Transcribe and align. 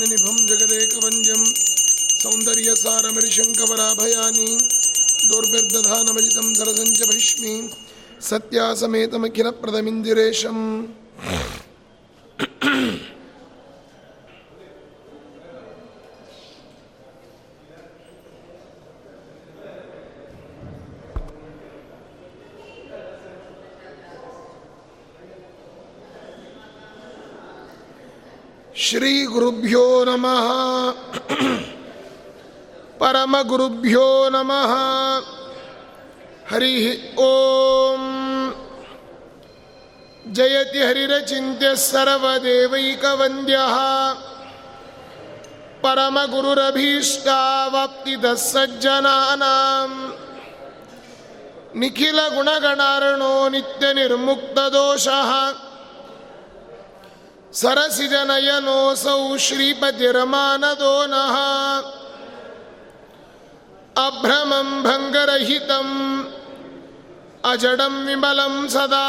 निभं 0.00 0.37
जगदेकवन्द्यं 0.49 1.41
सौन्दर्यसारमरिशङ्कवराभयानि 2.21 4.45
दोर्भिर्दधानमजितं 5.31 6.47
सरसञ्च 6.59 6.99
भैष्मि 7.09 7.55
सत्यासमेतमखिलप्रदमिन्दिरेशम् 8.29 10.63
परमगुरुभ्यो 33.41 34.29
नमः। 34.33 34.71
हरिः 36.51 36.85
ॐ 37.19 37.21
जयति 40.27 40.79
हरिरचिन्त्यः 40.79 41.75
सर्वदेवैकवन्द्यः। 41.75 43.75
परमगुरुरभीष्टावाप्तिदः 45.83 48.35
सज्जनानाम् 48.35 49.97
निखिलगुणगणार्णो 51.79 53.49
नित्यनिर्मुक्तदोषः। 53.49 55.31
सरसिजनयनोऽसौ 57.53 59.37
श्रीपतिरमानदो 59.37 61.05
नः। 61.09 61.35
अभ्रमं 64.06 64.68
भङ्गरहितम् 64.86 65.94
अजडं 67.52 67.94
विमलं 68.06 68.54
सदा 68.74 69.08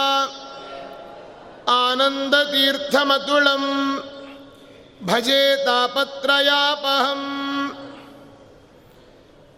आनन्दतीर्थमतुलं 1.78 3.64
भजे 5.10 5.42
तापत्रयापहम् 5.66 7.28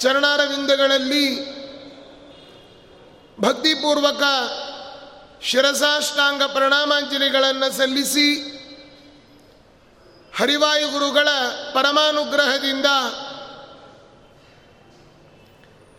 ಚರಣಾರವಿಂದಗಳಲ್ಲಿ 0.00 1.26
ಭಕ್ತಿಪೂರ್ವಕ 3.40 4.22
ಶಿರಸಾಷ್ಟಾಂಗ 5.42 6.42
ಪ್ರಣಾಮಾಂಜಲಿಗಳನ್ನು 6.42 7.76
ಸಲ್ಲಿಸಿ 7.76 8.28
ಹರಿವಾಯುಗುರುಗಳ 10.38 11.28
ಪರಮಾನುಗ್ರಹದಿಂದ 11.72 12.86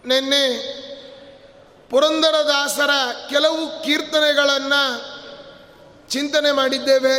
ನಿನ್ನೆ 0.06 0.44
ಪುರಂದರದಾಸರ 1.90 2.90
ಕೆಲವು 3.30 3.84
ಕೀರ್ತನೆಗಳನ್ನು 3.84 4.84
ಚಿಂತನೆ 6.09 6.52
ಮಾಡಿದ್ದೇವೆ. 6.52 7.16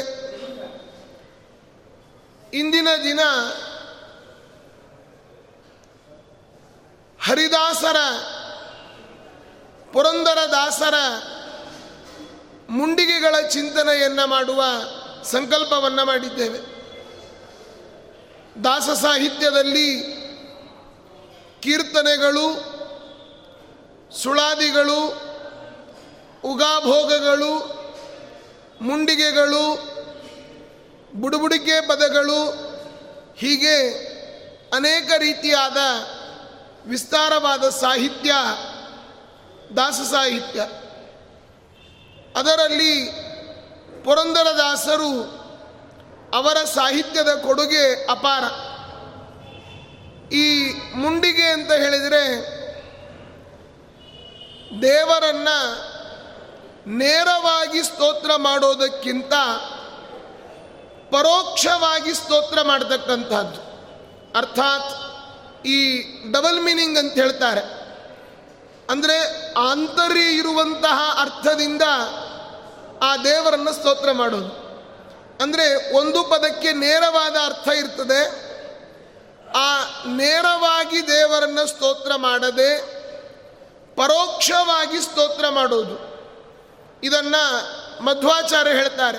ಇಂದಿನ 2.59 2.89
ದಿನ 3.05 3.21
ಹರಿದಾಸರ 7.23 7.97
ಪುರಂದರದಾಸರ 9.93 10.95
ಮುಂಡಿಗೆಗಳ 12.69 13.49
ಚಿಂತನೆಯನ್ನು 13.49 14.27
ಮಾಡುವ 14.27 14.65
ಸಂಕಲ್ಪವನ್ನು 15.25 16.05
ಮಾಡಿದ್ದೇವೆ. 16.05 16.59
ದಾಸ 18.65 18.83
ಸಾಹಿತ್ಯದಲ್ಲಿ 18.83 20.23
ಕೀರ್ತನೆಗಳು, 21.61 22.47
ಸುಳಾದಿಗಳು, 24.23 25.01
ಉಗಾಭೋಗಗಳು, 26.45 27.83
ಮುಂಡಿಗೆಗಳು, 28.81 29.93
ಬುಡುಬುಡಿಕೆ 31.21 31.89
ಪದಗಳು 31.89 32.73
ಹೀಗೆ 33.37 34.13
ಅನೇಕ 34.75 35.13
ರೀತಿಯಾದ 35.19 35.77
ವಿಸ್ತಾರವಾದ 36.87 37.69
ಸಾಹಿತ್ಯ, 37.69 38.35
ದಾಸ 39.77 39.95
ಸಾಹಿತ್ಯ. 39.95 40.61
ಅದರಲ್ಲಿ 42.37 43.11
ಪುರಂದರದಾಸರು 44.05 45.43
ಅವರ 46.35 46.65
ಸಾಹಿತ್ಯದ 46.65 47.29
ಕೊಡುಗೆ 47.29 48.07
ಅಪಾರ. 48.11 48.43
ಈ 50.33 50.73
ಮುಂಡಿಗೆ 50.95 51.45
ಅಂತ 51.45 51.73
ಹೇಳಿದರೆ 51.73 52.53
ದೇವರನ್ನ 54.83 55.49
ನೇರವಾಗಿ 56.87 57.83
ಸ್ತೋತ್ರ 57.83 58.31
ಮಾಡೋದಕ್ಕಿಂತ 58.37 59.33
ಪರೋಕ್ಷವಾಗಿ 61.11 62.15
ಸ್ತೋತ್ರ 62.15 62.63
ಮಾಡತಕ್ಕಂಥದ್ದು 62.63 63.61
ಅರ್ಥಾತ್ 64.39 65.12
ಈ 65.65 66.03
ಡಬಲ್ 66.33 66.61
ಮೀನಿಂಗ್ 66.61 66.99
ಅಂತ 66.99 67.13
ಹೇಳ್ತಾರೆ. 67.13 67.61
ಅಂದರೆ 68.91 69.49
ಆಂತರ್ಯ 69.53 70.21
ಇರುವಂತಹ 70.21 71.17
ಅರ್ಥದಿಂದ 71.21 71.83
ಆ 73.03 73.17
ದೇವರನ್ನು 73.17 73.73
ಸ್ತೋತ್ರ 73.73 74.13
ಮಾಡೋದು. 74.13 74.63
ಅಂದರೆ 75.43 75.97
ಒಂದು 75.97 76.23
ಪದಕ್ಕೆ 76.23 76.73
ನೇರವಾದ 76.73 77.37
ಅರ್ಥ 77.45 77.69
ಇರ್ತದೆ. 77.69 78.53
ಆ 79.57 79.85
ನೇರವಾಗಿ 80.07 81.07
ದೇವರನ್ನು 81.07 81.67
ಸ್ತೋತ್ರ 81.67 82.15
ಮಾಡದೆ 82.17 83.03
ಪರೋಕ್ಷವಾಗಿ 83.97 85.01
ಸ್ತೋತ್ರ 85.03 85.49
ಮಾಡೋದು. 85.49 86.13
ಇದನ್ನು 87.03 87.73
ಮಧ್ವಾಚಾರ್ಯ 88.05 88.71
ಹೇಳ್ತಾರೆ. 88.71 89.19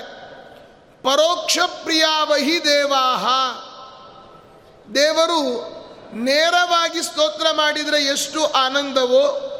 ಪರೋಕ್ಷ 1.02 1.58
ಪ್ರಿಯಾವಹಿ 1.82 2.64
ದೇವಾಹ. 2.64 3.26
ದೇವರು 4.94 5.73
ನೇರವಾಗಿ 6.14 7.02
ಸ್ತೋತ್ರ 7.02 7.46
ಮಾಡಿದರೆ 7.52 8.04
ಎಷ್ಟು 8.04 8.46
ಆನಂದವೋ. 8.46 9.50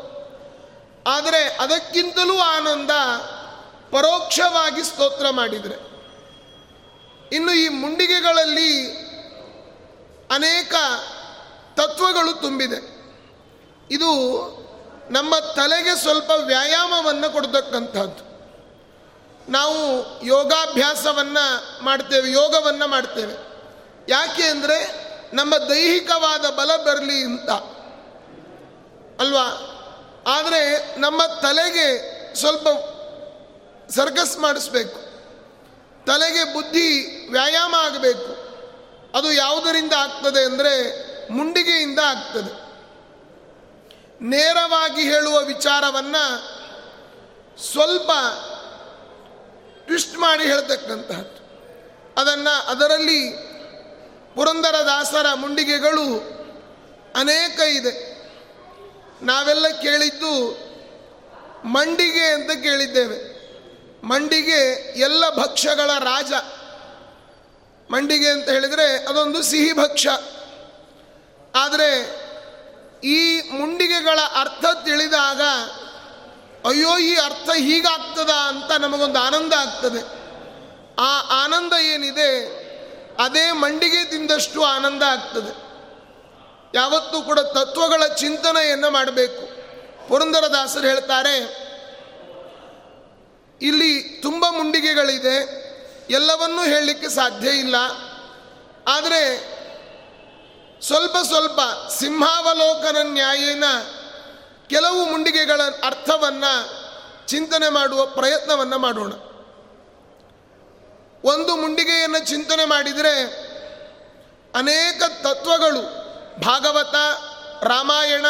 ಆದರೆ 1.07 1.57
ಅದಕ್ಕಿಂತಲೂ 1.61 2.39
ಆನಂದ 2.39 2.91
ಪರೋಕ್ಷವಾಗಿ 3.91 4.85
ಸ್ತೋತ್ರ 4.85 5.31
ಮಾಡಿದರೆ. 5.31 5.95
ಇನ್ನು 7.37 7.53
ಈ 7.53 7.69
ಮುಂಡಿಗೆಗಳಲ್ಲಿ 7.69 9.05
ಅನೇಕ 10.31 10.75
ತತ್ವಗಳು 11.77 12.41
ತುಂಬಿದೆ. 12.41 12.95
ಇದು 13.91 14.11
ನಮ್ಮ 15.11 15.39
ತಲೆಗೆ 15.39 15.97
ಸ್ವಲ್ಪ 15.97 16.31
ವ್ಯಾಯಾಮವನ್ನು 16.31 17.33
ಕೊಡ್ತಕ್ಕಂಥದ್ದು. 17.33 18.35
ನಾವು 19.53 19.77
ಯೋಗಾಭ್ಯಾಸವನ್ನು 20.27 21.85
ಮಾಡ್ತೇವೆ, 21.85 22.33
ಯೋಗವನ್ನು 22.33 22.87
ಮಾಡ್ತೇವೆ. 22.87 23.35
ಯಾಕೆ 24.09 24.43
ಅಂದರೆ 24.43 25.04
ನಮ್ಮ 25.35 25.57
ದೈಹಿಕವಾದ 25.57 26.41
ಬಲ 26.41 26.77
ಬರಲಿ 26.77 27.25
ಅಂತ. 27.25 27.51
ಅಲ್ವಾ? 29.21 29.71
ಆದರೆ 30.27 30.95
ನಮ್ಮ 31.01 31.23
ತಲೆಗೆ 31.43 32.15
ಸ್ವಲ್ಪ 32.37 32.69
ಸರ್ಕಸ್ 33.91 34.39
ಮಾಡಿಸ್ಬೇಕು. 34.39 35.01
ತಲೆಗೆ 36.07 36.55
ಬುದ್ಧಿ 36.55 37.19
ವ್ಯಾಯಾಮ 37.31 37.75
ಆಗಬೇಕು. 37.79 38.45
ಅದು 39.19 39.33
ಯಾವುದರಿಂದ 39.33 39.93
ಆಗ್ತದೆ 39.93 40.45
ಅಂದರೆ 40.45 41.05
ಮುಂಡಿಗೆಯಿಂದ 41.33 41.99
ಆಗ್ತದೆ. 41.99 42.65
ನೇರವಾಗಿ 44.25 45.03
ಹೇಳುವ 45.03 45.39
ವಿಚಾರವನ್ನು 45.39 46.49
ಸ್ವಲ್ಪ 47.73 48.11
ಟ್ವಿಸ್ಟ್ 49.85 50.19
ಮಾಡಿ 50.19 50.45
ಹೇಳ್ತಕ್ಕಂತಹದ್ದು. 50.45 51.45
ಅದನ್ನು 52.21 52.67
ಅದರಲ್ಲಿ 52.69 53.54
ಪುರಂದರದಾಸರ 54.35 55.27
ಮುಂಡಿಗೆಗಳು 55.35 56.35
ಅನೇಕ 57.17 57.61
ಇದೆ. 57.61 58.15
ನಾವೆಲ್ಲ 59.23 59.69
ಕೇಳಿದ್ದು 59.69 60.65
ಮಂಡಿಗೆ 61.69 62.25
ಅಂತ 62.25 62.51
ಕೇಳಿದ್ದೇವೆ. 62.51 63.35
ಮಂಡಿಗೆ 64.07 64.93
ಎಲ್ಲ 65.01 65.31
ಭಕ್ಷ್ಯಗಳ 65.31 65.91
ರಾಜ. 65.99 66.33
ಮಂಡಿಗೆ 67.91 68.29
ಅಂತ 68.29 68.49
ಹೇಳಿದರೆ 68.49 69.07
ಅದೊಂದು 69.07 69.43
ಸಿಹಿ 69.43 69.73
ಭಕ್ಷ್ಯ 69.73 70.11
ಆದರೆ 71.55 72.25
ಈ 73.05 73.51
ಮುಂಡಿಗೆಗಳ 73.51 74.19
ಅರ್ಥ 74.35 74.65
ತಿಳಿದಾಗ, 74.85 75.41
ಅಯ್ಯೋ 76.69 76.99
ಈ 76.99 77.17
ಅರ್ಥ 77.17 77.51
ಹೀಗಾಗ್ತದ 77.51 78.31
ಅಂತ 78.31 78.73
ನಮಗೊಂದು 78.73 79.19
ಆನಂದ 79.19 79.53
ಆಗ್ತದೆ. 79.53 80.25
ಆ 80.99 81.21
ಆನಂದ 81.45 81.73
ಏನಿದೆ? 81.73 82.64
ಅದೇ 83.19 83.53
ಮಂಡಿಗೆ 83.53 84.05
ತಿಂದಷ್ಟು 84.05 84.65
ಆನಂದ 84.65 85.03
ಆಗ್ತದೆ. 85.03 85.53
ಯಾವತ್ತೂ 86.75 87.23
ಕೂಡ 87.23 87.39
ತತ್ವಗಳ 87.39 88.07
ಚಿಂತನೆಯನ್ನು 88.15 88.91
ಮಾಡಬೇಕು. 88.91 89.43
ಪುರಂದರದಾಸರು 90.09 90.87
ಹೇಳ್ತಾರೆ, 90.87 91.37
ಇಲ್ಲಿ 93.61 94.01
ತುಂಬ 94.23 94.47
ಮುಂಡಿಗೆಗಳಿದೆ, 94.51 95.37
ಎಲ್ಲವನ್ನೂ 96.11 96.63
ಹೇಳಲಿಕ್ಕೆ 96.63 97.09
ಸಾಧ್ಯ 97.09 97.51
ಇಲ್ಲ. 97.51 97.77
ಆದರೆ 98.89 99.21
ಸ್ವಲ್ಪ 100.83 101.17
ಸ್ವಲ್ಪ 101.23 101.61
ಸಿಂಹಾವಲೋಕನ 101.91 102.97
ನ್ಯಾಯನ 103.03 103.65
ಕೆಲವು 104.71 105.11
ಮುಂಡಿಗೆಗಳ 105.11 105.61
ಅರ್ಥವನ್ನು 105.85 106.53
ಚಿಂತನೆ 107.27 107.69
ಮಾಡುವ 107.69 108.07
ಪ್ರಯತ್ನವನ್ನು 108.07 108.79
ಮಾಡೋಣ. 108.79 109.13
ಒಂದು 111.25 111.57
ಮುಂಡಿಗೆಯನ್ನು 111.57 112.19
ಚಿಂತನೆ 112.19 112.65
ಮಾಡಿದರೆ 112.65 113.45
ಅನೇಕ 114.55 115.03
ತತ್ವಗಳು, 115.03 115.83
ಭಾಗವತ, 116.41 116.95
ರಾಮಾಯಣ, 117.65 118.27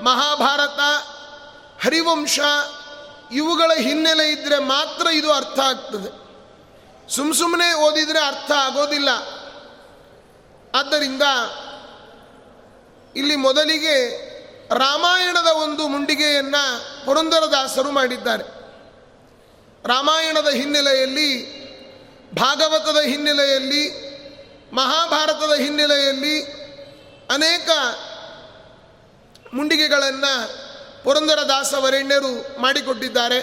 ಮಹಾಭಾರತ, 0.00 0.80
ಹರಿವಂಶ, 1.84 2.40
ಇವುಗಳ 3.32 3.70
ಹಿನ್ನೆಲೆ 3.74 4.30
ಇದ್ದರೆ 4.32 4.58
ಮಾತ್ರ 4.58 5.06
ಇದು 5.06 5.32
ಅರ್ಥ 5.32 5.58
ಆಗ್ತದೆ. 5.58 6.28
ಸುಮ್ 7.16 7.34
ಸುಮ್ಮನೆ 7.34 7.74
ಓದಿದರೆ 7.74 8.18
ಅರ್ಥ 8.18 8.50
ಆಗೋದಿಲ್ಲ. 8.52 9.08
ಆದ್ದರಿಂದ 10.74 11.22
ಇಲ್ಲಿ 13.16 13.36
ಮೊದಲಿಗೆ 13.36 14.28
ರಾಮಾಯಣದ 14.74 15.46
ಒಂದು 15.46 15.88
ಮುಂಡಿಗೆಯನ್ನು 15.88 17.04
ಪುರಂದರದಾಸರು 17.06 17.90
ಮಾಡಿದ್ದಾರೆ. 17.90 18.44
ರಾಮಾಯಣದ 19.88 20.48
ಹಿನ್ನೆಲೆಯಲ್ಲಿ 20.48 21.57
ಭಾಗವತದ 22.34 23.00
ಹಿನ್ನೆಲೆಯಲ್ಲಿ, 23.00 24.08
ಮಹಾಭಾರತದ 24.72 25.52
ಹಿನ್ನೆಲೆಯಲ್ಲಿ 25.54 26.42
ಅನೇಕ 27.30 27.70
ಮುಂಡಿಗೆಗಳನ್ನು 29.54 30.58
ಪುರಂದರದಾಸ 31.04 31.74
ವರೆಣ್ಯರು 31.74 32.60
ಮಾಡಿಕೊಟ್ಟಿದ್ದಾರೆ. 32.60 33.40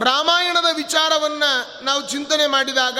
ರಾಮಾಯಣದ 0.00 0.66
ವಿಚಾರವನ್ನು 0.76 1.84
ನಾವು 1.84 2.08
ಚಿಂತನೆ 2.08 2.46
ಮಾಡಿದಾಗ, 2.46 2.98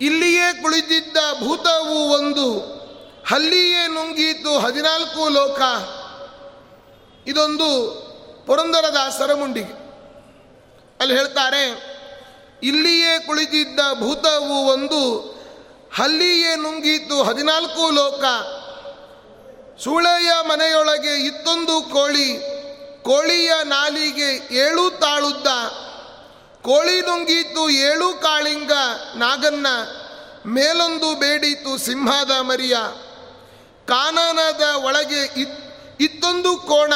ಇಲ್ಲಿಯೇ 0.00 0.62
ಕುಳಿತಿದ್ದ 0.62 1.16
ಭೂತವು 1.42 2.10
ಒಂದು, 2.10 2.60
ಹಲ್ಲಿಯೇ 3.28 3.86
ನುಂಗೀತು 3.86 4.58
ಹದಿನಾಲ್ಕು 4.58 5.28
ಲೋಕ, 5.28 5.60
ಇದೊಂದು 7.28 8.00
ಪುರಂದರದಾಸರ 8.46 9.34
ಮುಂಡಿಗೆ. 9.34 9.79
ಅಲ್ಲಿ 11.00 11.14
ಹೇಳ್ತಾರೆ, 11.16 11.64
ಇಲ್ಲಿಯೇ 12.62 13.18
ಕುಳಿತಿದ್ದ 13.18 13.80
ಭೂತವು 14.00 14.56
ಒಂದು 14.66 15.02
ಅಲ್ಲಿಯೇ 15.98 16.56
ನುಂಗಿತು 16.56 17.22
ಹದಿನಾಲ್ಕು 17.22 17.90
ಲೋಕ. 17.90 18.24
ಸೂಳೆಯ 19.80 20.30
ಮನೆಯೊಳಗೆ 20.42 21.14
ಇತ್ತೊಂದು 21.26 21.76
ಕೋಳಿ, 21.92 22.28
ಕೋಳಿಯ 23.02 23.52
ನಾಲಿಗೆ 23.64 24.30
ಏಳು 24.56 24.84
ತಾಳುದ್ದ. 24.90 25.46
ಕೋಳಿ 26.62 27.00
ನುಂಗೀತು 27.00 27.70
ಏಳು 27.70 28.20
ಕಾಳಿಂಗ 28.20 28.72
ನಾಗನ್ನ, 29.16 29.66
ಮೇಲೊಂದು 30.46 31.14
ಬೇಡಿತು 31.14 31.78
ಸಿಂಹದ 31.78 32.30
ಮರಿಯ. 32.40 32.76
ಕಾನನದ 33.88 34.62
ಒಳಗೆ 34.84 35.22
ಇತ್ತೊಂದು 36.00 36.56
ಕೋಣ, 36.56 36.92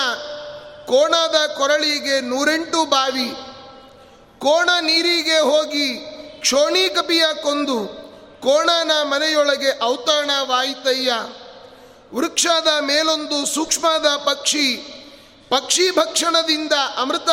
ಕೋಣದ 0.86 1.38
ಕೊರಳಿಗೆ 1.56 2.20
ನೂರೆಂಟು 2.20 2.84
ಬಾವಿ. 2.84 3.30
ಕೋಣ 4.44 4.70
ನೀರಿಗೆ 4.80 5.38
ಹೋಗಿ 5.38 5.94
ಕ್ಷೋಣಿ 6.40 6.88
ಕಪಿಯ 6.88 7.24
ಕೊಂದು 7.42 7.86
ಕೋಣನ 8.40 8.90
ಮನೆಯೊಳಗೆ 9.02 9.84
ಔತಣವಾಯಿತಯ್ಯ. 9.84 11.12
ವೃಕ್ಷದ 12.14 12.66
ಮೇಲೊಂದು 12.80 13.46
ಸೂಕ್ಷ್ಮದ 13.46 14.06
ಪಕ್ಷಿ 14.16 14.76
ಪಕ್ಷಿ 15.48 15.90
ಭಕ್ಷಣದಿಂದ 15.90 16.72
ಅಮೃತ, 16.96 17.28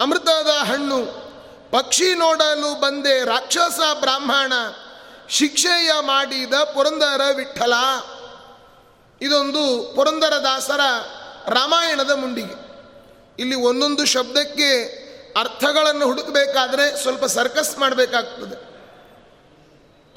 ಅಮೃತದ 0.00 0.46
ಹಣ್ಣು. 0.46 1.04
ಪಕ್ಷಿ 1.70 2.14
ನೋಡಲು 2.14 2.80
ಬಂದೆ 2.80 3.24
ರಾಕ್ಷಸ 3.24 3.80
ಬ್ರಾಹ್ಮಣ, 4.00 4.52
ಶಿಕ್ಷೆಯ 5.28 5.90
ಮಾಡಿದ 6.00 6.54
ಪುರಂದರ 6.54 7.20
ವಿಠಲ. 7.36 7.72
ಇದೊಂದು 9.20 9.92
ಪುರಂದರದಾಸರ 9.94 10.80
ರಾಮಾಯಣದ 11.48 12.10
ಮುಂಡಿಗೆ. 12.10 12.74
ಇಲ್ಲಿ 13.38 13.54
ಒಂದೊಂದು 13.54 14.04
ಶಬ್ದಕ್ಕೆ 14.04 15.03
ಅರ್ಥಗಳನ್ನು 15.36 16.06
ಹುಡುಕಬೇಕಾದ್ರೆ 16.06 17.02
ಸ್ವಲ್ಪ 17.02 17.24
ಸರ್ಕಸ್ 17.24 17.78
ಮಾಡಬೇಕಾಗ್ತದೆ. 17.78 18.74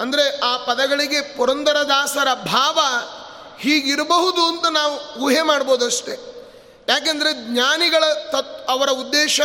ಅಂದರೆ 0.00 0.38
ಆ 0.38 0.56
ಪದಗಳಿಗೆ 0.56 1.36
ಪುರಂದರದಾಸರ 1.36 2.34
ಭಾವ 2.34 2.78
ಹೀಗಿರಬಹುದು 3.58 4.44
ಅಂತ 4.44 4.66
ನಾವು 4.66 5.18
ಊಹೆ 5.18 5.42
ಮಾಡ್ಬೋದು 5.42 5.86
ಅಷ್ಟೇ. 5.86 6.34
ಯಾಕೆಂದರೆ 6.88 7.32
ಜ್ಞಾನಿಗಳ 7.32 8.04
ತತ್, 8.30 8.70
ಅವರ 8.70 8.90
ಉದ್ದೇಶ, 8.90 9.40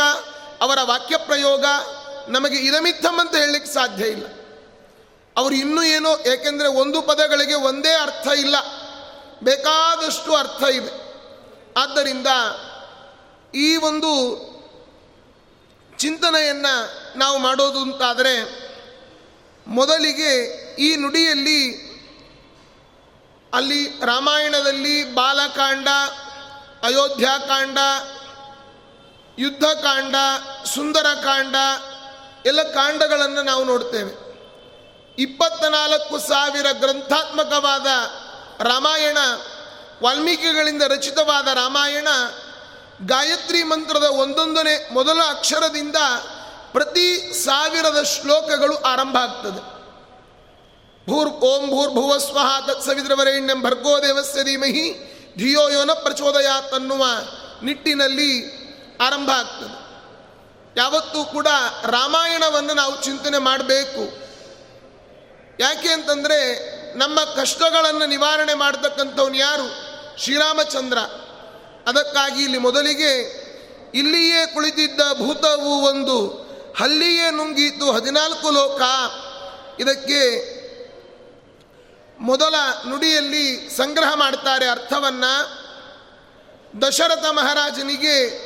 ಅವರ 0.60 0.78
ವಾಕ್ಯ 0.82 1.16
ಪ್ರಯೋಗ 1.16 1.64
ನಮಗೆ 2.28 2.56
ಇದಮಿತ್ತಮ್ 2.56 3.20
ಅಂತ 3.20 3.34
ಹೇಳಲಿಕ್ಕೆ 3.34 3.72
ಸಾಧ್ಯ 3.72 4.06
ಇಲ್ಲ. 4.06 4.26
ಅವರು 5.36 5.54
ಇನ್ನೂ 5.54 5.82
ಏನೋ, 5.82 6.18
ಏಕೆಂದರೆ 6.18 6.68
ಒಂದು 6.68 7.02
ಪದಗಳಿಗೆ 7.02 7.54
ಒಂದೇ 7.54 7.92
ಅರ್ಥ 7.94 8.28
ಇಲ್ಲ. 8.38 8.56
ಬೇಕಾದಷ್ಟು 9.42 10.34
ಅರ್ಥ 10.34 10.62
ಇದೆ. 10.64 11.04
ಆದ್ದರಿಂದ 11.76 12.26
ಈ 13.54 13.76
ಒಂದು 13.76 14.10
ಚಿಂತನೆಯನ್ನು 15.98 17.18
ನಾವು 17.18 17.38
ಮಾಡೋದು 17.38 17.78
ಅಂತಾದರೆ 17.78 18.64
ಮೊದಲಿಗೆ 19.66 20.64
ಈ 20.74 20.96
ನುಡಿಯಲ್ಲಿ 20.96 21.94
ಅಲ್ಲಿ 23.54 23.88
ರಾಮಾಯಣದಲ್ಲಿ 24.04 25.14
ಬಾಲಕಾಂಡ, 25.14 25.88
ಅಯೋಧ್ಯಾಕಾಂಡ, 26.82 27.78
ಯುದ್ಧಕಾಂಡ, 29.38 30.14
ಸುಂದರಕಾಂಡ 30.66 31.56
ಎಲ್ಲ 32.46 32.62
ಕಾಂಡಗಳನ್ನು 32.62 33.42
ನಾವು 33.42 33.64
ನೋಡ್ತೇವೆ. 33.64 34.24
ಇಪ್ಪತ್ತ 35.22 35.64
ನಾಲ್ಕು 35.64 36.18
ಸಾವಿರ 36.18 36.66
ಗ್ರಂಥಾತ್ಮಕವಾದ 36.72 37.86
ರಾಮಾಯಣ, 38.62 39.18
ವಾಲ್ಮೀಕಿಗಳಿಂದ 40.02 40.82
ರಚಿತವಾದ 40.82 41.48
ರಾಮಾಯಣ 41.48 42.08
ಗಾಯತ್ರಿ 43.06 43.62
ಮಂತ್ರದ 43.62 44.02
ಒಂದೊಂದನೇ 44.02 44.88
ಮೊದಲ 44.92 45.18
ಅಕ್ಷರದಿಂದ 45.28 45.96
ಪ್ರತಿ 46.72 47.32
ಸಾವಿರದ 47.44 48.02
ಶ್ಲೋಕಗಳು 48.02 48.76
ಆರಂಭ 48.76 49.16
ಆಗ್ತದೆ. 49.16 49.74
ಭೂರ್ 51.06 51.28
ಓಂ 51.28 51.70
ಭೂರ್ಭುವ 51.70 52.18
ಸ್ವಹ 52.18 52.66
ತತ್ಸವಿದ್ರವರೇಣ್ಯಂ 52.66 53.62
ಭರ್ಗೋ 53.62 54.02
ದೇವಸ್ಯ 54.02 54.42
ಧೀಮಹಿ 54.42 55.14
ಧಿಯೋ 55.38 55.68
ಯೋನ 55.68 55.90
ಪ್ರಚೋದಯಾತ್ 55.92 56.74
ಅನ್ನುವ 56.74 57.04
ನಿಟ್ಟಿನಲ್ಲಿ 57.62 58.64
ಆರಂಭ 59.00 59.30
ಆಗ್ತದೆ. 59.30 59.84
ಯಾವತ್ತೂ 60.80 61.24
ಕೂಡ 61.24 61.46
ರಾಮಾಯಣವನ್ನು 61.86 62.74
ನಾವು 62.74 63.02
ಚಿಂತನೆ 63.02 63.38
ಮಾಡಬೇಕು. 63.38 64.24
ಯಾಕೆ 65.60 65.88
ಅಂತಂದರೆ 65.88 66.38
ನಮ್ಮ 66.98 67.20
ಕಷ್ಟಗಳನ್ನು 67.20 68.06
ನಿವಾರಣೆ 68.06 68.54
ಮಾಡತಕ್ಕಂಥವ್ನು 68.54 69.36
ಯಾರು? 69.36 69.94
ಶ್ರೀರಾಮಚಂದ್ರ. 70.18 70.98
ಅದಕ್ಕಾಗಿ 71.86 72.42
ಇಲ್ಲಿ 72.42 72.58
ಮೊದಲಿಗೆ 72.58 73.44
ಇಲ್ಲಿಯೇ 73.94 74.46
ಕುಳಿತಿದ್ದ 74.46 75.00
ಭೂತವು 75.18 75.82
ಒಂದು 75.82 76.44
ಹಲ್ಲಿಯೇ 76.78 77.30
ನುಂಗಿತು 77.30 77.92
ಹದಿನಾಲ್ಕು 77.92 78.50
ಲೋಕ. 78.50 78.82
ಇದಕ್ಕೆ 79.80 80.54
ಮೊದಲ 82.18 82.54
ನುಡಿಯಲ್ಲಿ 82.88 83.76
ಸಂಗ್ರಹ 83.76 84.14
ಮಾಡ್ತಾರೆ 84.14 84.66
ಅರ್ಥವನ್ನು. 84.66 85.64
ದಶರಥ 86.82 87.24
ಮಹಾರಾಜನಿಗೆ 87.24 88.44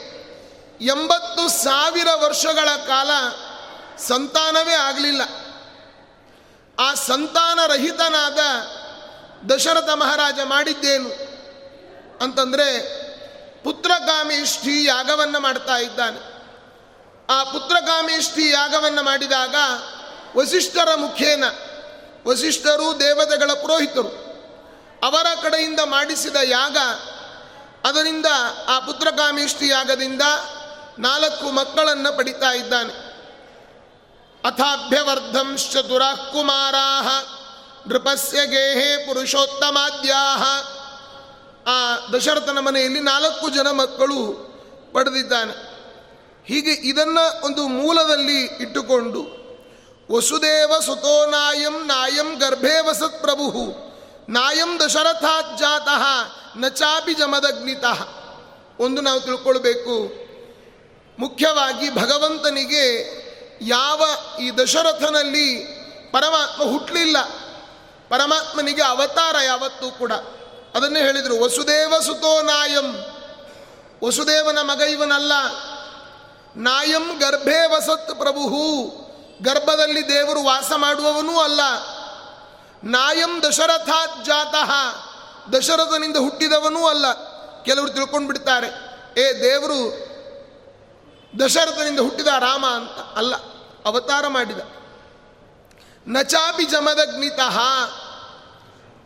ಎಂಬತ್ತು 0.81 1.49
ಸಾವಿರ 1.49 2.09
ವರ್ಷಗಳ 2.15 2.69
ಕಾಲ 2.87 3.11
ಸಂತಾನವೇ 3.99 4.75
ಆಗಲಿಲ್ಲ. 4.75 5.23
ಆ 6.79 6.95
ಸಂತಾನರಹಿತನಾದ 6.95 8.39
ದಶರಥ 9.51 9.89
ಮಹಾರಾಜ 9.89 10.39
ಮಾಡಿದ್ದೇನು 10.45 11.11
ಅಂತಂದರೆ 12.25 13.08
ಪುತ್ರಗಾಮೇಷ್ಠಿ 13.69 14.85
ಯಾಗವನ್ನು 14.85 15.41
ಮಾಡ್ತಾ 15.41 15.77
ಇದ್ದಾನೆ. 15.77 16.19
ಆ 17.31 17.45
ಪುತ್ರಗಾಮೇಷ್ಠಿ 17.45 18.51
ಯಾಗವನ್ನು 18.51 19.03
ಮಾಡಿದಾಗ 19.03 19.55
ವಸಿಷ್ಠರ 20.37 20.95
ಮುಖೇನ, 20.95 21.45
ವಸಿಷ್ಠರು 22.27 23.01
ದೇವತೆಗಳ 23.01 23.53
ಪುರೋಹಿತರು 23.53 24.09
ಅವರ 25.05 25.27
ಕಡೆಯಿಂದ 25.43 25.81
ಮಾಡಿಸಿದ 25.85 26.37
ಯಾಗ, 26.45 26.77
ಅದರಿಂದ 27.85 28.27
ಆ 28.69 28.79
ಪುತ್ರಕಾಮೇಷ್ಠಿ 28.79 29.69
ಯಾಗದಿಂದ 29.69 30.23
ನಾಲ್ಕು 30.99 31.51
ಮಕ್ಕಳನ್ನು 31.51 32.17
ಪಡಿತಾ 32.17 32.53
ಇದ್ದಾನೆ. 32.53 32.93
ಅಥಾಭ್ಯವರ್ಧಂಶ್ಚತುರಃ 34.49 36.33
ಕುಮಾರಾ 36.33 37.01
ನೃಪಸ್ಯ 37.89 38.47
ಗೇಹೇ 38.47 39.05
ಪುರುಷೋತ್ತಮಾದ್ಯಾ. 39.07 40.39
ಆ 41.69 41.77
ದಶರಥನ 42.13 42.59
ಮನೆಯಲ್ಲಿ 42.59 43.01
ನಾಲ್ಕು 43.01 43.47
ಜನ 43.49 43.69
ಮಕ್ಕಳು 43.71 44.19
ಪಡೆದಿದ್ದಾನೆ. 44.93 45.55
ಹೀಗೆ 46.47 46.73
ಇದನ್ನು 46.91 47.25
ಒಂದು 47.47 47.63
ಮೂಲದಲ್ಲಿ 47.69 48.41
ಇಟ್ಟುಕೊಂಡು, 48.63 49.23
ವಸುದೇವ 50.13 50.73
ಸುತೋ 50.81 51.17
ನಾಯಂ 51.27 51.77
ನಾಯಂ 51.87 52.31
ಗರ್ಭೇ 52.35 52.77
ವಸತ್ 52.81 53.21
ಪ್ರಭು, 53.21 53.49
ನಾಯಂ 54.29 54.71
ದಶರಥಾಜ್ಜಾತಃ 54.81 56.05
ನಚಾಪಿ 56.57 57.15
ಜಮದಗ್ನಿತಃ. 57.15 57.99
ಒಂದು 58.79 59.01
ನಾವು 59.01 59.21
ತಿಳ್ಕೊಳ್ಬೇಕು, 59.21 59.97
ಮುಖ್ಯವಾಗಿ 61.19 61.87
ಭಗವಂತನಿಗೆ 61.95 62.85
ಯಾವ 63.69 64.01
ಈ 64.41 64.51
ದಶರಥನಲ್ಲಿ 64.51 65.49
ಪರಮಾತ್ಮ 66.13 66.63
ಹುಟ್ಟಲಿಲ್ಲ 66.63 67.17
ಪರಮಾತ್ಮನಿಗೆ 68.09 68.83
ಅವತಾರ 68.83 69.37
ಯಾವತ್ತೂ 69.45 69.89
ಕೂಡ. 69.91 70.13
ಅದನ್ನೇ 70.75 71.01
ಹೇಳಿದರು, 71.01 71.41
ವಸುದೇವ 71.41 71.95
ಸುತೋ 72.01 72.43
ನಾಯಂ. 72.43 73.07
ವಸುದೇವನ 74.05 74.59
ಮಗ 74.59 74.81
ಇವನಲ್ಲ. 74.81 75.33
ನಾಯಂ 76.57 77.19
ಗರ್ಭೇ 77.19 77.67
ವಸತ್ 77.67 78.19
ಪ್ರಭು 78.19 78.49
ಗರ್ಭದಲ್ಲಿ 79.43 80.09
ದೇವರು 80.09 80.45
ವಾಸ 80.45 80.73
ಮಾಡುವವನೂ 80.77 81.41
ಅಲ್ಲ. 81.41 81.61
ನಾಯಂ 82.85 83.43
ದಶರಥಾತ್ 83.43 84.25
ಜಾತಃ. 84.25 84.71
ದಶರಥನಿಂದ 85.53 86.17
ಹುಟ್ಟಿದವನೂ 86.17 86.87
ಅಲ್ಲ. 86.87 87.13
ಕೆಲವರು 87.63 87.91
ತಿಳ್ಕೊಂಡು 87.91 88.27
ಬಿಡ್ತಾರೆ 88.27 88.67
ಏ 89.21 89.33
ದೇವರು, 89.43 90.09
ದಶರಥನಿಂದ 91.45 92.01
ಹುಟ್ಟಿದ 92.01 92.27
ರಾಮ 92.27 92.67
ಅಂತ 92.67 93.17
ಅಲ್ಲ, 93.17 93.35
ಅವತಾರ 93.87 94.27
ಮಾಡಿದ. 94.27 94.59
ನಚಾಪಿ 96.09 96.65
ಜಮದಗ್ನಿತಃ 96.65 97.59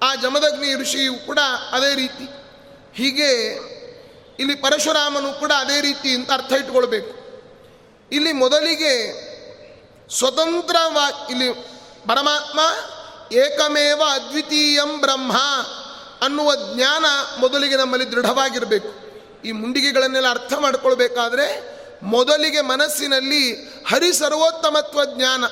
ಆ 0.03 0.15
ಜಮದಗ್ನಿ 0.15 0.75
ಋಷಿಯು 0.75 1.27
ಕೂಡ 1.27 1.39
ಅದೇ 1.73 1.95
ರೀತಿ. 1.95 2.25
ಹೀಗೆ 2.95 3.55
ಇಲ್ಲಿ 4.39 4.55
ಪರಶುರಾಮನು 4.55 5.41
ಕೂಡ 5.41 5.53
ಅದೇ 5.57 5.81
ರೀತಿ 5.81 6.15
ಅಂತ 6.15 6.33
ಅರ್ಥ 6.33 6.53
ಇಟ್ಕೊಳ್ಬೇಕು 6.53 7.23
ಇಲ್ಲಿ 8.13 8.33
ಮೊದಲಿಗೆ 8.33 8.93
ಸ್ವತಂತ್ರವಾಗಿ 10.19 11.33
ಇಲ್ಲಿ 11.33 11.53
ಪರಮಾತ್ಮ 12.09 12.61
ಏಕಮೇವ 13.35 14.03
ಅದ್ವಿತೀಯಂ 14.11 15.01
ಬ್ರಹ್ಮ 15.01 15.33
ಅನ್ನುವ 16.23 16.53
ಜ್ಞಾನ 16.55 17.05
ಮೊದಲಿಗೆ 17.41 17.77
ನಮ್ಮಲ್ಲಿ 17.77 18.13
ದೃಢವಾಗಿರಬೇಕು. 18.13 18.91
ಈ 19.45 19.53
ಮುಂಡಿಗೆಗಳನ್ನೆಲ್ಲ 19.53 20.31
ಅರ್ಥ 20.31 20.53
ಮಾಡ್ಕೊಳ್ಬೇಕಾದ್ರೆ 20.53 21.47
ಮೊದಲಿಗೆ 22.03 22.61
ಮನಸ್ಸಿನಲ್ಲಿ 22.61 23.53
ಹರಿ 23.89 24.13
ಸರ್ವೋತ್ತಮತ್ವ 24.13 25.05
ಜ್ಞಾನ, 25.05 25.45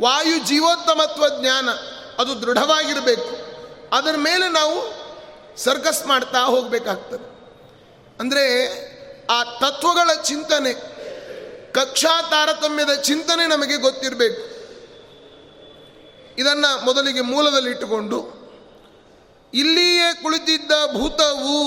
ವಾಯು 0.00 0.38
ಜೀವೋತ್ತಮತ್ವ 0.38 1.40
ಜ್ಞಾನ 1.40 1.68
ಅದು 2.18 2.42
ದೃಢವಾಗಿರಬೇಕು. 2.42 3.39
ಅದರ 3.92 4.16
ಮೇಲೆ 4.18 4.46
ನಾವು 4.48 4.76
ಸರ್ಕಸ್ 5.56 6.02
ಮಾಡ್ತಾ 6.06 6.40
ಹೋಗಬೇಕಾಗ್ತದೆ. 6.44 7.26
ಅಂದರೆ 8.20 8.44
ಆ 9.26 9.38
ತತ್ವಗಳ 9.60 10.10
ಚಿಂತನೆ, 10.22 10.72
ಕಕ್ಷಾ 11.72 12.14
ತಾರತಮ್ಯದ 12.30 12.94
ಚಿಂತನೆ 13.00 13.44
ನಮಗೆ 13.46 13.76
ಗೊತ್ತಿರಬೇಕು. 13.76 14.40
ಇದನ್ನು 16.38 16.70
ಮೊದಲಿಗೆ 16.84 17.22
ಮೂಲದಲ್ಲಿ 17.32 17.70
ಇಟ್ಟುಕೊಂಡು, 17.70 18.18
ಇಲ್ಲಿಯೇ 19.52 20.08
ಕುಳಿತಿದ್ದ 20.22 20.72
ಭೂತವು 20.92 21.60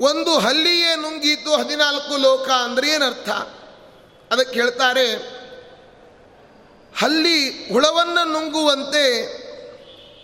ಒಂದು 0.00 0.32
ಹಲ್ಲಿಯೇ 0.38 0.92
ನುಂಗಿತು 0.96 1.50
ಹದಿನಾಲ್ಕು 1.56 2.14
ಲೋಕ 2.16 2.48
ಅಂದರೆ 2.64 2.88
ಏನರ್ಥ? 2.88 3.30
ಅದಕ್ಕೆ 4.30 4.54
ಹೇಳ್ತಾರೆ, 4.60 5.06
ಹಲ್ಲಿ 6.94 7.38
ಹುಳವನ್ನು 7.72 8.22
ನುಂಗುವಂತೆ 8.32 9.04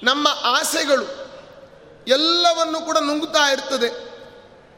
ನಮ್ಮ 0.02 0.28
ಆಸೆಗಳು 0.42 1.24
ಎಲ್ಲವನ್ನು 2.08 2.80
ಕೂಡ 2.80 2.98
ನುಂಗುತ್ತಾ 2.98 3.50
ಇರ್ತದೆ. 3.50 3.88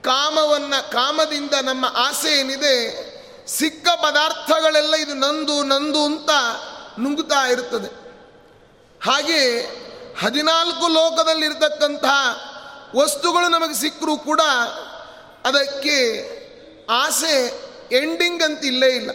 ಕಾಮವನ್ನು, 0.03 0.91
ಕಾಮದಿಂದ 0.91 1.55
ನಮ್ಮ 1.63 1.85
ಆಸೆ 1.97 2.41
ಏನಿದೆ, 2.41 3.07
ಸಿಕ್ಕ 3.49 3.89
ಪದಾರ್ಥಗಳೆಲ್ಲ 4.03 4.95
ಇದು 4.95 5.15
ನಂದು 5.15 5.63
ನಂದು 5.63 6.05
ಅಂತ 6.05 6.31
ನುಂಗುತ್ತಾ 7.01 7.47
ಇರ್ತದೆ. 7.47 8.07
ಹಾಗೆ 9.05 9.61
ಹದಿನಾಲ್ಕು 10.25 10.89
ಲೋಕದಲ್ಲಿರ್ತಕ್ಕಂತಹ 10.89 12.53
ವಸ್ತುಗಳು 12.97 13.49
ನಮಗೆ 13.49 13.75
ಸಿಕ್ಕರೂ 13.75 14.17
ಕೂಡ 14.17 14.41
ಅದಕ್ಕೆ 15.45 15.97
ಆಸೆ 16.91 17.61
ಎಂಡಿಂಗ್ 17.93 18.43
ಅಂತ 18.43 18.65
ಇಲ್ಲೇ 18.65 18.89
ಇಲ್ಲ. 18.89 19.11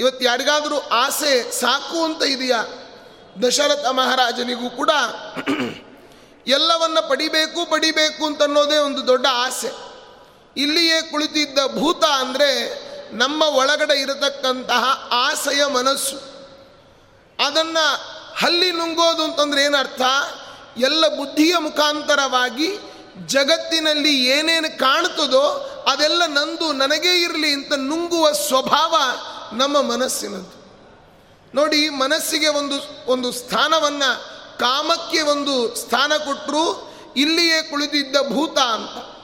ಇವತ್ತು 0.00 0.24
ಯಾರಿಗಾದರೂ 0.24 0.78
ಆಸೆ 0.78 1.60
ಸಾಕು 1.60 2.04
ಅಂತ 2.04 2.22
ಇದೆಯಾ? 2.22 2.77
ದಶರಥ 3.42 3.86
ಮಹಾರಾಜನಿಗೂ 3.90 4.70
ಕೂಡ 4.70 4.90
ಎಲ್ಲವನ್ನ 6.46 6.98
ಪಡಿಬೇಕು 7.00 7.70
ಪಡಿಬೇಕು 7.70 8.26
ಅಂತ 8.26 8.42
ಅನ್ನೋದೇ 8.42 8.76
ಒಂದು 8.76 9.06
ದೊಡ್ಡ 9.06 9.26
ಆಸೆ. 9.30 9.70
ಇಲ್ಲಿಯೇ 10.56 11.02
ಕುಳಿತಿದ್ದ 11.02 11.58
ಭೂತ 11.78 12.04
ಅಂದರೆ 12.04 12.50
ನಮ್ಮ 13.16 13.42
ಒಳಗಡೆ 13.42 14.00
ಇರತಕ್ಕಂತಹ 14.00 15.08
ಆಸೆಯ 15.12 15.66
ಮನಸ್ಸು. 15.66 16.16
ಅದನ್ನು 17.38 17.84
ಹಲ್ಲಿ 18.36 18.70
ನುಂಗೋದು 18.72 19.22
ಅಂತಂದ್ರೆ 19.24 19.62
ಏನರ್ಥ 19.62 20.02
ಎಲ್ಲ 20.78 21.08
ಬುದ್ಧಿಯ 21.08 21.54
ಮುಖಾಂತರವಾಗಿ 21.58 22.68
ಜಗತ್ತಿನಲ್ಲಿ 23.26 24.24
ಏನೇನು 24.24 24.78
ಕಾಣ್ತದೋ 24.78 25.44
ಅದೆಲ್ಲ 25.86 26.26
ನಂದು, 26.26 26.72
ನನಗೇ 26.72 27.22
ಇರಲಿ 27.22 27.52
ಅಂತ 27.52 27.72
ನುಂಗುವ 27.76 28.32
ಸ್ವಭಾವ 28.32 28.94
ನಮ್ಮ 29.52 29.80
ಮನಸ್ಸಿನದ್ದು. 29.80 30.57
ನೋಡಿ 31.54 31.88
ಮನಸ್ಸಿಗೆ 31.88 32.48
ಒಂದು 32.48 32.74
ಒಂದು 33.06 33.32
ಸ್ಥಾನವನ್ನು, 33.32 34.10
ಕಾಮಕ್ಕೆ 34.58 35.20
ಒಂದು 35.20 35.76
ಸ್ಥಾನ 35.76 36.12
ಕೊಟ್ಟರು 36.16 36.92
ಇಲ್ಲಿಯೇ 37.16 37.62
ಕುಳಿತಿದ್ದ 37.62 38.16
ಭೂತ 38.28 38.58
ಅಂತ. 38.58 39.18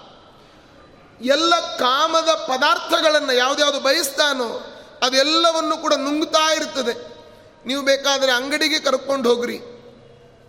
ಎಲ್ಲ 1.22 1.76
ಕಾಮದ 1.76 2.28
ಪದಾರ್ಥಗಳನ್ನು 2.28 3.32
ಯಾವುದ್ಯಾವುದು 3.32 3.80
ಬಯಸ್ತಾನೋ 3.80 4.66
ಅದೆಲ್ಲವನ್ನು 5.02 5.76
ಕೂಡ 5.76 5.94
ನುಂಗ್ತಾ 5.94 6.52
ಇರ್ತದೆ. 6.52 7.14
ನೀವು 7.66 7.82
ಬೇಕಾದರೆ 7.82 8.32
ಅಂಗಡಿಗೆ 8.32 8.78
ಕರ್ಕೊಂಡು 8.78 9.28
ಹೋಗ್ರಿ. 9.28 9.58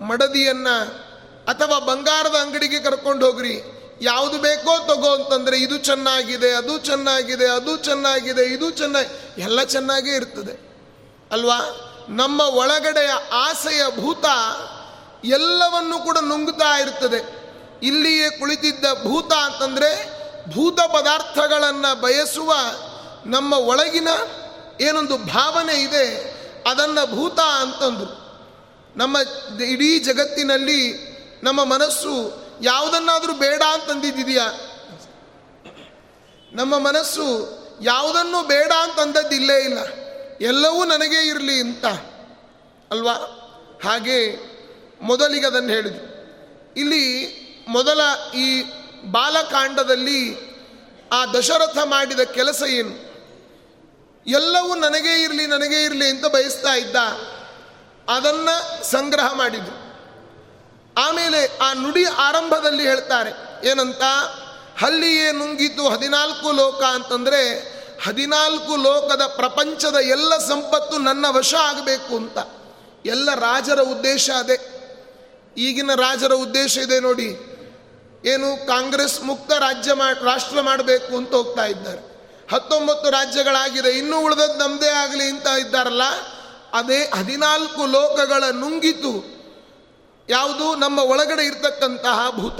ಮಡದಿಯನ್ನು 0.01 0.91
ಅಥವಾ 1.47 1.79
ಬಂಗಾರದ 1.79 2.35
ಅಂಗಡಿಗೆ 2.35 2.79
ಕರ್ಕೊಂಡು 2.79 3.25
ಹೋಗ್ರಿ. 3.25 3.61
ಯಾವುದು 4.01 4.37
ಬೇಕೋ 4.39 4.85
ತಗೋ 4.85 5.23
ಅಂತಂದರೆ 5.23 5.57
ಇದು 5.57 5.77
ಚೆನ್ನಾಗಿದೆ, 5.77 6.51
ಅದು 6.51 6.77
ಚೆನ್ನಾಗಿದೆ 6.77 7.47
ಅದು 7.47 7.77
ಚೆನ್ನಾಗಿದೆ, 7.77 8.43
ಇದು 8.43 8.69
ಚೆನ್ನಾಗಿ, 8.69 9.41
ಎಲ್ಲ 9.41 9.63
ಚೆನ್ನಾಗೇ 9.63 10.11
ಇರ್ತದೆ. 10.11 10.74
ಅಲ್ವಾ? 11.31 11.59
ನಮ್ಮ 12.09 12.41
ಒಳಗಡೆಯ 12.41 13.11
ಆಸೆಯ 13.31 13.81
ಭೂತ 13.99 14.25
ಎಲ್ಲವನ್ನು 15.23 15.99
ಕೂಡ 15.99 16.17
ನುಂಗುತ್ತಾ 16.17 16.79
ಇರ್ತದೆ. 16.79 17.45
ಇಲ್ಲಿಯೇ 17.83 18.29
ಕುಳಿತಿದ್ದ 18.29 18.85
ಭೂತ 19.03 19.33
ಅಂತಂದರೆ 19.33 20.15
ಭೂತ 20.53 20.79
ಪದಾರ್ಥಗಳನ್ನು 20.79 22.01
ಬಯಸುವ 22.01 22.53
ನಮ್ಮ 23.25 23.53
ಒಳಗಿನ 23.53 24.07
ಏನೊಂದು 24.81 25.17
ಭಾವನೆ 25.17 25.73
ಇದೆ, 25.73 26.35
ಅದನ್ನು 26.67 27.15
ಭೂತ 27.15 27.39
ಅಂತಂದರು. 27.39 28.25
ನಮ್ಮ 28.97 29.17
ಇಡೀ 29.61 29.99
ಜಗತ್ತಿನಲ್ಲಿ 29.99 31.15
ನಮ್ಮ 31.43 31.63
ಮನಸ್ಸು 31.63 32.45
ಯಾವುದನ್ನಾದರೂ 32.61 33.33
ಬೇಡ 33.33 33.61
ಅಂತಂದಿದ್ದೀಯಾ? 33.71 34.51
ನಮ್ಮ 36.51 36.77
ಮನಸ್ಸು 36.77 37.25
ಯಾವುದನ್ನು 37.81 38.47
ಬೇಡ 38.47 38.71
ಅಂತಂದದ್ದಿಲ್ಲೇ 38.81 39.59
ಇಲ್ಲ. 39.59 39.77
ಎಲ್ಲವೂ 40.41 40.85
ನನಗೇ 40.85 41.27
ಇರಲಿ 41.27 41.61
ಅಂತ. 41.61 41.85
ಅಲ್ವಾ? 42.91 43.13
ಹಾಗೆ 43.83 44.35
ಮೊದಲಿಗೆ 45.01 45.45
ಅದನ್ನು 45.45 45.69
ಹೇಳಿದರು. 45.69 46.15
ಇಲ್ಲಿ 46.77 47.35
ಮೊದಲ 47.67 47.99
ಈ 48.35 48.63
ಬಾಲಕಾಂಡದಲ್ಲಿ 49.05 50.35
ಆ 51.11 51.25
ದಶರಥ 51.25 51.77
ಮಾಡಿದ 51.83 52.19
ಕೆಲಸ 52.19 52.63
ಏನು? 52.67 53.05
ಎಲ್ಲವೂ 54.27 54.75
ನನಗೇ 54.75 55.23
ಇರಲಿ 55.23 55.47
ನನಗೇ 55.47 55.83
ಇರಲಿ 55.83 56.09
ಅಂತ 56.09 56.25
ಬಯಸ್ತಾ 56.25 56.73
ಇದ್ದ, 56.73 56.95
ಅದನ್ನು 58.09 58.83
ಸಂಗ್ರಹ 58.91 59.33
ಮಾಡಿದರು. 59.33 59.85
ಆಮೇಲೆ 60.97 61.57
ಆ 61.57 61.73
ನುಡಿ 61.73 62.05
ಆರಂಭದಲ್ಲಿ 62.05 62.83
ಹೇಳ್ತಾರೆ, 62.83 63.31
ಏನಂತ? 63.67 64.03
ಹಲ್ಲಿಯೇ 64.79 65.31
ನುಂಗಿತು 65.31 65.89
ಹದಿನಾಲ್ಕು 65.89 66.51
ಲೋಕ 66.51 66.83
ಅಂತಂದರೆ 66.83 67.74
ಹದಿನಾಲ್ಕು 68.03 68.75
ಲೋಕದ 68.75 69.21
ಪ್ರಪಂಚದ 69.25 69.95
ಎಲ್ಲ 69.95 70.37
ಸಂಪತ್ತು 70.37 70.97
ನನ್ನ 70.97 71.25
ವಶ 71.29 71.53
ಆಗಬೇಕು 71.53 72.15
ಅಂತ. 72.15 72.37
ಎಲ್ಲ 73.05 73.33
ರಾಜರ 73.33 73.79
ಉದ್ದೇಶ 73.79 74.29
ಅದೇ. 74.29 74.71
ಈಗಿನ 75.57 75.91
ರಾಜರ 75.95 76.33
ಉದ್ದೇಶ 76.33 76.77
ಇದೆ 76.77 76.99
ನೋಡಿ. 76.99 77.55
ಏನು 78.25 78.67
ಕಾಂಗ್ರೆಸ್ 78.67 79.23
ಮುಕ್ತ 79.23 79.51
ರಾಜ್ಯ 79.51 79.91
ರಾಷ್ಟ್ರ 80.23 80.61
ಮಾಡಬೇಕು 80.61 81.17
ಅಂತ 81.17 81.33
ಹೋಗ್ತಾ 81.33 81.65
ಇದ್ದಾರೆ. 81.65 82.15
ಹತ್ತೊಂಬತ್ತು 82.51 83.09
ರಾಜ್ಯಗಳಾಗಿದೆ. 83.09 83.89
ಇನ್ನೂ 83.89 84.21
ಉಳಿದದ್ದು 84.21 84.57
ನಮ್ಮದೇ 84.57 84.89
ಆಗಲಿ 84.89 85.23
ಅಂತ 85.23 85.47
ಇದ್ದಾರಲ್ಲ. 85.47 86.01
ಅದೇ 86.73 87.11
ಹದಿನಾಲ್ಕು 87.15 87.85
ಲೋಕಗಳ 87.85 88.43
ನುಂಗಿತು. 88.51 89.35
ಯಾವುದು? 90.29 90.75
ನಮ್ಮ 90.75 90.99
ಒಳಗಡೆ 90.99 91.43
ಇರ್ತಕ್ಕಂತಹ 91.43 92.27
ಭೂತ. 92.29 92.59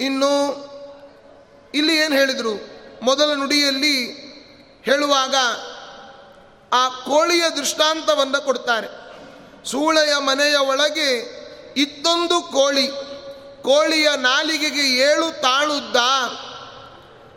ಇನ್ನು, 0.00 0.32
ಇಲ್ಲಿ 1.74 1.96
ಏನು 1.96 2.14
ಹೇಳಿದರು? 2.14 2.71
ಮೊದಲ 3.02 3.34
ನುಡಿಯಲ್ಲಿ 3.34 4.06
ಹೇಳುವಾಗ 4.82 5.34
ಆ 6.72 6.88
ಕೋಳಿಯ 6.88 7.44
ದೃಷ್ಟಾಂತವನ್ನು 7.56 8.44
ಕೊಡ್ತಾರೆ. 8.44 8.88
ಸೂಳೆಯ 9.68 10.16
ಮನೆಯ 10.16 10.56
ಒಳಗೆ 10.56 11.18
ಇತ್ತೊಂದು 11.76 12.40
ಕೋಳಿ. 12.40 12.88
ಕೋಳಿಯ 13.62 14.08
ನಾಲಿಗೆಗೆ 14.16 14.96
ಏಳು 14.96 15.40
ತಾಳುದ್ದ 15.40 15.96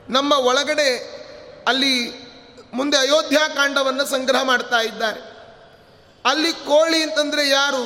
ನಮ್ಮ 0.10 0.34
ಒಳಗಡೆ 0.34 1.16
ಅಲ್ಲಿ 1.68 2.26
ಮುಂದೆ 2.74 2.98
ಅಯೋಧ್ಯಾಕಾಂಡವನ್ನು 2.98 4.06
ಸಂಗ್ರಹ 4.06 4.42
ಮಾಡ್ತಾ 4.44 4.80
ಇದ್ದಾರೆ. 4.80 5.20
ಅಲ್ಲಿ 6.26 6.54
ಕೋಳಿ 6.54 7.04
ಅಂತಂದರೆ 7.04 7.50
ಯಾರು? 7.50 7.84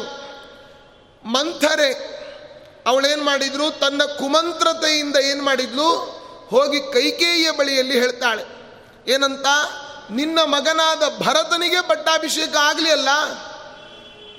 ಮಂಥರೆ. 1.27 1.93
ಅವಳೇನು 2.87 3.23
ಮಾಡಿದ್ರು? 3.23 3.79
ತನ್ನ 3.79 4.03
ಕುಮಂತ್ರತೆಯಿಂದ 4.03 5.15
ಏನು 5.15 5.43
ಮಾಡಿದ್ಲು? 5.43 6.18
ಹೋಗಿ 6.49 6.79
ಕೈಕೇಯಿಯ 6.93 7.51
ಬಳಿಯಲ್ಲಿ 7.51 7.99
ಹೇಳ್ತಾಳೆ, 7.99 8.43
ಏನಂತ, 9.11 9.47
ನಿನ್ನ 10.11 10.39
ಮಗನಾದ 10.45 11.03
ಭರತನಿಗೆ 11.19 11.81
ಪಟ್ಟಾಭಿಷೇಕ 11.87 12.55
ಆಗಲಿ 12.55 12.89
ಅಲ್ಲ, 12.91 13.09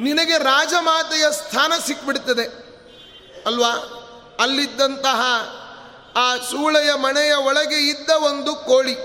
ನಿನಗೆ 0.01 0.39
ರಾಜಮಾತೆಯ 0.39 1.25
ಸ್ಥಾನ 1.33 1.73
ಸಿಕ್ಬಿಡ್ತದೆ. 1.87 2.47
ಅಲ್ವಾ? 3.47 3.73
ಅಲ್ಲಿದ್ದಂತಹ 4.41 5.21
ಆ 6.17 6.37
ಸೂಳೆಯ 6.37 6.95
ಮನೆಯ 6.95 7.33
ಒಳಗೆ 7.33 7.89
ಇದ್ದ 7.89 8.11
ಒಂದು 8.11 8.55
ಕೋಳಿ. 8.55 8.97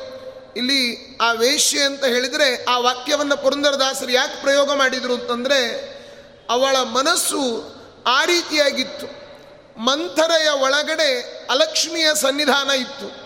ಇಲ್ಲಿ 0.56 1.18
ಆ 1.22 1.32
ವೇಶ್ಯ 1.32 1.82
ಅಂತ 1.82 2.06
ಹೇಳಿದರೆ 2.06 2.64
ಆ 2.64 2.78
ವಾಕ್ಯವನ್ನು 2.78 3.38
ಪುರಂದರದಾಸರು 3.38 4.12
ಯಾಕೆ 4.12 4.42
ಪ್ರಯೋಗ 4.42 4.72
ಮಾಡಿದರು 4.74 5.14
ಅಂತಂದರೆ, 5.14 5.62
ಅವಳ 6.50 6.78
ಮನಸ್ಸು 6.78 7.42
ಆ 8.08 8.26
ರೀತಿಯಾಗಿತ್ತು. 8.26 9.25
ಮಂಥರೆಯ 9.78 10.50
ಒಳಗಡೆ 10.50 11.38
ಅಲಕ್ಷ್ಮಿಯ 11.50 12.08
ಸನ್ನಿಧಾನ 12.16 12.70
ಇತ್ತು. 12.70 13.26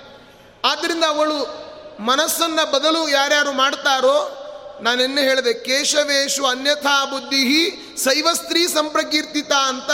ಆದ್ದರಿಂದ 0.68 1.03
ಅವಳು 1.03 1.70
ಮನಸ್ಸನ್ನು 2.03 2.72
ಬದಲು 2.72 3.10
ಯಾರ್ಯಾರು 3.10 3.51
ಮಾಡ್ತಾರೋ, 3.51 4.46
ನಾನೆನ್ನೆ 4.82 5.22
ಹೇಳಿದೆ, 5.22 5.53
ಕೇಶವೇಶು 5.53 6.46
ಅನ್ಯಥಾ 6.46 7.06
ಬುದ್ಧಿ 7.06 7.72
ಶೈವ 8.03 8.27
ಸ್ತ್ರೀ 8.34 8.68
ಸಂಪ್ರಕೀರ್ತಿತ 8.68 9.51
ಅಂತ 9.51 9.89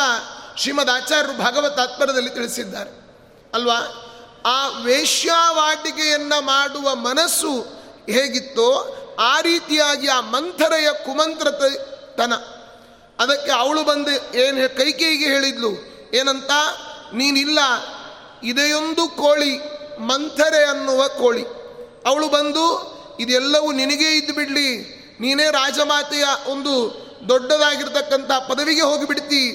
ಶ್ರೀಮದ್ 0.57 0.89
ಆಚಾರ್ಯರು 0.89 1.37
ಭಾಗವತ 1.37 1.71
ತಾತ್ಪರ್ಯದಲ್ಲಿ 1.71 2.29
ತಿಳಿಸಿದ್ದಾರೆ. 2.29 2.89
ಅಲ್ವಾ? 3.53 4.01
ಆ 4.45 4.67
ವೇಶ್ಯಾವಾಟಿಕೆಯನ್ನು 4.67 6.41
ಮಾಡುವ 6.41 6.95
ಮನಸ್ಸು 6.95 7.51
ಹೇಗಿತ್ತೋ 8.09 8.97
ಆ 9.19 9.41
ರೀತಿಯಾಗಿ 9.41 10.07
ಆ 10.07 10.19
ಮಂಥರೆಯ 10.19 10.89
ಕುಮಂತ್ರತನ 11.05 12.33
ಅದಕ್ಕೆ 13.19 13.51
ಅವಳು 13.51 13.83
ಬಂದು 13.83 14.35
ಏನು 14.35 14.77
ಕೈಕೇಯಿಗೆ 14.77 15.25
ಹೇಳಿದ್ಲು 15.25 15.94
ಏನಂತ? 16.15 16.51
ನೀನಿಲ್ಲ, 17.13 17.59
ಇದೆಯೊಂದು 18.43 19.07
ಕೋಳಿ, 19.07 19.57
ಮಂಥರೆ 19.99 20.65
ಅನ್ನುವ 20.65 21.07
ಕೋಳಿ. 21.07 21.43
ಅವಳು 22.05 22.27
ಬಂದು, 22.27 22.65
ಇದೆಲ್ಲವೂ 23.19 23.71
ನಿನಗೇ 23.71 24.11
ಇದ್ದು 24.11 24.33
ಬಿಡಲಿ, 24.33 24.95
ನೀನೇ 25.19 25.43
ರಾಜಮಾತೆಯ 25.43 26.25
ಒಂದು 26.47 27.05
ದೊಡ್ಡದಾಗಿರ್ತಕ್ಕಂಥ 27.29 28.31
ಪದವಿಗೆ 28.31 28.81
ಹೋಗಿಬಿಡ್ತಿ. 28.81 29.51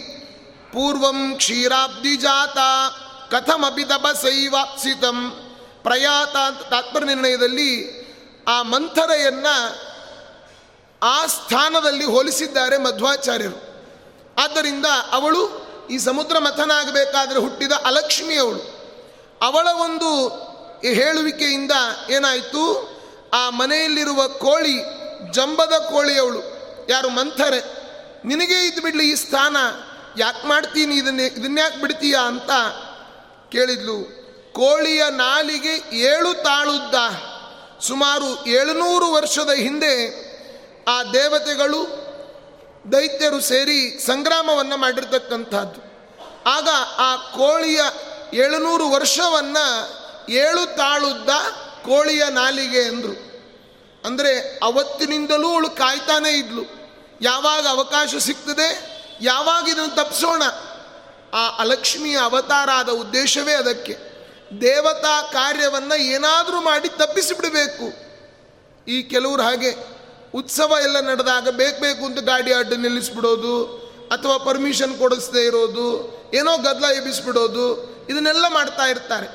ಪೂರ್ವಂ 0.72 1.34
ಕ್ಷೀರಾಬ್ದಿ 1.36 2.16
ಜಾತ, 2.16 2.58
ಕಥಮಪಿ 3.30 3.84
ತಪಸೈವಾಪ್ಸಿತಂ 3.84 5.18
ಪ್ರಯಾತ 5.82 6.36
ಅಂತ 6.36 6.58
ತಾತ್ಪರ್ಯ 6.58 7.06
ನಿರ್ಣಯದಲ್ಲಿ 7.06 8.00
ಆ 8.48 8.62
ಮಂಥರೆಯನ್ನ 8.62 9.46
ಆ 11.02 11.26
ಸ್ಥಾನದಲ್ಲಿ 11.26 12.04
ಹೋಲಿಸಿದ್ದಾರೆ 12.04 12.78
ಮಧ್ವಾಚಾರ್ಯರು. 12.78 13.58
ಆದ್ದರಿಂದ 14.38 14.86
ಅವಳು 15.12 15.69
ಈ 15.90 15.98
ಸಮುದ್ರ 15.98 16.38
ಮಥನ 16.38 16.70
ಆಗಬೇಕಾದ್ರೆ 16.70 17.40
ಹುಟ್ಟಿದ 17.40 17.72
ಅಲಕ್ಷ್ಮಿಯವಳು. 17.72 18.80
ಅವಳ 19.42 19.68
ಒಂದು 19.72 20.28
ಹೇಳುವಿಕೆಯಿಂದ 20.88 21.72
ಏನಾಯಿತು? 22.10 22.90
ಆ 23.32 23.50
ಮನೆಯಲ್ಲಿರುವ 23.50 24.28
ಕೋಳಿ, 24.28 24.80
ಜಂಬದ 25.32 25.72
ಕೋಳಿಯವಳು. 25.72 26.40
ಯಾರು 26.88 27.08
ಮಂಥರೆ 27.08 27.80
ನಿನಗೆ 28.24 28.66
ಇದು 28.66 28.82
ಬಿಡಲಿ 28.82 29.10
ಈ 29.10 29.14
ಸ್ಥಾನ. 29.14 29.56
ಯಾಕೆ 30.18 30.46
ಮಾಡ್ತೀನಿ 30.46 30.94
ಇದನ್ನೇ? 30.94 31.24
ಇದನ್ಯಾಕೆ 31.24 31.80
ಬಿಡ್ತೀಯ 31.80 32.16
ಅಂತ 32.26 32.50
ಕೇಳಿದ್ಲು. 33.52 34.20
ಕೋಳಿಯ 34.52 35.02
ನಾಲಿಗೆ 35.10 35.96
ಏಳು 35.96 36.42
ತಾಳುದ್ದ. 36.42 36.94
ಸುಮಾರು 37.82 38.46
ಏಳುನೂರು 38.46 39.12
ವರ್ಷದ 39.12 39.50
ಹಿಂದೆ 39.50 40.30
ಆ 40.88 41.02
ದೇವತೆಗಳು 41.02 42.09
ದೈತ್ಯರು 42.84 43.40
ಸೇರಿ 43.40 43.98
ಸಂಗ್ರಾಮವನ್ನು 44.06 44.76
ಮಾಡಿರ್ತಕ್ಕಂಥದ್ದು. 44.76 45.80
ಆಗ 46.46 46.68
ಆ 46.96 47.16
ಕೋಳಿಯ 47.16 47.80
ಏಳುನೂರು 48.34 48.90
ವರ್ಷವನ್ನು 48.90 49.66
ಏಳು 50.28 50.76
ತಾಳುದ್ದ 50.76 51.28
ಕೋಳಿಯ 51.84 52.22
ನಾಲಿಗೆ 52.30 52.82
ಅಂದರು. 52.82 53.16
ಅಂದರೆ 54.04 54.58
ಅವತ್ತಿನಿಂದಲೂ 54.62 55.48
ಅವಳು 55.48 55.70
ಕಾಯ್ತಾನೇ 55.70 56.30
ಇದ್ಲು. 56.30 56.64
ಯಾವಾಗ 57.20 57.66
ಅವಕಾಶ 57.66 58.14
ಸಿಗ್ತದೆ, 58.16 58.68
ಯಾವಾಗ 59.20 59.68
ಇದನ್ನು 59.68 59.94
ತಪ್ಪಿಸೋಣ 59.94 60.42
ಆ 61.34 61.48
ಅಲಕ್ಷ್ಮಿಯ 61.58 62.16
ಅವತಾರ 62.18 62.68
ಆದ 62.70 62.88
ಉದ್ದೇಶವೇ 62.88 63.52
ಅದಕ್ಕೆ. 63.52 63.94
ದೇವತಾ 64.60 65.22
ಕಾರ್ಯವನ್ನು 65.22 65.96
ಏನಾದರೂ 66.00 66.60
ಮಾಡಿ 66.60 66.88
ತಪ್ಪಿಸಿಬಿಡಬೇಕು. 66.88 67.86
ಈ 68.88 69.02
ಕೆಲವರು 69.02 69.42
ಹಾಗೆ 69.42 69.99
ಉತ್ಸವ 70.34 70.72
ಎಲ್ಲ 70.82 71.00
ನಡೆದಾಗ 71.00 71.48
ಬೇಕು 71.48 71.80
ಬೇಕು 71.80 72.04
ಅಂತ 72.04 72.18
ಗಾಡಿ 72.18 72.52
ಅಡ್ಡ 72.52 72.72
ನಿಲ್ಲಿಸ್ಬಿಡೋದು, 72.72 73.54
ಅಥವಾ 74.12 74.36
ಪರ್ಮಿಷನ್ 74.38 74.98
ಕೊಡಿಸದೇ 74.98 75.46
ಇರೋದು, 75.46 75.86
ಏನೋ 76.34 76.56
ಗದ್ದಲ 76.56 76.84
ಎಬ್ಬಿಸ್ಬಿಡೋದು, 76.84 77.66
ಇದನ್ನೆಲ್ಲ 78.08 78.44
ಮಾಡ್ತಾ 78.48 78.86
ಇರ್ತಾರೆ. 78.86 79.28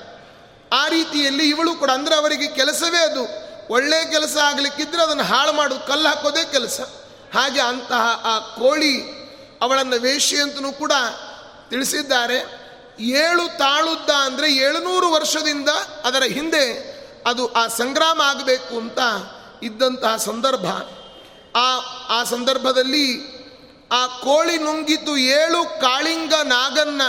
ಆ 0.73 0.87
ರೀತಿಯಲ್ಲಿ 0.87 1.49
ಇವಳು 1.49 1.73
ಕೂಡ, 1.73 1.89
ಅಂದರೆ 1.89 2.15
ಅವರಿಗೆ 2.15 2.47
ಕೆಲಸವೇ 2.47 2.97
ಅದು. 2.97 3.23
ಒಳ್ಳೆಯ 3.73 4.05
ಕೆಲಸ 4.05 4.37
ಆಗಲಿಕ್ಕಿದ್ರೆ 4.43 5.01
ಅದನ್ನು 5.01 5.23
ಹಾಳು 5.23 5.53
ಮಾಡೋದು, 5.53 5.87
ಕಲ್ಲು 5.87 6.07
ಹಾಕೋದೇ 6.07 6.43
ಕೆಲಸ. 6.51 6.79
ಹಾಗೆ 7.33 7.61
ಅಂತಹ 7.61 8.21
ಆ 8.25 8.39
ಕೋಳಿ 8.39 8.95
ಅವಳನ್ನು 9.61 9.97
ವೇಷಿ 10.01 10.37
ಅಂತಲೂ 10.37 10.71
ಕೂಡ 10.71 10.91
ತಿಳಿಸಿದ್ದಾರೆ. 11.69 12.65
ಏಳು 12.99 13.57
ತಾಳುದ್ದ 13.57 14.09
ಅಂದರೆ 14.09 14.53
ಏಳುನೂರು 14.53 15.11
ವರ್ಷದಿಂದ 15.11 15.69
ಅದರ 16.03 16.23
ಹಿಂದೆ 16.23 16.65
ಅದು 17.25 17.53
ಆ 17.53 17.67
ಸಂಗ್ರಾಮ 17.67 18.21
ಆಗಬೇಕು 18.25 18.77
ಅಂತ 18.77 18.99
ಇದ್ದಂತಹ 19.63 20.15
ಸಂದರ್ಭ. 20.15 20.65
ಆ 21.57 21.77
ಆ 22.09 22.23
ಸಂದರ್ಭದಲ್ಲಿ 22.23 23.35
ಆ 23.91 24.07
ಕೋಳಿ 24.07 24.57
ನುಂಗಿತು 24.57 25.17
ಏಳು 25.17 25.81
ಕಾಳಿಂಗ 25.81 26.33
ನಾಗನ್ನ. 26.43 27.01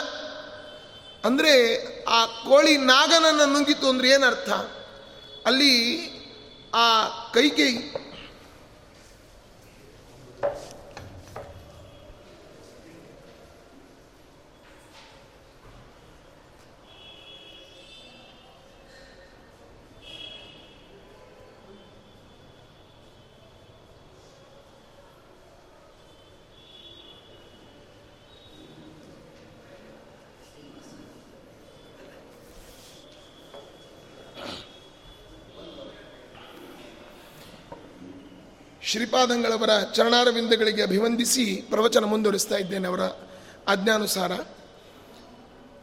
ಅಂದರೆ 1.24 1.86
ಆ 2.04 2.26
ಕೋಳಿ 2.26 2.76
ನಾಗನನ್ನು 2.76 3.46
ನುಂಗಿತು 3.46 3.88
ಅಂದ್ರೆ 3.88 4.08
ಏನರ್ಥ? 4.08 4.50
ಅಲ್ಲಿ 5.46 6.06
ಆ 6.74 7.02
ಕೈಕೇಯಿ 7.34 7.94
ಶ್ರೀಪಾದಂಗಳವರ 38.86 39.70
ಚರಣಾರವಿಂದಗಳಿಗೆ 39.94 40.82
ಅಭಿವಂದಿಸಿ 40.82 41.66
ಪ್ರವಚನ 41.70 42.04
ಮುಂದುವರಿಸ್ತಾ 42.04 42.56
ಇದ್ದೇನೆ 42.56 42.88
ಅವರ 42.88 43.00
ಆಜ್ಞಾನುಸಾರ. 43.68 44.32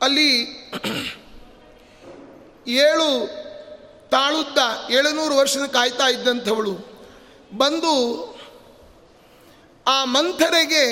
ಅಲ್ಲಿ 0.02 0.42
ಏಳು 2.68 3.28
ತಾಳುತ್ತಾ 4.10 4.88
ಏಳುನೂರು 4.92 5.36
ವರ್ಷದ 5.36 5.66
ಕಾಯ್ತಾ 5.66 6.08
ಇದ್ದಂಥವಳು 6.08 6.72
ಬಂದು 7.58 7.94
ಆ 9.88 10.06
ಮಂಥರೆಗೆ 10.06 10.86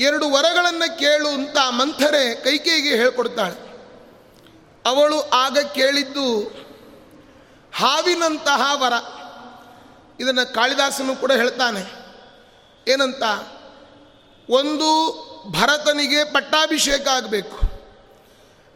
ಎರಡು 0.00 0.30
ವರಗಳನ್ನು 0.30 0.98
ಕೇಳು 0.98 1.28
ಅಂತ 1.28 1.58
ಮಂಥರೆ 1.68 2.34
ಕೈಕೇಯಿಗೆ 2.34 2.96
ಹೇಳ್ಕೊಡ್ತಾಳೆ. 2.96 3.54
ಅವಳು 4.86 5.20
ಆಗ 5.20 5.58
ಕೇಳಿದ್ದು 5.58 6.40
ಹಾವಿನಂತಹ 7.74 8.70
ವರ. 8.74 8.92
ಇದನ್ನು 10.20 10.54
ಕಾಳಿದಾಸನು 10.54 11.16
ಕೂಡ 11.16 11.32
ಹೇಳ್ತಾನೆ. 11.32 11.80
ಏನಂತ? 12.88 13.22
ಒಂದು 14.50 14.88
ಭರತನಿಗೆ 15.50 16.24
ಪಟ್ಟಾಭಿಷೇಕ 16.24 17.08
ಆಗಬೇಕು. 17.08 17.60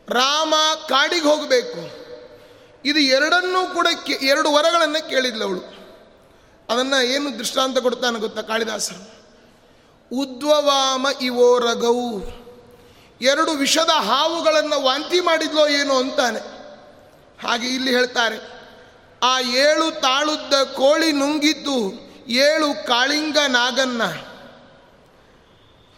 ರಾಮ 0.08 0.54
ಕಾಡಿಗೆ 0.88 1.24
ಹೋಗಬೇಕು. 1.24 2.02
ಇದು 2.84 2.98
ಎರಡನ್ನೂ 2.98 3.74
ಕೂಡ 3.74 3.86
ಎರಡು 4.22 4.52
ವರಗಳನ್ನು 4.52 5.08
ಕೇಳಿದ್ಲು 5.08 5.44
ಅವಳು. 5.44 5.82
ಅದನ್ನು 6.70 7.04
ಏನು 7.04 7.38
ದೃಷ್ಟಾಂತ 7.38 7.78
ಕೊಡ್ತಾನೆ 7.78 8.18
ಗೊತ್ತಾ 8.18 8.42
ಕಾಳಿದಾಸರು? 8.42 9.22
ಉದ್ವವಾಮ 10.16 11.06
ಇವೋ 11.20 11.58
ರಗವು 11.58 12.42
ಎರಡು 13.20 13.50
ವಿಷದ 13.50 13.90
ಹಾವುಗಳನ್ನು 13.90 14.82
ವಾಂತಿ 14.82 15.20
ಮಾಡಿದ್ಲೋ 15.20 15.68
ಏನೋ 15.68 15.94
ಅಂತಾನೆ. 15.94 16.38
ಹಾಗೆ 17.46 17.66
ಇಲ್ಲಿ 17.66 17.90
ಹೇಳ್ತಾರೆ. 17.90 18.61
ಆ 19.22 19.40
ಏಳು 19.40 20.00
ತಾಳುದ್ದ 20.00 20.54
ಕೋಳಿ 20.54 21.12
ನುಂಗಿದ್ದು 21.12 21.92
ಏಳು 22.28 22.86
ಕಾಳಿಂಗ 22.86 23.38
ನಾಗನ್ನ. 23.48 24.06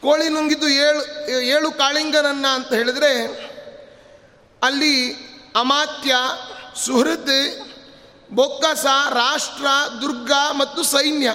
ಕೋಳಿ 0.02 0.28
ನುಂಗಿದ್ದು 0.28 0.68
ಏಳು 0.68 1.30
ಏಳು 1.30 1.70
ಕಾಳಿಂಗನನ್ನ 1.70 2.46
ಅಂತ 2.46 2.72
ಹೇಳಿದ್ರೆ, 2.72 3.26
ಅಲ್ಲಿ 4.62 5.12
ಅಮಾತ್ಯ 5.56 6.16
ಸುಹೃದ್ 6.76 7.74
ಬೊಕ್ಕಸ, 8.32 8.87
ರಾಷ್ಟ್ರ, 9.10 9.66
ದುರ್ಗ 10.00 10.32
ಮತ್ತು 10.52 10.82
ಸೈನ್ಯ 10.82 11.34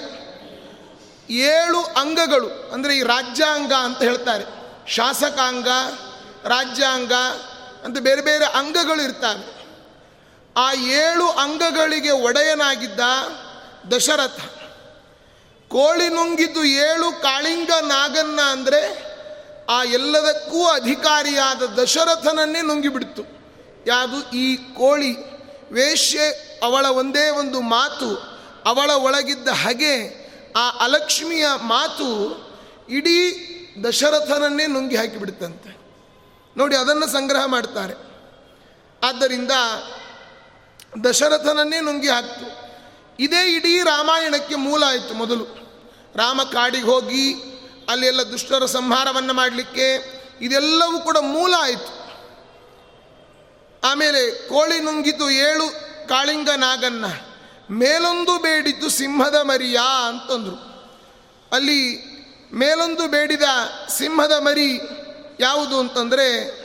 ಏಳು 1.34 1.80
ಅಂಗಗಳು, 1.82 2.70
ಅಂದರೆ 2.72 2.96
ಈ 2.96 3.02
ರಾಜ್ಯಾಂಗ 3.02 3.72
ಅಂತ 3.72 4.02
ಹೇಳ್ತಾರೆ. 4.02 4.44
ಶಾಸಕಾಂಗ, 4.90 5.68
ರಾಜ್ಯಾಂಗ 6.44 7.12
ಅಂತ 7.84 7.98
ಬೇರೆ 7.98 8.20
ಬೇರೆ 8.20 8.44
ಅಂಗಗಳು 8.44 9.02
ಇರ್ತವೆ. 9.02 9.59
ಆ 10.60 10.72
ಏಳು 10.72 11.26
ಅಂಗಗಳಿಗೆ 11.28 12.10
ಒಡೆಯನಾಗಿದ್ದ 12.10 13.00
ದಶರಥ. 13.92 14.40
ಕೋಳಿ 15.68 16.08
ನುಂಗಿದ್ದು 16.08 16.64
ಏಳು 16.64 17.22
ಕಾಳಿಂಗ 17.22 17.70
ನಾಗನ್ನ 17.80 18.40
ಅಂದರೆ 18.40 19.10
ಆ 19.70 19.84
ಎಲ್ಲದಕ್ಕೂ 19.84 20.66
ಅಧಿಕಾರಿಯಾದ 20.66 21.62
ದಶರಥನನ್ನೇ 21.62 22.60
ನುಂಗಿಬಿಡ್ತು. 22.62 23.22
ಯಾವುದು? 23.86 24.30
ಈ 24.30 24.56
ಕೋಳಿ 24.56 25.12
ವೇಶ್ಯೆ 25.72 26.26
ಅವಳ 26.62 26.86
ಒಂದೇ 26.86 27.28
ಒಂದು 27.28 27.60
ಮಾತು, 27.60 28.08
ಅವಳ 28.66 28.90
ಒಳಗಿದ್ದ 28.90 29.48
ಹಗೆ, 29.48 29.94
ಆ 30.56 30.70
ಅಲಕ್ಷ್ಮಿಯ 30.70 31.46
ಮಾತು 31.62 32.08
ಇಡೀ 32.88 33.18
ದಶರಥನನ್ನೇ 33.88 34.66
ನುಂಗಿ 34.66 34.96
ಹಾಕಿಬಿಡುತ್ತಂತೆ. 34.96 35.70
ನೋಡಿ, 36.56 36.76
ಅದನ್ನು 36.76 37.06
ಸಂಗ್ರಹ 37.06 37.44
ಮಾಡ್ತಾರೆ. 37.46 37.94
ಆದ್ದರಿಂದ 39.08 39.50
ದಶರಥನನ್ನೇ 41.04 41.80
ನುಂಗಿ 41.80 42.08
ಹಾಕ್ತು. 42.08 42.70
ಇದೇ 43.22 43.56
ಇಡೀ 43.56 43.82
ರಾಮಾಯಣಕ್ಕೆ 43.82 44.54
ಮೂಲ 44.54 44.84
ಆಯಿತು 44.84 45.14
ಮೊದಲು. 45.14 45.44
ರಾಮ 46.16 46.42
ಕಾಡಿಗೆ 46.42 46.84
ಹೋಗಿ 46.84 47.34
ಅಲ್ಲೆಲ್ಲ 47.88 48.22
ದುಷ್ಟರ 48.22 48.64
ಸಂಹಾರವನ್ನು 48.64 49.32
ಮಾಡಲಿಕ್ಕೆ 49.32 50.20
ಇದೆಲ್ಲವೂ 50.40 50.98
ಕೂಡ 50.98 51.16
ಮೂಲ 51.18 51.54
ಆಯಿತು. 51.58 52.00
ಆಮೇಲೆ 53.84 54.48
ಕೋಳಿ 54.48 54.80
ನುಂಗಿತು 54.80 55.30
ಏಳು 55.30 55.66
ಕಾಳಿಂಗ 56.08 56.48
ನಾಗನ್ನ. 56.50 57.04
ಮೇಲೊಂದು 57.70 58.38
ಬೇಡಿತು 58.38 58.88
ಸಿಂಹದ 58.88 59.34
ಮರಿಯ 59.34 59.80
ಅಂತಂದರು. 60.08 60.70
ಅಲ್ಲಿ 61.52 62.10
ಮೇಲೊಂದು 62.54 63.08
ಬೇಡಿದ 63.08 63.42
ಸಿಂಹದ 63.88 64.32
ಮರಿ 64.32 64.80
ಯಾವುದು 65.40 65.80
ಅಂತಂದರೆ 65.80 66.60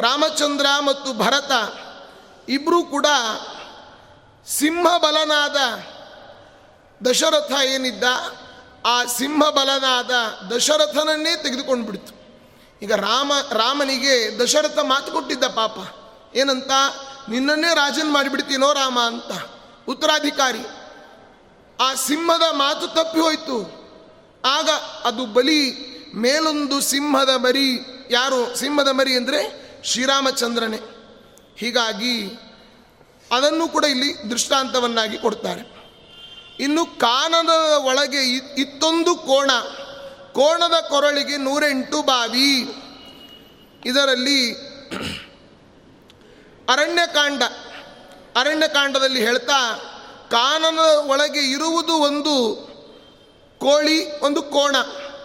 ರಾಮಚಂದ್ರ 0.00 0.66
ಮತ್ತು 0.80 1.12
ಭರತ 1.12 1.52
ಇಬ್ಬರೂ 2.48 2.82
ಕೂಡ 2.82 3.06
ಸಿಂಹ 4.46 4.96
ಬಲನಾದ 4.98 5.58
ದಶರಥ 7.08 7.52
ಏನಿದ್ದ? 7.64 8.04
ಆ 8.86 9.04
ಸಿಂಹ 9.04 9.50
ಬಲನಾದ 9.50 10.12
ದಶರಥನನ್ನೇ 10.50 11.32
ತೆಗೆದುಕೊಂಡು 11.42 11.86
ಬಿಡ್ತು 11.86 12.12
ಈಗ 12.82 12.92
ರಾಮ, 12.94 13.32
ರಾಮನಿಗೆ 13.52 14.38
ದಶರಥ 14.38 14.78
ಮಾತು 14.78 15.12
ಕೊಟ್ಟಿದ್ದ 15.12 15.44
ಪಾಪ. 15.44 15.76
ಏನಂತ? 16.36 16.72
ನಿನ್ನನ್ನೇ 17.28 17.70
ರಾಜನ್ 17.74 18.10
ಮಾಡಿಬಿಡ್ತೀನೋ 18.12 18.72
ರಾಮ 18.72 18.98
ಅಂತ. 19.00 19.32
ಉತ್ತರಾಧಿಕಾರಿ, 19.88 20.64
ಆ 21.78 21.94
ಸಿಂಹದ 21.94 22.46
ಮಾತು 22.52 22.86
ತಪ್ಪಿ 22.88 23.20
ಹೋಯಿತು. 23.20 23.58
ಆಗ 24.44 24.68
ಅದು 25.04 25.26
ಬಲಿ, 25.26 25.62
ಮೇಲೊಂದು 26.14 26.80
ಸಿಂಹದ 26.80 27.32
ಮರಿ, 27.36 27.68
ಯಾರು? 28.10 28.40
ಸಿಂಹದ 28.56 28.88
ಮರಿ 28.88 29.16
ಅಂದರೆ 29.16 29.40
ಶ್ರೀರಾಮಚಂದ್ರನೇ. 29.84 30.80
ಹೀಗಾಗಿ 31.56 32.14
ಅದನ್ನು 33.32 33.68
ಕೂಡ 33.68 33.84
ಇಲ್ಲಿ 33.84 34.30
ದೃಷ್ಟಾಂತವನ್ನಾಗಿ 34.30 35.18
ಕೊಡ್ತಾರೆ. 35.18 35.78
ಇನ್ನು 36.60 36.86
ಕಾನದ 36.86 37.72
ಒಳಗೆ 37.72 38.36
ಇತ್ತೊಂದು 38.36 39.14
ಕೋಣ. 39.14 39.50
ಕೋಣದ 40.32 40.88
ಕೊರಳಿಗೆ 40.88 41.36
ನೂರೆಂಟು 41.36 42.02
ಬಾವಿ. 42.02 42.74
ಇದರಲ್ಲಿ 43.84 44.52
ಅರಣ್ಯಕಾಂಡ. 46.68 47.42
ಅರಣ್ಯಕಾಂಡದಲ್ಲಿ 48.36 49.20
ಹೇಳ್ತಾ, 49.20 49.80
ಕಾನನ 50.30 50.78
ಒಳಗೆ 50.96 51.40
ಇರುವುದು 51.40 51.92
ಒಂದು 51.92 52.68
ಕೋಳಿ, 53.58 54.20
ಒಂದು 54.20 54.42
ಕೋಣ. 54.42 54.76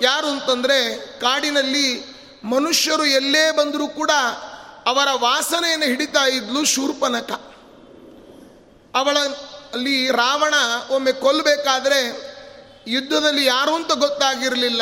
ಯಾರು 0.01 0.27
ಅಂತಂದರೆ, 0.27 1.19
ಕಾಡಿನಲ್ಲಿ 1.19 2.15
ಮನುಷ್ಯರು 2.43 3.05
ಎಲ್ಲೇ 3.05 3.51
ಬಂದರೂ 3.51 3.87
ಕೂಡ 3.87 4.11
ಅವರ 4.85 5.07
ವಾಸನೆಯನ್ನು 5.11 5.85
ಹಿಡಿತಾ 5.85 6.25
ಇದ್ಲು 6.25 6.65
ಶೂರ್ಪನಕ. 6.65 7.52
ಅವಳ 8.95 9.17
ಅಲ್ಲಿ 9.73 10.11
ರಾವಣ 10.11 10.53
ಒಮ್ಮೆ 10.89 11.11
ಕೊಲ್ಲಬೇಕಾದ್ರೆ 11.11 12.33
ಯುದ್ಧದಲ್ಲಿ 12.87 13.45
ಯಾರು 13.45 13.75
ಅಂತ 13.75 13.91
ಗೊತ್ತಾಗಿರಲಿಲ್ಲ. 13.91 14.81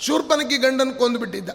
ಶೂರ್ಪನಕಿ 0.00 0.56
ಗಂಡನ 0.56 0.90
ಕೊಂದುಬಿಟ್ಟಿದ್ದ. 0.90 1.50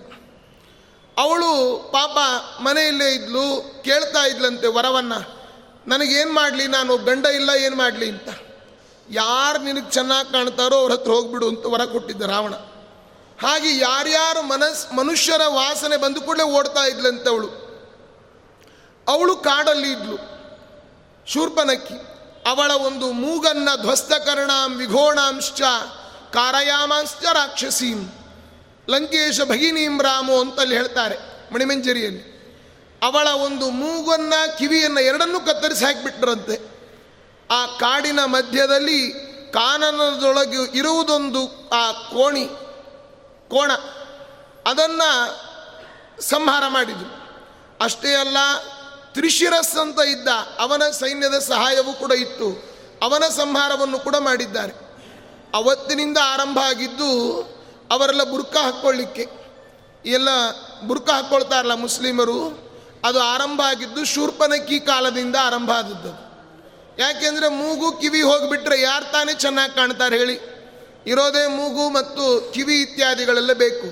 ಅವಳು 1.18 1.80
ಪಾಪ 1.92 2.18
ಮನೆಯಲ್ಲೇ 2.62 3.14
ಇದ್ಲು, 3.14 3.74
ಕೇಳ್ತಾ 3.84 4.26
ಇದ್ಲಂತೆ 4.26 4.68
ವರವನ್ನು, 4.68 5.40
ನನಗೇನು 5.88 6.32
ಮಾಡಲಿ, 6.32 6.68
ನಾನು 6.68 6.98
ಗಂಡ 6.98 7.26
ಇಲ್ಲ, 7.26 7.50
ಏನು 7.50 7.76
ಮಾಡಲಿ? 7.76 8.10
ಅಂತ. 8.10 8.30
ಯಾರು 9.10 9.64
ನಿನಗೆ 9.64 9.92
ಚೆನ್ನಾಗಿ 9.92 10.32
ಕಾಣ್ತಾರೋ 10.32 10.76
ಅವ್ರ 10.76 10.92
ಹತ್ರ 10.92 11.12
ಹೋಗ್ಬಿಡು 11.12 11.50
ಅಂತ 11.50 11.66
ವರ 11.66 11.86
ಕೊಟ್ಟಿದ್ದ 11.86 12.22
ರಾವಣ. 12.22 12.54
ಹಾಗೆ 13.42 13.78
ಯಾರ್ಯಾರು 13.78 14.42
ಮನಸ್, 14.42 14.94
ಮನುಷ್ಯರ 14.94 15.42
ವಾಸನೆ 15.48 15.98
ಬಂದು 15.98 16.22
ಕೂಡಲೇ 16.22 16.44
ಓಡ್ತಾ 16.44 16.86
ಇದ್ಲಂತೆ 16.86 17.30
ಅವಳು. 17.30 17.48
ಅವಳು 19.08 19.36
ಕಾಡಲ್ಲಿ 19.36 19.92
ಇದ್ಲು. 19.92 20.37
ಶೂರ್ಪನಕ್ಕಿ. 21.28 21.94
ಅವಳ 22.50 22.72
ಒಂದು 22.72 23.12
ಮೂಗನ್ನ 23.12 23.70
ಧ್ವಸ್ತಕರ್ಣಾಂ 23.82 24.76
ವಿಘೋಣಾಂಶ್ಚ 24.76 25.62
ಕಾರಯಾಮಾಂಶ್ಚ 26.34 27.26
ರಾಕ್ಷಸೀಂ. 27.26 28.10
ಲಂಕೇಶ 28.90 29.42
ಭಗಿನೀಂ 29.42 30.02
ರಾಮು 30.02 30.40
ಅಂತಲ್ಲಿ 30.40 30.76
ಹೇಳ್ತಾರೆ 30.76 31.18
ಮಣಿಮಂಜರಿಯಲ್ಲಿ. 31.54 32.38
ಅವಳ 33.04 33.28
ಒಂದು 33.28 33.70
ಮೂಗನ್ನ 33.70 34.34
ಕಿವಿಯನ್ನು 34.58 35.00
ಎರಡನ್ನೂ 35.00 35.40
ಕತ್ತರಿಸಿ 35.40 35.86
ಹಾಕಿಬಿಟ್ರಂತೆ. 35.86 36.78
ಆ 37.52 37.66
ಕಾಡಿನ 37.66 38.20
ಮಧ್ಯದಲ್ಲಿ 38.26 39.12
ಕಾನನದೊಳಗೆ 39.54 40.78
ಇರುವುದೊಂದು 40.78 41.70
ಆ 41.70 41.92
ಕೋಣಿ, 41.92 42.46
ಕೋಣ, 43.50 43.72
ಅದನ್ನು 44.66 45.10
ಸಂಹಾರ 46.22 46.64
ಮಾಡಿದರು. 46.68 47.28
ಅಷ್ಟೇ 47.84 48.16
ಅಲ್ಲ 48.16 48.38
ತ್ರಿಶಿರಸ್ 49.18 49.78
ಅಂತ 49.78 50.00
ಇದ್ದ 50.02 50.28
ಅವನ 50.60 50.82
ಸೈನ್ಯದ 50.92 51.40
ಸಹಾಯವೂ 51.40 51.94
ಕೂಡ 51.94 52.12
ಇತ್ತು. 52.12 52.64
ಅವನ 53.04 53.24
ಸಂಹಾರವನ್ನು 53.30 54.00
ಕೂಡ 54.00 54.16
ಮಾಡಿದ್ದಾರೆ. 54.16 54.74
ಅವತ್ತಿನಿಂದ 55.54 56.18
ಆರಂಭ 56.24 56.60
ಆಗಿದ್ದು 56.60 57.10
ಅವರೆಲ್ಲ 57.92 58.24
ಬುರ್ಕ 58.24 58.58
ಹಾಕ್ಕೊಳ್ಳಿಕ್ಕೆ. 58.58 59.28
ಎಲ್ಲ 60.06 60.30
ಬುರ್ಕ 60.82 61.10
ಹಾಕ್ಕೊಳ್ತಾರಲ್ಲ 61.10 61.74
ಮುಸ್ಲಿಮರು, 61.74 62.40
ಅದು 63.06 63.20
ಆರಂಭ 63.20 63.62
ಆಗಿದ್ದು 63.62 64.06
ಶೂರ್ಪನಕ್ಕಿ 64.06 64.80
ಕಾಲದಿಂದ 64.80 65.36
ಆರಂಭ 65.36 65.72
ಆದದ್ದು. 65.72 66.28
ಯಾಕೆಂದರೆ 67.02 67.48
ಮೂಗು 67.48 67.92
ಕಿವಿ 67.92 68.22
ಹೋಗಿಬಿಟ್ರೆ 68.22 68.82
ಯಾರು 68.82 69.12
ತಾನೇ 69.12 69.34
ಚೆನ್ನಾಗಿ 69.34 69.76
ಕಾಣ್ತಾರೆ 69.76 70.18
ಹೇಳಿ. 70.18 70.40
ಇರೋದೇ 71.08 71.48
ಮೂಗು 71.48 71.90
ಮತ್ತು 71.90 72.52
ಕಿವಿ 72.54 72.82
ಇತ್ಯಾದಿಗಳೆಲ್ಲ 72.82 73.54
ಬೇಕು. 73.54 73.88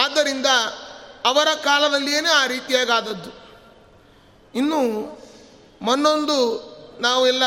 ಆದ್ದರಿಂದ 0.00 0.46
ಅವರ 1.24 1.48
ಕಾಲದಲ್ಲಿಯೇ 1.64 2.28
ಆ 2.28 2.46
ರೀತಿಯಾಗಿ 2.46 2.92
ಆದದ್ದು 2.92 3.47
ಇನ್ನು 4.54 5.18
ಮನ್ನೊಂದು 5.82 6.68
ನಾವೆಲ್ಲ 7.00 7.42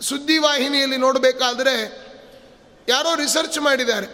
ಸುದ್ದಿವಾಹಿನಿಯಲ್ಲಿ 0.00 0.96
ನೋಡಬೇಕಾದ್ರೆ 0.96 1.82
ಯಾರೋ 2.88 3.14
ರಿಸರ್ಚ್ 3.14 3.60
ಮಾಡಿದ್ದಾರೆ. 3.60 4.06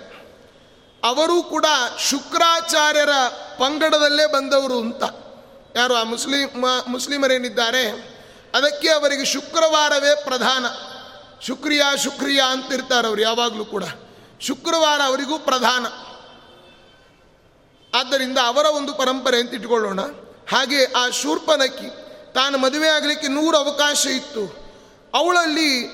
ಅವರು 1.05 1.42
ಕೂಡ 1.42 1.66
ಶುಕ್ರಾಚಾರ್ಯರ 1.98 3.11
ಪಂಗಡದಲ್ಲೇ 3.59 4.26
ಬಂದವರು 4.26 4.81
ಅಂತ. 4.81 5.02
ಯಾರು 5.76 5.94
ಆ 5.94 6.02
ಮುಸ್ಲಿಮ 6.02 6.66
ಮುಸ್ಲಿಮರೇನಿದ್ದಾರೆ? 6.87 7.90
ಅದಕ್ಕೆ 8.55 8.88
ಅವರಿಗೆ 8.88 9.24
ಶುಕ್ರವಾರವೇ 9.24 10.22
ಪ್ರಧಾನ. 10.24 10.66
ಶುಕ್ರಿಯ 11.40 11.83
ಶುಕ್ರಿಯ 12.05 12.42
ಅಂತಿರ್ತಾರೆ 12.50 13.09
ಅವರು 13.09 13.22
ಯಾವಾಗಲೂ 13.22 13.64
ಕೂಡ. 13.64 13.85
ಶುಕ್ರವಾರ 14.40 15.00
ಅವರಿಗೂ 15.05 15.38
ಪ್ರಧಾನ. 15.38 15.87
ಆದ್ದರಿಂದ 17.98 18.38
ಅವರ 18.38 18.66
ಒಂದು 18.66 18.94
ಪರಂಪರೆ 18.94 19.40
ಅಂತ 19.40 19.55
ಇಟ್ಕೊಳ್ಳೋಣ. 19.55 20.00
ಹಾಗೆ 20.50 20.85
ಆ 20.85 21.09
ಶೂರ್ಪನಕ್ಕಿ 21.09 22.06
ತಾನು 22.35 22.59
ಮದುವೆ 22.59 22.88
ಆಗಲಿಕ್ಕೆ 22.88 23.28
ನೂರು 23.28 23.56
ಅವಕಾಶ 23.56 24.06
ಇತ್ತು. 24.06 24.66
ಅವಳಲ್ಲಿ 25.14 25.88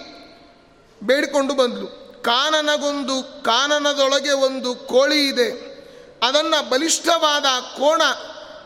ಬೇಡಿಕೊಂಡು 1.02 1.54
ಬಂದಳು 1.54 2.22
ಕಾನನಗೊಂದು, 2.22 3.44
ಕಾನನದೊಳಗೆ 3.44 4.30
ಒಂದು 4.30 4.74
ಕೋಳಿ 4.74 5.28
ಇದೆ. 5.28 5.72
ಅದನ್ನು 6.22 6.70
ಬಲಿಷ್ಠವಾದ 6.70 7.44
ಕೋಣ 7.78 8.02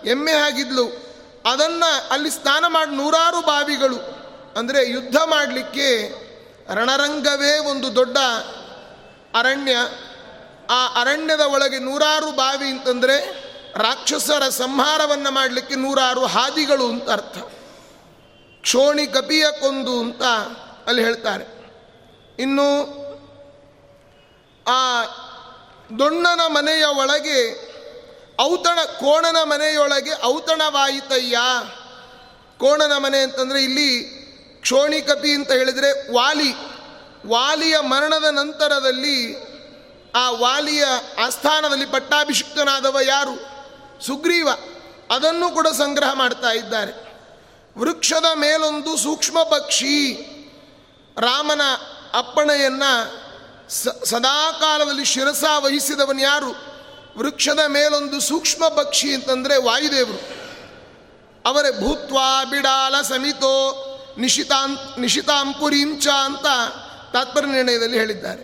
ಎಮ್ಮೆ 0.06 0.32
ಆಗಿದ್ಲು 0.32 1.06
ಅದನ್ನು 1.46 2.08
ಅಲ್ಲಿ 2.08 2.30
ಸ್ನಾನ 2.30 2.64
ಮಾಡಿ 2.68 2.96
ನೂರಾರು 2.96 3.40
ಬಾವಿಗಳು. 3.40 3.98
ಅಂದರೆ 4.58 4.90
ಯುದ್ಧ 4.90 5.16
ಮಾಡಲಿಕ್ಕೆ 5.16 6.12
ರಣರಂಗವೇ 6.74 7.58
ಒಂದು 7.58 7.94
ದೊಡ್ಡ 7.94 8.18
ಅರಣ್ಯ. 9.34 9.76
ಆ 10.70 10.86
ಅರಣ್ಯದ 11.00 11.40
ಒಳಗೆ 11.40 11.78
ನೂರಾರು 11.78 12.30
ಬಾವಿ 12.30 12.68
ಅಂತಂದರೆ 12.68 13.46
ರಾಕ್ಷಸರ 13.76 14.48
ಸಂಹಾರವನ್ನು 14.48 15.30
ಮಾಡಲಿಕ್ಕೆ 15.30 15.74
ನೂರಾರು 15.74 16.26
ಹಾದಿಗಳು 16.26 16.88
ಅಂತ 16.88 17.10
ಅರ್ಥ. 17.10 17.38
ಕ್ಷೋಣಿ 18.60 19.06
ಕಪಿಯ 19.06 19.46
ಕೊಂದು 19.60 20.00
ಅಂತ 20.00 20.22
ಅಲ್ಲಿ 20.86 21.04
ಹೇಳ್ತಾರೆ. 21.04 21.44
ಇನ್ನು 22.38 22.82
ಆ 24.66 25.04
ದೊಣ್ಣನ 25.98 26.40
ಮನೆಯ 26.46 26.84
ಒಳಗೆ 26.84 27.66
ಔತಣ, 28.40 28.78
ಕೋಣನ 28.84 29.36
ಮನೆಯೊಳಗೆ 29.42 30.24
ಔತಣವಾಯಿತಯ್ಯ. 30.24 31.38
ಕೋಣನ 32.58 32.92
ಮನೆ 32.96 33.18
ಅಂತಂದರೆ 33.18 33.64
ಇಲ್ಲಿ 33.64 34.02
ಕ್ಷೋಣಿ 34.60 35.00
ಕಪಿ 35.00 35.30
ಅಂತ 35.30 35.52
ಹೇಳಿದರೆ 35.52 36.12
ವಾಲಿ. 36.12 36.52
ವಾಲಿಯ 37.28 37.80
ಮರಣದ 37.80 38.24
ನಂತರದಲ್ಲಿ 38.24 39.36
ಆ 40.14 40.30
ವಾಲಿಯ 40.30 40.84
ಆಸ್ಥಾನದಲ್ಲಿ 41.18 41.86
ಪಟ್ಟಾಭಿಷಿಕ್ತನಾದವ 41.86 42.98
ಯಾರು? 43.06 43.55
ಸುಗ್ರೀವ 44.00 44.48
ಅದನ್ನು 45.10 45.54
ಕೂಡ 45.54 45.68
ಸಂಗ್ರಹ 45.68 46.12
ಮಾಡ್ತಾ 46.12 46.50
ಇದ್ದಾರೆ. 46.50 47.06
ವೃಕ್ಷದ 47.78 48.24
ಮೇಲೊಂದು 48.34 48.96
ಸೂಕ್ಷ್ಮ 48.96 49.42
ಪಕ್ಷಿ 49.42 50.12
ರಾಮನ 51.18 51.60
ಅಪ್ಪಣೆಯನ್ನು 52.14 53.26
ಸದಾಕಾಲದಲ್ಲಿ 54.06 55.04
ಶಿರಸ 55.04 55.44
ವಹಿಸಿದವನು 55.58 56.20
ಯಾರು? 56.20 56.50
ವೃಕ್ಷದ 57.18 57.60
ಮೇಲೊಂದು 57.66 58.20
ಸೂಕ್ಷ್ಮ 58.20 58.68
ಪಕ್ಷಿ 58.68 59.14
ಅಂತಂದರೆ 59.14 59.56
ವಾಯುದೇವರು. 59.62 60.20
ಅವರೇ 61.48 61.80
ಭೂತ್ವಾ 61.80 62.44
ಬಿಡಾಲ 62.44 63.02
ಸಮಿತೋ 63.02 63.82
ನಿಶಿತಾಂ, 64.18 64.78
ನಿಶಿತಾಂಪುರಿಂಚ 64.98 66.08
ಅಂತ 66.08 66.46
ತಾತ್ಪರ್ಯ 67.12 67.52
ನಿರ್ಣಯದಲ್ಲಿ 67.52 67.98
ಹೇಳಿದ್ದಾರೆ. 67.98 68.42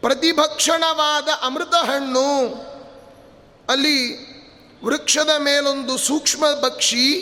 ಪ್ರತಿಭಕ್ಷಣವಾದ 0.00 1.28
ಅಮೃತ 1.42 1.74
ಹಣ್ಣು 1.74 2.46
ಅಲ್ಲಿ 3.68 4.31
ವೃಕ್ಷದ 4.84 5.30
ಮೇಲೊಂದು 5.38 5.98
ಸೂಕ್ಷ್ಮ 5.98 6.46
ಪಕ್ಷಿ 6.46 7.20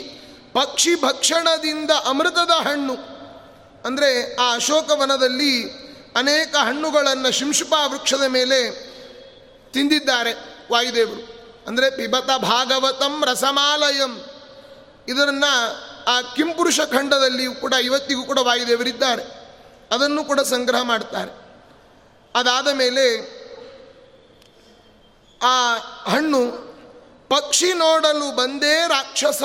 ಪಕ್ಷಿ 0.52 0.94
ಭಕ್ಷಣದಿಂದ 0.94 1.90
ಅಮೃತದ 1.90 2.50
ಹಣ್ಣು. 2.50 2.94
ಅಂದರೆ 3.84 4.36
ಆ 4.36 4.54
ಅಶೋಕವನದಲ್ಲಿ 4.54 5.70
ಅನೇಕ 6.16 6.56
ಹಣ್ಣುಗಳನ್ನು 6.56 7.32
ಶಿಂಶುಪ 7.32 7.74
ವೃಕ್ಷದ 7.86 8.22
ಮೇಲೆ 8.22 8.70
ತಿಂದಿದ್ದಾರೆ 9.72 10.32
ವಾಯುದೇವರು. 10.72 11.40
ಅಂದರೆ 11.66 11.90
ಪಿಬತ 11.90 12.30
ಭಾಗವತಂ 12.38 13.24
ರಸಮಾಲಯಂ. 13.24 14.24
ಇದನ್ನು 15.08 15.52
ಆ 16.04 16.20
ಕಿಂಪುರುಷ 16.20 16.80
ಖಂಡದಲ್ಲಿಯೂ 16.80 17.54
ಕೂಡ 17.54 17.72
ಇವತ್ತಿಗೂ 17.72 18.22
ಕೂಡ 18.22 18.38
ವಾಯುದೇವರಿದ್ದಾರೆ. 18.38 19.22
ಅದನ್ನು 19.94 20.24
ಕೂಡ 20.24 20.40
ಸಂಗ್ರಹ 20.40 20.82
ಮಾಡ್ತಾರೆ. 20.82 21.30
ಅದಾದ 22.34 22.68
ಮೇಲೆ 22.68 23.40
ಆ 25.42 25.76
ಹಣ್ಣು 26.10 26.69
ಪಕ್ಷಿ 27.30 27.72
ನೋಡಲು 27.72 28.36
ಬಂದೇ 28.36 28.88
ರಾಕ್ಷಸ 28.88 29.42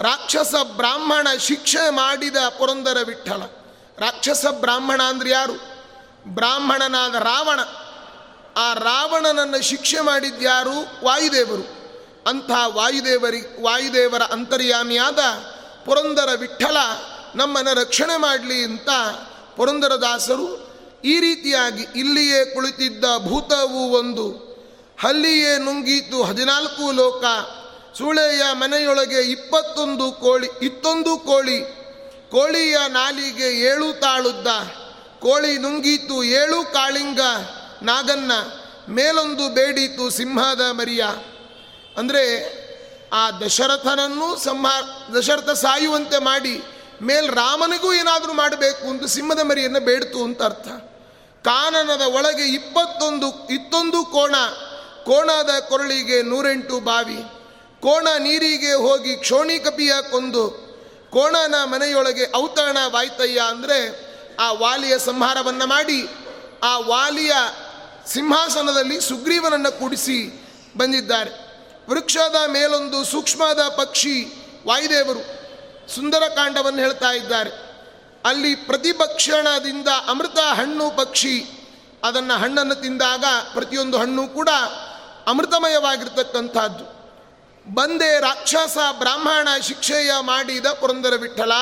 ರಾಕ್ಷಸ 0.00 0.54
ಬ್ರಾಹ್ಮಣ 0.76 1.28
ಶಿಕ್ಷೆ 1.38 1.90
ಮಾಡಿದ 1.90 2.36
ಪುರಂದರ 2.36 2.98
ವಿಠಲ 3.06 3.42
ರಾಕ್ಷಸ 3.98 4.46
ಬ್ರಾಹ್ಮಣ 4.50 5.02
ಅಂದ್ರೆ 5.02 5.30
ಯಾರು? 5.30 5.52
ಬ್ರಾಹ್ಮಣನಾದ 6.34 7.14
ರಾವಣ. 7.14 7.60
ಆ 8.56 8.74
ರಾವಣನನ್ನು 8.74 9.62
ಶಿಕ್ಷೆ 9.62 10.00
ಮಾಡಿದ್ಯಾರು 10.00 11.04
ವಾಯುದೇವರು. 11.04 11.78
ಅಂಥ 12.28 12.50
ವಾಯುದೇವರಿ, 12.66 13.62
ವಾಯುದೇವರ 13.62 14.22
ಅಂತರ್ಯಾಮಿಯಾದ 14.22 15.18
ಪುರಂದರ 15.84 16.28
ವಿಠಲ 16.36 16.76
ನಮ್ಮನ್ನು 17.34 17.80
ರಕ್ಷಣೆ 17.80 18.16
ಮಾಡಲಿ 18.16 18.64
ಅಂತ 18.64 18.90
ಪುರಂದರದಾಸರು 19.56 20.68
ಈ 21.04 21.20
ರೀತಿಯಾಗಿ 21.20 21.86
ಇಲ್ಲಿಯೇ 21.96 22.44
ಕುಳಿತಿದ್ದ 22.44 23.04
ಭೂತವು 23.18 23.90
ಒಂದು 23.90 24.47
ಹಲ್ಲಿಯೇ 24.98 25.58
ನುಂಗೀತು 25.58 26.22
ಹದಿನಾಲ್ಕು 26.22 26.92
ಲೋಕ, 26.92 27.24
ಸೂಳೆಯ 27.98 28.42
ಮನೆಯೊಳಗೆ 28.52 29.20
ಇಪ್ಪತ್ತೊಂದು 29.20 30.12
ಕೋಳಿ, 30.12 30.48
ಇತ್ತೊಂದು 30.62 31.16
ಕೋಳಿ, 31.18 31.58
ಕೋಳಿಯ 32.30 32.76
ನಾಲಿಗೆ 32.88 33.48
ಏಳು 33.60 34.00
ತಾಳುದ್ದ, 34.00 34.46
ಕೋಳಿ 35.20 35.58
ನುಂಗೀತು 35.58 36.24
ಏಳು 36.24 36.72
ಕಾಳಿಂಗ 36.72 37.20
ನಾಗನ್ನ, 37.82 38.32
ಮೇಲೊಂದು 38.88 39.48
ಬೇಡೀತು 39.48 40.10
ಸಿಂಹದ 40.10 40.60
ಮರಿಯ. 40.70 41.04
ಅಂದರೆ 41.96 42.24
ಆ 43.12 43.30
ದಶರಥನನ್ನು 43.30 44.36
ಸಂಹಾರ, 44.36 44.82
ದಶರಥ 45.18 45.50
ಸಾಯುವಂತೆ 45.50 46.18
ಮಾಡಿ 46.18 46.62
ಮೇಲ್ 47.02 47.28
ರಾಮನಿಗೂ 47.28 47.92
ಏನಾದರೂ 47.92 48.32
ಮಾಡಬೇಕು 48.32 48.90
ಅಂತ 48.90 49.04
ಸಿಂಹದ 49.04 49.38
ಮರಿಯನ್ನು 49.42 49.80
ಬೇಡ್ತು 49.80 50.24
ಅಂತ 50.24 50.42
ಅರ್ಥ. 50.42 50.68
ಕಾನನದ 51.44 52.00
ಒಳಗೆ 52.00 52.46
ಇಪ್ಪತ್ತೊಂದು, 52.54 53.28
ಇತ್ತೊಂದು 53.46 54.04
ಕೋಣ 54.04 54.34
ಕೋಣದ 55.08 55.52
ಕೊರಳಿಗೆ 55.68 56.22
ನೂರೆಂಟು 56.22 56.80
ಬಾವಿ, 56.80 57.20
ಕೋಣ 57.80 58.08
ನೀರಿಗೆ 58.18 58.72
ಹೋಗಿ 58.72 59.16
ಕ್ಷೋಣಿ 59.16 59.58
ಕಪಿಯ 59.58 59.92
ಕೊಂದು, 60.10 60.44
ಕೋಣನ 61.10 61.54
ಮನೆಯೊಳಗೆ 61.64 62.24
ಔತಣ 62.36 62.76
ವಾಯ್ತಯ್ಯ 62.86 63.40
ಅಂದರೆ 63.48 63.78
ಆ 64.36 64.52
ವಾಲಿಯ 64.52 64.98
ಸಂಹಾರವನ್ನು 64.98 65.66
ಮಾಡಿ, 65.66 66.00
ಆ 66.62 66.78
ವಾಲಿಯ 66.78 67.32
ಸಿಂಹಾಸನದಲ್ಲಿ 68.06 69.00
ಸುಗ್ರೀವನನ್ನು 69.00 69.72
ಕೂಡಿಸಿ 69.78 70.18
ಬಂದಿದ್ದಾರೆ. 70.76 71.30
ವೃಕ್ಷದ 71.90 72.36
ಮೇಲೊಂದು 72.46 73.04
ಸೂಕ್ಷ್ಮದ 73.04 73.62
ಪಕ್ಷಿ 73.76 74.16
ವಾಯುದೇವರು 74.66 75.22
ಸುಂದರಕಾಂಡವನ್ನು 75.94 76.78
ಹೇಳ್ತಾ 76.78 77.10
ಇದ್ದಾರೆ. 77.12 77.52
ಅಲ್ಲಿ 78.24 78.54
ಪ್ರತಿಭಕ್ಷಣದಿಂದ 78.54 79.88
ಅಮೃತ 80.08 80.38
ಹಣ್ಣು 80.54 80.90
ಪಕ್ಷಿ, 80.96 81.36
ಅದನ್ನು 82.04 82.34
ಹಣ್ಣನ್ನು 82.34 82.74
ತಿಂದಾಗ 82.74 83.24
ಪ್ರತಿಯೊಂದು 83.54 83.98
ಹಣ್ಣು 83.98 84.28
ಕೂಡ 84.28 84.48
ಅಮೃತಮಯವಾಗಿರ್ತಕ್ಕಂಥದ್ದು. 85.28 86.98
ಬಂದೆ 87.66 88.20
ರಾಕ್ಷಸ 88.20 88.78
ಬ್ರಾಹ್ಮಣ 88.98 89.48
ಶಿಕ್ಷೆಯ 89.62 90.12
ಮಾಡಿದ 90.22 90.72
ಪುರಂದರ 90.72 91.16
ವಿಠಲ. 91.16 91.52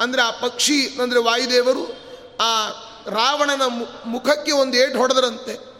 ಅಂದರೆ 0.00 0.22
ಆ 0.22 0.30
ಪಕ್ಷಿ, 0.40 0.96
ಅಂದರೆ 1.02 1.20
ವಾಯುದೇವರು 1.20 2.02
ಆ 2.40 2.70
ರಾವಣನ 3.10 3.62
ಮುಖಕ್ಕೆ 4.06 4.52
ಒಂದು 4.52 4.76
ಏಟು 4.76 4.98
ಹೊಡೆದ್ರಂತೆ. 4.98 5.72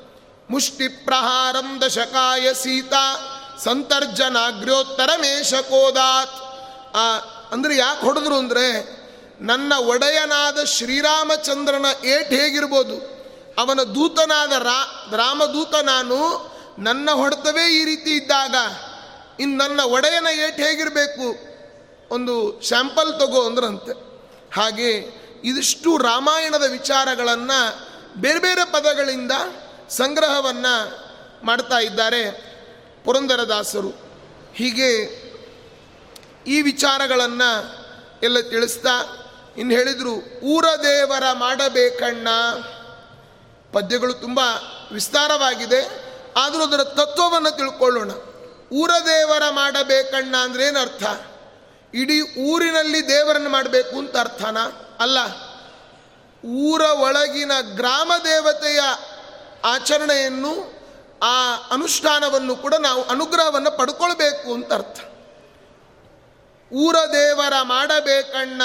ಮುಷ್ಟಿ 0.50 1.04
ಪ್ರಹಾರಂ 1.04 1.80
ದಶಕಾಯ 1.80 2.54
ಸೀತಾ 2.54 3.20
ಸಂತರ್ಜನಾಗ್ರ್ಯೋತ್ತರಮೇಶಕೋದಾತ್ 3.58 6.42
ಆ, 6.94 7.20
ಅಂದರೆ 7.52 7.76
ಯಾಕೆ 7.76 8.06
ಹೊಡೆದ್ರು 8.06 8.38
ಅಂದರೆ 8.38 8.98
ನನ್ನ 9.40 9.72
ಒಡೆಯನಾದ 9.86 10.64
ಶ್ರೀರಾಮಚಂದ್ರನ 10.64 11.86
ಏಟ್ 12.04 12.32
ಹೇಗಿರ್ಬೋದು? 12.32 13.22
ಅವನ 13.58 13.80
ದೂತನಾದ 13.94 14.62
ರಾ, 14.62 15.08
ರಾಮದೂತ 15.12 15.74
ನಾನು 15.84 16.51
ನನ್ನ 16.82 17.10
ಹೊಡೆತವೇ 17.10 17.80
ಈ 17.80 17.84
ರೀತಿ 17.84 18.10
ಇದ್ದಾಗ 18.10 18.54
ಇನ್ನು 19.40 19.56
ನನ್ನ 19.56 19.80
ಒಡೆಯನ 19.80 20.26
ಏಟ್ 20.26 20.56
ಹೇಗಿರಬೇಕು? 20.56 21.52
ಒಂದು 22.14 22.62
ಸ್ಯಾಂಪಲ್ 22.62 23.20
ತಗೋ 23.20 23.46
ಅಂದ್ರಂತೆ. 23.46 23.92
ಹಾಗೆ 24.54 24.90
ಇದಿಷ್ಟು 25.44 25.96
ರಾಮಾಯಣದ 25.96 26.64
ವಿಚಾರಗಳನ್ನು 26.70 27.78
ಬೇರೆ 28.20 28.38
ಬೇರೆ 28.38 28.72
ಪದಗಳಿಂದ 28.72 29.32
ಸಂಗ್ರಹವನ್ನು 29.88 30.98
ಮಾಡ್ತಾ 31.46 31.78
ಇದ್ದಾರೆ 31.78 32.30
ಪುರಂದರದಾಸರು. 33.04 33.88
ಹೀಗೆ 34.54 35.22
ಈ 36.46 36.62
ವಿಚಾರಗಳನ್ನು 36.62 37.76
ಎಲ್ಲ 38.22 38.40
ತಿಳಿಸ್ತಾ 38.40 39.16
ಇನ್ನು 39.56 39.74
ಹೇಳಿದರು, 39.74 40.40
ಊರ 40.40 40.64
ದೇವರ 40.82 41.22
ಮಾಡಬೇಕಣ್ಣ. 41.32 42.28
ಪದ್ಯಗಳು 43.72 44.14
ತುಂಬ 44.14 44.40
ವಿಸ್ತಾರವಾಗಿದೆ. 44.92 46.11
ಆದರೂ 46.36 46.62
ಅದರ 46.62 46.84
ತತ್ವವನ್ನು 46.84 47.50
ತಿಳ್ಕೊಳ್ಳೋಣ. 47.50 48.10
ಊರ 48.72 48.90
ದೇವರ 49.06 49.42
ಮಾಡಬೇಕಣ್ಣ 49.50 50.36
ಅಂದ್ರೆ 50.36 50.68
ಅರ್ಥ? 50.68 51.02
ಇಡೀ 51.94 52.20
ಊರಿನಲ್ಲಿ 52.40 53.08
ದೇವರನ್ನು 53.08 53.50
ಮಾಡಬೇಕು 53.50 53.98
ಅಂತ 53.98 54.16
ಅರ್ಥನ? 54.16 54.56
ಅಲ್ಲ, 55.00 55.18
ಊರ 56.48 56.80
ಒಳಗಿನ 56.80 57.52
ಗ್ರಾಮ 57.60 58.12
ದೇವತೆಯ 58.24 58.80
ಆಚರಣೆಯನ್ನು, 59.64 60.82
ಆ 61.22 61.56
ಅನುಷ್ಠಾನವನ್ನು 61.70 62.56
ಕೂಡ 62.56 62.74
ನಾವು 62.74 63.02
ಅನುಗ್ರಹವನ್ನು 63.02 63.78
ಪಡ್ಕೊಳ್ಬೇಕು 63.78 64.54
ಅಂತ 64.54 64.72
ಅರ್ಥ. 64.72 65.00
ಊರ 66.72 66.96
ದೇವರ 67.12 67.52
ಮಾಡಬೇಕಣ್ಣ, 67.62 68.62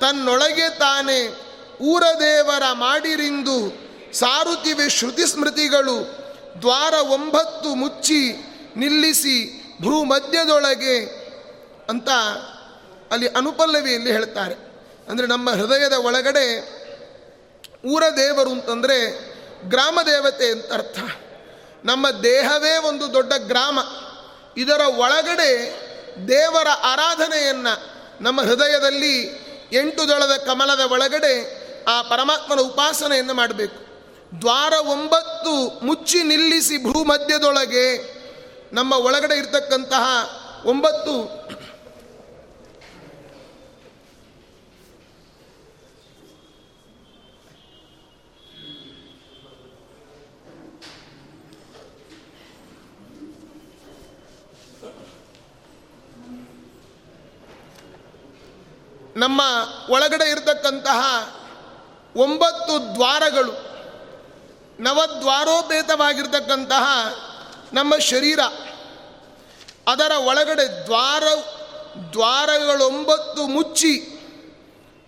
ತನ್ನೊಳಗೆ 0.00 0.78
ತಾನೇ 0.78 1.40
ಊರ 1.80 2.02
ದೇವರ 2.20 2.62
ಮಾಡಿರಿಂದು 2.72 3.84
ಸಾರುತ್ತಿವೆ 4.12 4.90
ಶ್ರುತಿ 4.90 5.26
ಸ್ಮೃತಿಗಳು 5.26 6.23
ದ್ವಾರ 6.60 6.94
ಒಂಬತ್ತು 6.94 7.74
ಮುಚ್ಚಿ 7.74 8.32
ನಿಲ್ಲಿಸಿ 8.76 9.64
ಭ್ರೂ 9.80 10.04
ಮಧ್ಯದೊಳಗೆ 10.04 11.24
ಅಂತ 11.88 12.08
ಅಲ್ಲಿ 13.10 13.28
ಅನುಪಲ್ಲವಿಯಲ್ಲಿ 13.28 14.12
ಹೇಳ್ತಾರೆ. 14.12 14.54
ಅಂದರೆ 15.08 15.26
ನಮ್ಮ 15.26 15.50
ಹೃದಯದ 15.50 15.92
ಒಳಗಡೆ 15.92 16.74
ಊರ 17.86 18.02
ದೇವರು 18.16 18.50
ಅಂತಂದರೆ 18.50 18.98
ಗ್ರಾಮ 19.68 19.98
ದೇವತೆ 20.06 20.50
ಅಂತ 20.50 20.72
ಅರ್ಥ. 20.72 20.98
ನಮ್ಮ 21.84 22.10
ದೇಹವೇ 22.10 22.76
ಒಂದು 22.76 23.12
ದೊಡ್ಡ 23.12 23.32
ಗ್ರಾಮ. 23.38 23.78
ಇದರ 24.56 24.80
ಒಳಗಡೆ 24.96 25.80
ದೇವರ 26.28 26.68
ಆರಾಧನೆಯನ್ನು 26.68 27.94
ನಮ್ಮ 28.20 28.40
ಹೃದಯದಲ್ಲಿ 28.40 29.44
ಎಂಟು 29.72 30.08
ದಳದ 30.08 30.36
ಕಮಲದ 30.46 30.80
ಒಳಗಡೆ 30.80 31.64
ಆ 31.84 32.02
ಪರಮಾತ್ಮನ 32.02 32.60
ಉಪಾಸನೆಯನ್ನು 32.60 33.34
ಮಾಡಬೇಕು. 33.34 33.83
ದ್ವಾರ 34.40 34.72
ಒಂಬತ್ತು 34.86 35.84
ಮುಚ್ಚಿ 35.86 36.22
ನಿಲ್ಲಿಸಿ 36.22 36.92
ಭೂಮಧ್ಯದೊಳಗೆ 36.92 37.86
ನಮ್ಮ 38.72 38.92
ಒಳಗಡೆ 38.92 39.34
ಇರ್ತಕ್ಕಂತಹ 39.34 40.04
ಒಂಬತ್ತು 40.64 41.44
ನಮ್ಮ 59.16 59.40
ಒಳಗಡೆ 59.88 60.30
ಇರತಕ್ಕಂತಹ 60.30 61.00
ಒಂಬತ್ತು 62.16 62.94
ದ್ವಾರಗಳು. 62.94 63.73
ನವದ್ವಾರೋಪೇತವಾಗಿರ್ತಕ್ಕಂತಹ 64.80 66.84
ನಮ್ಮ 67.72 67.96
ಶರೀರ, 67.96 68.40
ಅದರ 69.88 70.10
ಒಳಗಡೆ 70.10 70.86
ದ್ವಾರ, 70.86 71.22
ದ್ವಾರಗಳೊಂಬತ್ತು 72.12 73.46
ಮುಚ್ಚಿ 73.46 74.10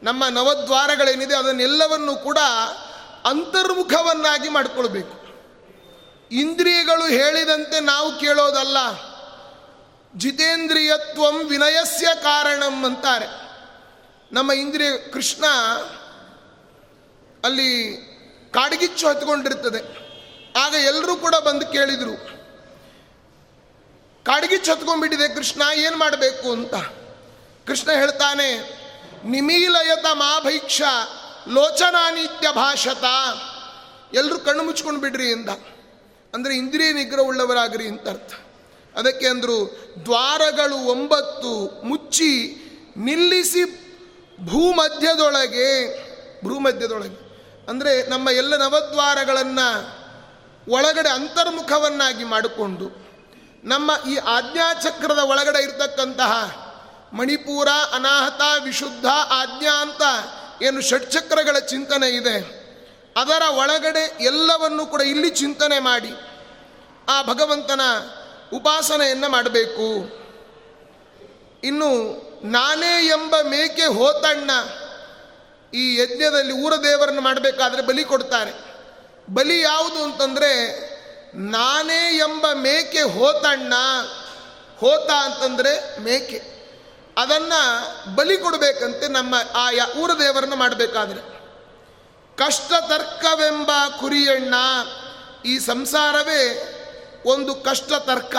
ನಮ್ಮ 0.03 0.27
ನವದ್ವಾರಗಳೇನಿದೆ 0.27 1.35
ಅದನ್ನೆಲ್ಲವನ್ನು 1.35 2.17
ಕೂಡ 2.17 2.39
ಅಂತರ್ಮುಖವನ್ನಾಗಿ 3.25 4.49
ಮಾಡಿಕೊಳ್ಬೇಕು. 4.49 5.27
ಇಂದ್ರಿಯಗಳು 6.31 7.07
ಹೇಳಿದಂತೆ 7.07 7.81
ನಾವು 7.81 8.19
ಕೇಳೋದಲ್ಲ. 8.19 8.77
ಜಿತೇಂದ್ರಿಯತ್ವಂ 10.17 11.49
ವಿನಯಸ್ಯ 11.49 12.09
ಕಾರಣಂ 12.23 12.85
ಅಂತಾರೆ. 12.85 13.47
ನಮ್ಮ 14.33 14.53
ಇಂದ್ರಿಯ 14.53 14.97
ಕೃಷ್ಣ 14.97 15.45
ಅಲ್ಲಿ 17.45 18.06
ಕಾಡ್ಗಿಚ್ಚು 18.57 19.05
ಹತ್ಕೊಂಡಿರ್ತದೆ. 19.09 19.81
ಆಗ 20.63 20.75
ಎಲ್ಲರೂ 20.91 21.15
ಕೂಡ 21.17 21.35
ಬಂದು 21.47 21.65
ಕೇಳಿದರು, 21.67 22.15
ಕಾಡ್ಗಿಚ್ಚು 24.27 24.71
ಹತ್ಕೊಂಡ್ಬಿಟ್ಟಿದೆ 24.73 25.27
ಕೃಷ್ಣ, 25.35 25.63
ಏನು 25.87 25.97
ಮಾಡಬೇಕು 25.97 26.49
ಅಂತ. 26.53 26.75
ಕೃಷ್ಣ 27.67 27.89
ಹೇಳ್ತಾನೆ, 27.91 28.49
ನಿಮೀಲಯತ 29.25 30.07
ಮಾಭೈಕ್ಷ 30.13 30.81
ಲೋಚನಾನಿತ್ಯ 31.49 32.47
ಭಾಷತ. 32.55 33.05
ಎಲ್ಲರೂ 34.13 34.39
ಕಣ್ಣು 34.39 34.63
ಮುಚ್ಕೊಂಡು 34.63 35.01
ಬಿಡ್ರಿ 35.01 35.29
ಅಂತ 35.33 35.51
ಅಂದರೆ 36.35 36.53
ಇಂದ್ರಿಯ 36.57 36.91
ನಿಗ್ರಹ 36.93 37.25
ಉಳ್ಳವರಾಗ್ರಿ 37.31 37.87
ಅಂತ 37.89 38.07
ಅರ್ಥ 38.09 38.33
ಅದಕ್ಕೆ 38.95 39.27
ಅಂದರು, 39.29 39.59
ದ್ವಾರಗಳು 40.05 40.79
ಒಂಬತ್ತು 40.93 41.53
ಮುಚ್ಚಿ 41.89 42.33
ನಿಲ್ಲಿಸಿ 42.99 43.63
ಭೂಮಧ್ಯದೊಳಗೆ 44.51 45.69
ಭೂಮಧ್ಯದೊಳಗೆ. 46.45 47.19
ಅಂದರೆ 47.69 48.07
ನಮ್ಮ 48.09 48.29
ಎಲ್ಲ 48.31 48.57
ನವದ್ವಾರಗಳನ್ನು 48.57 49.97
ಒಳಗಡೆ 50.71 51.09
ಅಂತರ್ಮುಖವನ್ನಾಗಿ 51.09 52.25
ಮಾಡಿಕೊಂಡು 52.25 52.87
ನಮ್ಮ 53.65 53.91
ಈ 54.09 54.17
ಆಜ್ಞಾಚಕ್ರದ 54.17 55.19
ಒಳಗಡೆ 55.19 55.63
ಇರತಕ್ಕಂತಹ 55.63 56.33
ಮಣಿಪೂರ 57.13 57.69
ಅನಾಹತ 57.93 58.41
ವಿಶುದ್ಧ 58.65 59.07
ಆಜ್ಞಾ 59.31 59.81
ಅಂತ 59.81 60.03
ಏನು 60.63 60.81
ಷಟ್ಚಕ್ರಗಳ 60.81 61.59
ಚಿಂತನೆ 61.59 62.09
ಇದೆ, 62.09 62.41
ಅದರ 63.17 63.43
ಒಳಗಡೆ 63.51 64.19
ಎಲ್ಲವನ್ನು 64.21 64.87
ಕೂಡ 64.87 65.01
ಇಲ್ಲಿ 65.01 65.31
ಚಿಂತನೆ 65.31 65.79
ಮಾಡಿ 65.79 66.13
ಆ 67.09 67.23
ಭಗವಂತನ 67.23 67.81
ಉಪಾಸನೆಯನ್ನು 68.53 69.29
ಮಾಡಬೇಕು. 69.29 69.89
ಇನ್ನು 71.65 71.91
ನಾನೇ 72.49 73.07
ಎಂಬ 73.07 73.35
ಮೇಕೆ 73.43 73.85
ಹೋತಣ್ಣ 73.85 74.51
ಈ 75.75 76.01
ಯಜ್ಞದಲ್ಲಿ 76.01 76.53
ಊರ 76.53 76.73
ದೇವರನ್ನು 76.77 77.21
ಮಾಡಬೇಕಾದ್ರೆ 77.21 77.83
ಬಲಿ 77.83 78.05
ಕೊಡ್ತಾರೆ. 78.05 78.53
ಬಲಿ 79.35 79.61
ಯಾವುದು 79.61 80.05
ಅಂತಂದರೆ, 80.05 80.81
ನಾನೇ 81.35 82.17
ಎಂಬ 82.17 82.47
ಮೇಕೆ 82.55 83.03
ಹೋತಣ್ಣ. 83.03 83.75
ಹೋತ 84.79 85.11
ಅಂತಂದರೆ 85.11 85.99
ಮೇಕೆ. 85.99 86.57
ಅದನ್ನು 87.19 88.15
ಬಲಿ 88.15 88.39
ಕೊಡಬೇಕಂತೆ 88.39 89.09
ನಮ್ಮ 89.09 89.35
ಆ 89.55 89.71
ಊರ 89.99 90.11
ದೇವರನ್ನು 90.19 90.57
ಮಾಡಬೇಕಾದ್ರೆ. 90.57 91.21
ಕಷ್ಟ 92.37 92.73
ತರ್ಕವೆಂಬ 92.89 93.71
ಕುರಿಯಣ್ಣ. 94.01 94.55
ಈ 95.45 95.59
ಸಂಸಾರವೇ 95.59 96.73
ಒಂದು 97.27 97.55
ಕಷ್ಟ 97.55 97.93
ತರ್ಕ. 97.93 98.37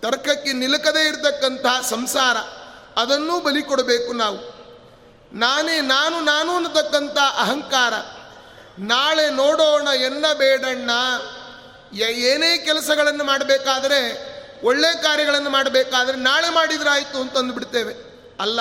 ತರ್ಕಕ್ಕೆ 0.00 0.52
ನಿಲುಕದೇ 0.52 1.08
ಇರತಕ್ಕಂತಹ 1.08 1.80
ಸಂಸಾರ. 1.90 2.36
ಅದನ್ನೂ 3.00 3.40
ಬಲಿ 3.40 3.62
ಕೊಡಬೇಕು 3.62 4.12
ನಾವು. 4.12 4.53
ನಾನೇ 5.34 5.80
ನಾನು 5.80 6.20
ನಾನು 6.20 6.56
ಅನ್ನತಕ್ಕಂಥ 6.56 7.18
ಅಹಂಕಾರ. 7.18 7.92
ನಾಳೆ 8.78 9.30
ನೋಡೋಣ, 9.30 9.88
ಎನ್ನ 9.88 10.24
ಬೇಡಣ್ಣ. 10.34 10.90
ಏನೇ 11.96 12.58
ಕೆಲಸಗಳನ್ನು 12.58 13.24
ಮಾಡಬೇಕಾದ್ರೆ, 13.24 14.34
ಒಳ್ಳೆ 14.64 15.02
ಕಾರ್ಯಗಳನ್ನು 15.02 15.50
ಮಾಡಬೇಕಾದ್ರೆ 15.50 16.18
ನಾಳೆ 16.18 16.48
ಮಾಡಿದ್ರಾಯಿತು 16.48 17.20
ಅಂತಂದು 17.20 17.54
ಬಿಡ್ತೇವೆ. 17.54 17.94
ಅಲ್ಲ, 18.40 18.60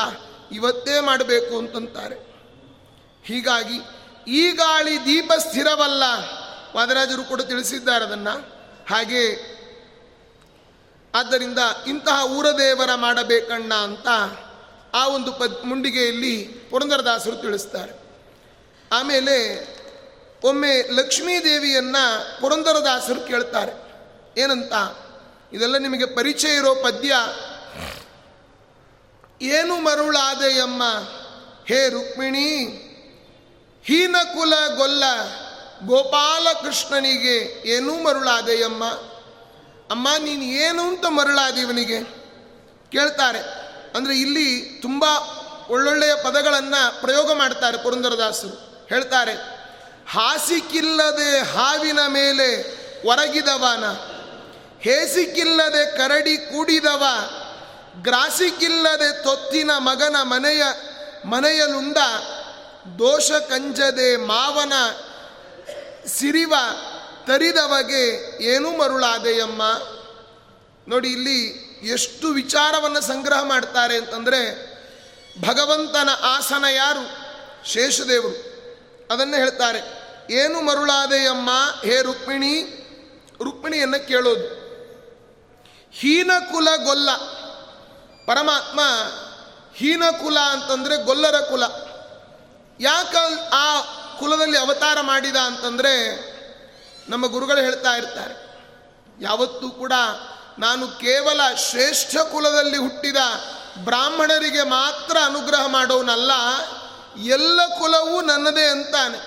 ಇವತ್ತೇ 0.52 1.00
ಮಾಡಬೇಕು 1.00 1.58
ಅಂತಂತಾರೆ. 1.58 2.16
ಹೀಗಾಗಿ, 3.26 3.80
ಈ 4.28 4.52
ಗಾಳಿ 4.52 5.06
ದೀಪ 5.06 5.32
ಸ್ಥಿರವಲ್ಲ, 5.38 6.04
ವಾದರಾಜರು 6.76 7.24
ಕೂಡ 7.24 7.42
ತಿಳಿಸಿದ್ದಾರೆ 7.42 8.06
ಅದನ್ನು. 8.06 8.40
ಹಾಗೆ, 8.90 9.54
ಆದ್ದರಿಂದ 11.16 11.60
ಇಂತಹ 11.88 12.26
ಊರದೇವರ 12.26 12.90
ಮಾಡಬೇಕಣ್ಣ 12.96 13.74
ಅಂತ 13.74 14.08
ಆ 14.94 15.08
ಒಂದು 15.08 15.34
ಪದ್ 15.34 15.66
ಮುಂಡಿಗೆಯಲ್ಲಿ 15.66 16.38
ಪುರಂದರದಾಸರು 16.70 17.36
ತಿಳಿಸ್ತಾರೆ. 17.36 17.92
ಆಮೇಲೆ 18.92 19.68
ಒಮ್ಮೆ 20.44 20.82
ಲಕ್ಷ್ಮೀದೇವಿಯನ್ನು 20.92 22.42
ಪುರಂದರದಾಸರು 22.42 23.22
ಕೇಳ್ತಾರೆ. 23.22 23.72
ಏನಂತ? 24.42 24.74
ಇದೆಲ್ಲ 25.54 25.78
ನಿಮಗೆ 25.78 26.06
ಪರಿಚಯ 26.06 26.56
ಇರೋ 26.56 26.76
ಪದ್ಯ. 26.76 27.14
ಏನು 29.42 29.76
ಮರುಳಾದೆಯಮ್ಮ? 29.76 30.84
ಹೇ 31.68 31.90
ರುಕ್ಮಿಣಿ 31.90 32.56
ಹೀನಕುಲ 33.84 34.54
ಗೊಲ್ಲ 34.76 35.04
ಗೋಪಾಲಕೃಷ್ಣನಿಗೆ 35.86 37.64
ಏನೂ 37.70 38.04
ಮರುಳಾದೆಯಮ್ಮ? 38.04 38.86
ಅಮ್ಮ, 39.92 40.08
ನೀನು 40.20 40.44
ಏನು 40.44 40.88
ಅಂತ 40.88 41.06
ಮರುಳಾದೆ 41.06 41.62
ಇವನಿಗೆ 41.62 42.04
ಕೇಳ್ತಾರೆ. 42.92 43.63
ಅಂದರೆ 43.96 44.20
ಇಲ್ಲಿ 44.20 44.80
ತುಂಬ 44.82 45.04
ಒಳ್ಳೊಳ್ಳೆಯ 45.70 46.16
ಪದಗಳನ್ನು 46.24 47.02
ಪ್ರಯೋಗ 47.02 47.32
ಮಾಡ್ತಾರೆ 47.32 47.84
ಪುರಂದರದಾಸರು. 47.84 48.86
ಹೇಳ್ತಾರೆ 48.90 49.34
ಹಾಸಿಕಿಲ್ಲದೆ 50.10 51.40
ಹಾವಿನ 51.40 52.00
ಮೇಲೆ 52.08 52.74
ಒರಗಿದವನ 53.08 53.86
ಹೇಸಿಕಿಲ್ಲದೆ 54.80 55.98
ಕರಡಿ 55.98 56.38
ಕೂಡಿದವ 56.38 57.04
ಗ್ರಾಸಿಕಿಲ್ಲದೆ 58.02 59.24
ತೊತ್ತಿನ 59.24 59.72
ಮಗನ 59.78 60.16
ಮನೆಯ 60.22 60.64
ಮನೆಯಲುಂಡ 61.26 61.98
ದೋಷ 63.00 63.32
ಕಂಜದೆ 63.32 64.16
ಮಾವನ 64.16 64.74
ಸಿರಿವ 66.08 66.54
ತರಿದವಗೆ 67.28 68.04
ಏನೂ 68.44 68.78
ಮರುಳಾದೆಯಮ್ಮ? 68.78 69.62
ನೋಡಿ, 70.88 71.10
ಇಲ್ಲಿ 71.10 71.63
ಎಷ್ಟು 71.84 72.28
ವಿಚಾರವನ್ನು 72.28 73.02
ಸಂಗ್ರಹ 73.02 73.44
ಮಾಡ್ತಾರೆ 73.44 73.98
ಅಂತಂದರೆ 73.98 74.42
ಭಗವಂತನ 75.42 76.10
ಆಸನ 76.22 76.66
ಯಾರು? 76.76 77.04
ಶೇಷದೇವರು. 77.70 78.38
ಅದನ್ನು 79.12 79.38
ಹೇಳ್ತಾರೆ, 79.38 79.80
ಏನು 80.34 80.62
ಮರುಳಾದೆಯಮ್ಮ? 80.62 81.50
ಹೇ 81.84 82.02
ರುಕ್ಮಿಣಿ, 82.02 82.54
ರುಕ್ಮಿಣಿಯನ್ನು 83.44 84.08
ಕೇಳೋದು. 84.08 84.48
ಹೀನಕುಲ 85.92 86.68
ಗೊಲ್ಲ. 86.86 87.10
ಪರಮಾತ್ಮ 88.26 88.80
ಹೀನಕುಲ 89.76 90.40
ಅಂತಂದರೆ 90.40 90.96
ಗೊಲ್ಲರ 91.04 91.40
ಕುಲ. 91.40 91.64
ಯಾಕ 92.80 93.16
ಆ 93.54 93.82
ಕುಲದಲ್ಲಿ 94.20 94.58
ಅವತಾರ 94.58 94.98
ಮಾಡಿದ 95.02 95.36
ಅಂತಂದರೆ 95.36 95.94
ನಮ್ಮ 97.10 97.26
ಗುರುಗಳು 97.28 97.62
ಹೇಳ್ತಾ 97.62 97.92
ಇರ್ತಾರೆ, 97.92 98.36
ಯಾವತ್ತೂ 99.22 99.70
ಕೂಡ 99.70 99.94
ನಾನು 100.60 100.88
ಕೇವಲ 100.88 101.42
ಶ್ರೇಷ್ಠ 101.56 102.18
ಕುಲದಲ್ಲಿ 102.18 102.78
ಹುಟ್ಟಿದ 102.78 103.16
ಬ್ರಾಹ್ಮಣರಿಗೆ 103.84 104.64
ಮಾತ್ರ 104.64 105.18
ಅನುಗ್ರಹ 105.26 105.66
ಮಾಡೋನಲ್ಲ, 105.66 106.32
ಎಲ್ಲ 107.24 107.68
ಕುಲವೂ 107.68 108.22
ನನ್ನದೇ 108.22 108.68
ಅಂತಾನೆ. 108.68 109.18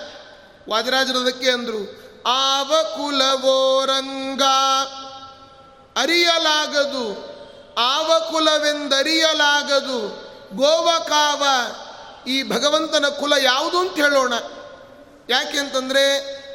ವಾಜರಾಜರದಕ್ಕೆ 0.69 1.51
ಅಂದರು, 1.51 2.01
ಆವ 2.27 2.75
ಕುಲವೋರಂಗ 2.83 4.41
ಅರಿಯಲಾಗದು, 6.01 7.05
ಆವ 7.77 8.11
ಕುಲವೆಂದರಿಯಲಾಗದು 8.31 9.99
ಗೋವಕಾವ 10.55 11.43
ಈ 12.27 12.43
ಭಗವಂತನ 12.43 13.05
ಕುಲ 13.07 13.33
ಯಾವುದು 13.41 13.79
ಅಂತ 13.79 13.95
ಹೇಳೋಣ. 13.95 14.33
ಯಾಕೆ 15.29 15.57
ಅಂತಂದರೆ, 15.57 16.03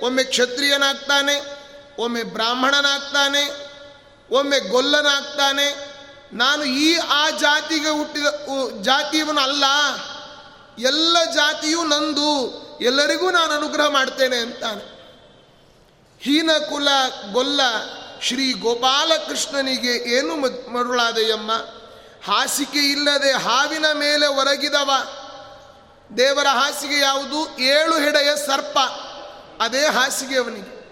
ಒಮ್ಮೆ 0.04 0.24
ಕ್ಷತ್ರಿಯನಾಗ್ತಾನೆ, 0.24 1.62
ಒಮ್ಮೆ 1.98 2.22
ಬ್ರಾಹ್ಮಣನಾಗ್ತಾನೆ 2.22 3.71
ಒಮ್ಮೆ 4.30 4.58
ಗೊಲ್ಲನಾಗ್ತಾನೆ. 4.58 5.92
ನಾನು 6.32 6.64
ಈ, 6.64 6.96
ಆ 6.96 7.30
ಜಾತಿಗೆ 7.30 7.88
ಹುಟ್ಟಿದ 7.88 8.26
ಜಾತಿಯವನು 8.82 9.40
ಅಲ್ಲ 9.40 9.64
ಎಲ್ಲ 10.78 11.16
ಜಾತಿಯೂ 11.34 11.84
ನಂದು. 11.84 12.62
ಎಲ್ಲರಿಗೂ 12.80 13.30
ನಾನು 13.30 13.52
ಅನುಗ್ರಹ 13.52 13.86
ಮಾಡ್ತೇನೆ 13.88 14.36
ಅಂತಾನೆ. 14.36 14.92
ಹೀನಕುಲ 16.20 16.88
ಗೊಲ್ಲ 17.32 17.60
ಶ್ರೀ 18.22 18.52
ಗೋಪಾಲಕೃಷ್ಣನಿಗೆ 18.52 20.14
ಏನು 20.14 20.36
ಮರುಳಾದೆಯಮ್ಮ? 20.72 21.52
ಹಾಸಿಗೆ 22.24 22.90
ಇಲ್ಲದೆ 22.90 23.32
ಹಾವಿನ 23.32 23.86
ಮೇಲೆ 23.92 24.26
ಒರಗಿದವ. 24.26 24.90
ದೇವರ 26.16 26.46
ಹಾಸಿಗೆ 26.46 26.98
ಯಾವುದು? 26.98 27.58
ಏಳು 27.58 27.98
ಹೆಡೆಯ 27.98 28.36
ಸರ್ಪ. 28.46 28.78
ಅದೇ 29.62 29.86
ಹಾಸಿಗೆ 29.86 30.38
ಅವನಿಗೆ. 30.38 30.82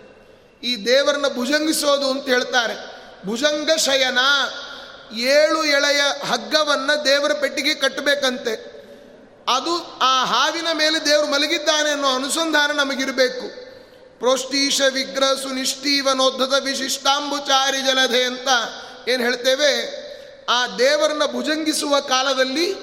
ಈ 0.62 0.86
ದೇವರನ್ನ 0.86 1.28
ಭುಜಂಗಿಸೋದು 1.34 2.10
ಅಂತ 2.10 2.28
ಹೇಳ್ತಾರೆ. 2.28 2.89
ಭುಜಂಗ 3.26 3.70
ಶಯನ 3.76 4.18
ಏಳು 5.14 5.64
ಎಳೆಯ 5.64 6.00
ಹಗ್ಗವನ್ನು 6.26 7.04
ದೇವರ 7.04 7.32
ಪೆಟ್ಟಿಗೆ 7.32 7.74
ಕಟ್ಟಬೇಕಂತೆ. 7.74 8.80
ಅದು 9.48 9.98
ಆ 9.98 10.24
ಹಾವಿನ 10.24 10.68
ಮೇಲೆ 10.72 11.06
ದೇವರು 11.06 11.30
ಮಲಗಿದ್ದಾನೆ 11.30 11.90
ಅನ್ನೋ 11.90 12.14
ಅನುಸಂಧಾನ 12.14 12.70
ನಮಗಿರಬೇಕು. 12.70 13.70
ಪ್ರೋಷ್ಟೀಶ 14.18 14.82
ವಿಗ್ರಹ 14.82 15.32
ಸುನಿಷ್ಠೀವನೋದ್ಧತ 15.32 16.62
ವಿಶಿಷ್ಟಾಂಬುಚಾರಿ 16.62 17.80
ಜಲಧೆ 17.80 18.24
ಅಂತ 18.24 18.48
ಏನು 19.08 19.22
ಹೇಳ್ತೇವೆ? 19.22 20.00
ಆ 20.48 20.66
ದೇವರನ್ನ 20.66 21.22
ಭುಜಂಗಿಸುವ 21.26 22.00
ಕಾಲದಲ್ಲಿ 22.00 22.74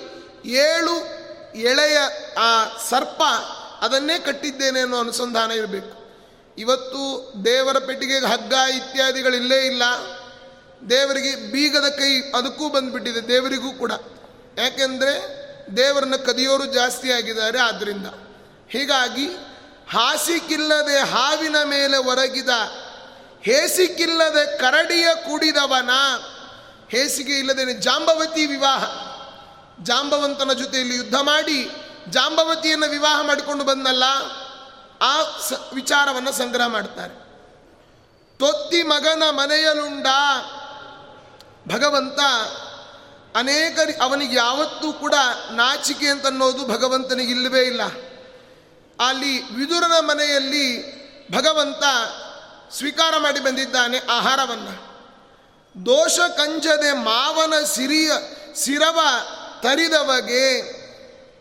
ಏಳು 0.46 1.18
ಎಳೆಯ 1.56 1.98
ಆ 2.38 2.78
ಸರ್ಪ 2.90 3.24
ಅದನ್ನೇ 3.82 4.20
ಕಟ್ಟಿದ್ದೇನೆ 4.20 4.80
ಅನ್ನೋ 4.80 5.00
ಅನುಸಂಧಾನ 5.00 5.52
ಇರಬೇಕು. 5.52 5.98
ಇವತ್ತು 6.58 7.34
ದೇವರ 7.46 7.78
ಪೆಟ್ಟಿಗೆಗೆ 7.78 8.28
ಹಗ್ಗ 8.28 8.54
ಇತ್ಯಾದಿಗಳಿಲ್ಲೇ 8.54 9.66
ಇಲ್ಲ. 9.66 9.84
ದೇವರಿಗೆ 10.90 11.52
ಬೀಗದ 11.52 11.88
ಕೈ 11.88 12.12
ಅದಕ್ಕೂ 12.22 12.70
ಬಂದುಬಿಟ್ಟಿದೆ, 12.70 13.28
ದೇವರಿಗೂ 13.28 13.72
ಕೂಡ. 13.72 13.92
ಯಾಕೆಂದರೆ 14.58 15.14
ದೇವರನ್ನ 15.78 16.16
ಕದಿಯೋರು 16.16 16.66
ಜಾಸ್ತಿ 16.66 17.12
ಆಗಿದ್ದಾರೆ 17.12 17.60
ಆದ್ದರಿಂದ 17.60 18.08
ಹೀಗಾಗಿ 18.70 19.28
ಹಾಸಿಕಿಲ್ಲದೆ 19.90 21.00
ಹಾವಿನ 21.00 21.56
ಮೇಲೆ 21.64 21.98
ಒರಗಿದ 21.98 22.50
ಹೇಸಿಕಿಲ್ಲದೆ 23.42 24.58
ಕರಡಿಯ 24.58 25.08
ಕುಡಿದವನ, 25.16 25.90
ಹೇಸಿಗೆ 26.92 27.36
ಇಲ್ಲದೆ 27.40 27.74
ಜಾಂಬವತಿ 27.74 28.46
ವಿವಾಹ. 28.46 28.84
ಜಾಂಬವಂತನ 29.84 30.54
ಜೊತೆಯಲ್ಲಿ 30.54 30.96
ಯುದ್ಧ 30.96 31.16
ಮಾಡಿ 31.16 31.70
ಜಾಂಬವತಿಯನ್ನು 32.10 32.90
ವಿವಾಹ 32.90 33.22
ಮಾಡಿಕೊಂಡು 33.22 33.64
ಬಂದಲ್ಲ, 33.64 34.04
ಆ 35.02 35.14
ಸ 35.48 35.54
ವಿಚಾರವನ್ನು 35.74 36.32
ಸಂಗ್ರಹ 36.32 36.68
ಮಾಡ್ತಾರೆ. 36.68 37.16
ತೊತ್ತಿ 38.40 38.84
ಮಗನ 38.84 39.24
ಮನೆಯಲುಂಡ 39.30 40.08
ಭಗವಂತ 41.68 42.20
ಅನೇಕ 43.36 44.02
ಅವನಿಗೆ 44.02 44.36
ಯಾವತ್ತೂ 44.36 44.94
ಕೂಡ 44.94 45.14
ನಾಚಿಕೆ 45.52 46.08
ಅಂತನ್ನೋದು 46.08 46.68
ಭಗವಂತನಿಗೆ 46.68 47.32
ಇಲ್ಲವೇ 47.32 47.62
ಇಲ್ಲ. 47.62 47.82
ಅಲ್ಲಿ 49.00 49.56
ವಿದುರನ 49.56 49.92
ಮನೆಯಲ್ಲಿ 50.00 50.98
ಭಗವಂತ 51.32 51.84
ಸ್ವೀಕಾರ 52.74 53.14
ಮಾಡಿ 53.18 53.40
ಬಂದಿದ್ದಾನೆ 53.40 54.00
ಆಹಾರವನ್ನು. 54.10 54.88
ದೋಷ 55.86 56.20
ಕಂಜದೆ 56.20 56.94
ಮಾವನ 56.94 57.64
ಸಿರಿಯ 57.64 58.12
ಸಿರವ 58.56 59.00
ತರಿದವಗೆ 59.62 60.60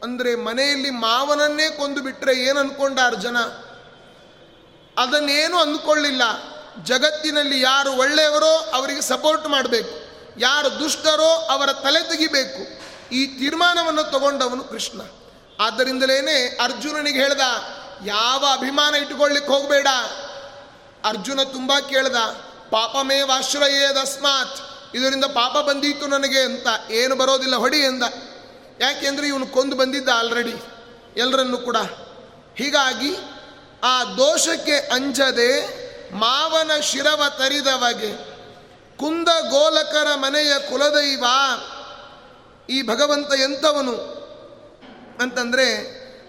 ಅಂದರೆ 0.03 0.35
ಮನೆಯಲ್ಲಿ 0.35 0.91
ಮಾವನನ್ನೇ 0.91 1.68
ಕೊಂದು 1.68 2.03
ಬಿಟ್ಟರೆ 2.03 2.35
ಏನು 2.35 2.61
ಅಂದ್ಕೊಂಡ 2.61 2.99
ಜನ 3.20 3.39
ಅದನ್ನೇನು 4.99 5.59
ಅಂದ್ಕೊಳ್ಳಿಲ್ಲ. 5.59 6.22
ಜಗತ್ತಿನಲ್ಲಿ 6.85 7.61
ಯಾರು 7.61 7.93
ಒಳ್ಳೆಯವರೋ 7.93 8.70
ಅವರಿಗೆ 8.74 9.01
ಸಪೋರ್ಟ್ 9.01 9.49
ಮಾಡಬೇಕು. 9.49 10.06
ಯಾರು 10.39 10.80
ದುಷ್ಟರೋ 10.80 11.28
ಅವರ 11.28 11.72
ತಲೆ 11.72 12.09
ತೆಗಿಬೇಕು. 12.09 12.87
ಈ 13.14 13.26
ತೀರ್ಮಾನವನ್ನು 13.26 14.03
ತಗೊಂಡವನು 14.03 14.64
ಕೃಷ್ಣ. 14.64 15.01
ಆದ್ದರಿಂದಲೇ 15.61 16.59
ಅರ್ಜುನನಿಗೆ 16.62 17.18
ಹೇಳ್ದ, 17.18 17.41
ಯಾವ 18.05 18.47
ಅಭಿಮಾನ 18.53 18.95
ಇಟ್ಟುಕೊಳ್ಳಿಕ್ಕೆ 18.95 19.53
ಹೋಗಬೇಡ. 19.53 19.87
ಅರ್ಜುನ 21.05 21.43
ತುಂಬ 21.43 21.72
ಕೇಳ್ದ 21.78 22.16
ಪಾಪಮೇ 22.70 23.22
ವಾಶ್ರಯೇದಸ್ಮಾತ್ 23.22 24.59
ಇದರಿಂದ 24.97 25.24
ಪಾಪ 25.24 25.53
ಬಂದಿತ್ತು 25.53 26.07
ನನಗೆ 26.07 26.41
ಅಂತ, 26.41 26.91
ಏನು 26.91 27.16
ಬರೋದಿಲ್ಲ 27.16 27.57
ಹೊಡಿ 27.57 27.78
ಎಂದ. 27.78 28.03
ಯಾಕೆಂದ್ರೆ 28.80 29.28
ಇವನು 29.28 29.47
ಕೊಂದು 29.47 29.76
ಬಂದಿದ್ದ 29.76 30.09
ಆಲ್ರೆಡಿ 30.09 30.55
ಎಲ್ಲರನ್ನು 31.16 31.59
ಕೂಡ. 31.59 31.76
ಹೀಗಾಗಿ 32.57 33.16
ಆ 33.84 34.05
ದೋಷಕ್ಕೆ 34.05 34.76
ಅಂಜದೆ 34.93 35.51
ಮಾವನ 36.12 36.80
ಶಿರವ 36.80 37.22
ತರಿದವಗೆ 37.28 38.36
ಕುಂದ 38.99 39.29
ಗೋಲಕರ 39.29 40.15
ಮನೆಯ 40.15 40.59
ಕುಲದೈವ, 40.59 41.25
ಈ 42.69 42.83
ಭಗವಂತ 42.83 43.33
ಎಂಥವನು 43.35 43.97
ಅಂತಂದರೆ, 45.21 45.67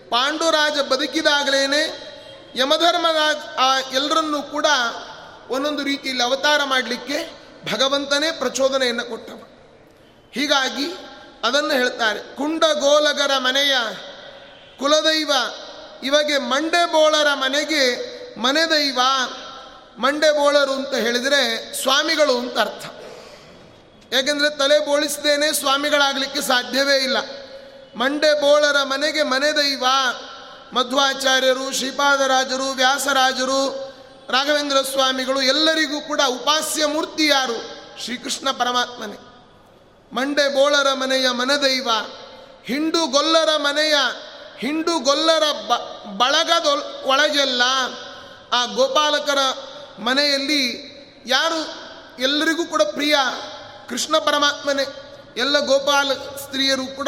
ಪಾಂಡುರಾಜ 0.09 0.79
ಬದುಕಿದಾಗಲೇನೆ 0.79 2.07
ಯಮಧರ್ಮರಾಜ 2.55 3.35
ಆ 3.59 3.79
ಎಲ್ಲರನ್ನೂ 3.79 4.41
ಕೂಡ 4.41 4.65
ಒಂದೊಂದು 5.49 5.83
ರೀತಿಯಲ್ಲಿ 5.83 6.23
ಅವತಾರ 6.23 6.63
ಮಾಡಲಿಕ್ಕೆ 6.63 7.17
ಭಗವಂತನೇ 7.73 8.31
ಪ್ರಚೋದನೆಯನ್ನು 8.31 9.05
ಕೊಟ್ಟವ. 9.05 9.39
ಹೀಗಾಗಿ 10.31 10.85
ಅದನ್ನು 11.43 11.69
ಹೇಳ್ತಾರೆ, 11.69 12.35
ಕುಂಡಗೋಲಗರ 12.35 13.31
ಮನೆಯ 13.37 13.75
ಕುಲದೈವ, 14.79 15.31
ಇವಾಗೆ 16.03 16.37
ಮಂಡೆಬೋಳರ 16.37 17.33
ಮನೆಗೆ 17.33 17.83
ಮನೆದೈವ. 18.39 18.99
ಮಂಡೆಬೋಳರು 19.99 20.73
ಅಂತ 20.73 20.95
ಹೇಳಿದರೆ 20.95 21.73
ಸ್ವಾಮಿಗಳು 21.81 22.37
ಅಂತ 22.37 22.59
ಅರ್ಥ. 22.59 22.85
ಯಾಕೆಂದರೆ 24.13 24.57
ತಲೆ 24.57 24.85
ಬೋಳಿಸದೇನೆ 24.85 25.53
ಸ್ವಾಮಿಗಳಾಗಲಿಕ್ಕೆ 25.53 26.41
ಸಾಧ್ಯವೇ 26.41 26.95
ಇಲ್ಲ. 26.95 27.17
ಮಂಡೆ 27.95 28.41
ಬೋಳರ 28.41 28.83
ಮನೆಗೆ 28.83 29.23
ಮನೆ 29.23 29.51
ದೈವ, 29.51 29.85
ಮಧ್ವಾಚಾರ್ಯರು, 30.73 31.73
ಶ್ರೀಪಾದರಾಜರು, 31.73 32.69
ವ್ಯಾಸರಾಜರು, 32.69 33.87
ರಾಘವೇಂದ್ರ 34.29 34.77
ಸ್ವಾಮಿಗಳು 34.81 35.41
ಎಲ್ಲರಿಗೂ 35.41 36.01
ಕೂಡ 36.01 36.21
ಉಪಾಸ್ಯ 36.27 36.85
ಮೂರ್ತಿ 36.85 37.27
ಯಾರು? 37.27 37.77
ಶ್ರೀಕೃಷ್ಣ 38.03 38.51
ಪರಮಾತ್ಮನೇ. 38.51 39.15
ಮಂಡೆ 40.13 40.53
ಬೋಳರ 40.53 40.93
ಮನೆಯ 40.93 41.29
ಮನದೈವ 41.29 41.89
ಹಿಂಡು 42.65 43.07
ಗೊಲ್ಲರ 43.07 43.49
ಮನೆಯ, 43.57 43.95
ಹಿಂಡು 44.59 44.99
ಗೊಲ್ಲರ 44.99 45.43
ಬ, 45.51 45.73
ಬಳಗದ, 46.17 46.65
ಒಳಗೆಲ್ಲ 47.05 47.61
ಆ 48.53 48.65
ಗೋಪಾಲಕರ 48.65 49.37
ಮನೆಯಲ್ಲಿ 49.99 50.61
ಯಾರು 51.25 51.87
ಎಲ್ಲರಿಗೂ 52.21 52.65
ಕೂಡ 52.65 52.81
ಪ್ರಿಯ 52.81 53.15
ಕೃಷ್ಣ 53.89 54.17
ಪರಮಾತ್ಮನೇ, 54.17 54.87
ಎಲ್ಲ 55.37 55.59
ಗೋಪಾಲ 55.59 56.13
ಸ್ತ್ರೀಯರು 56.13 56.95
ಕೂಡ 56.95 57.07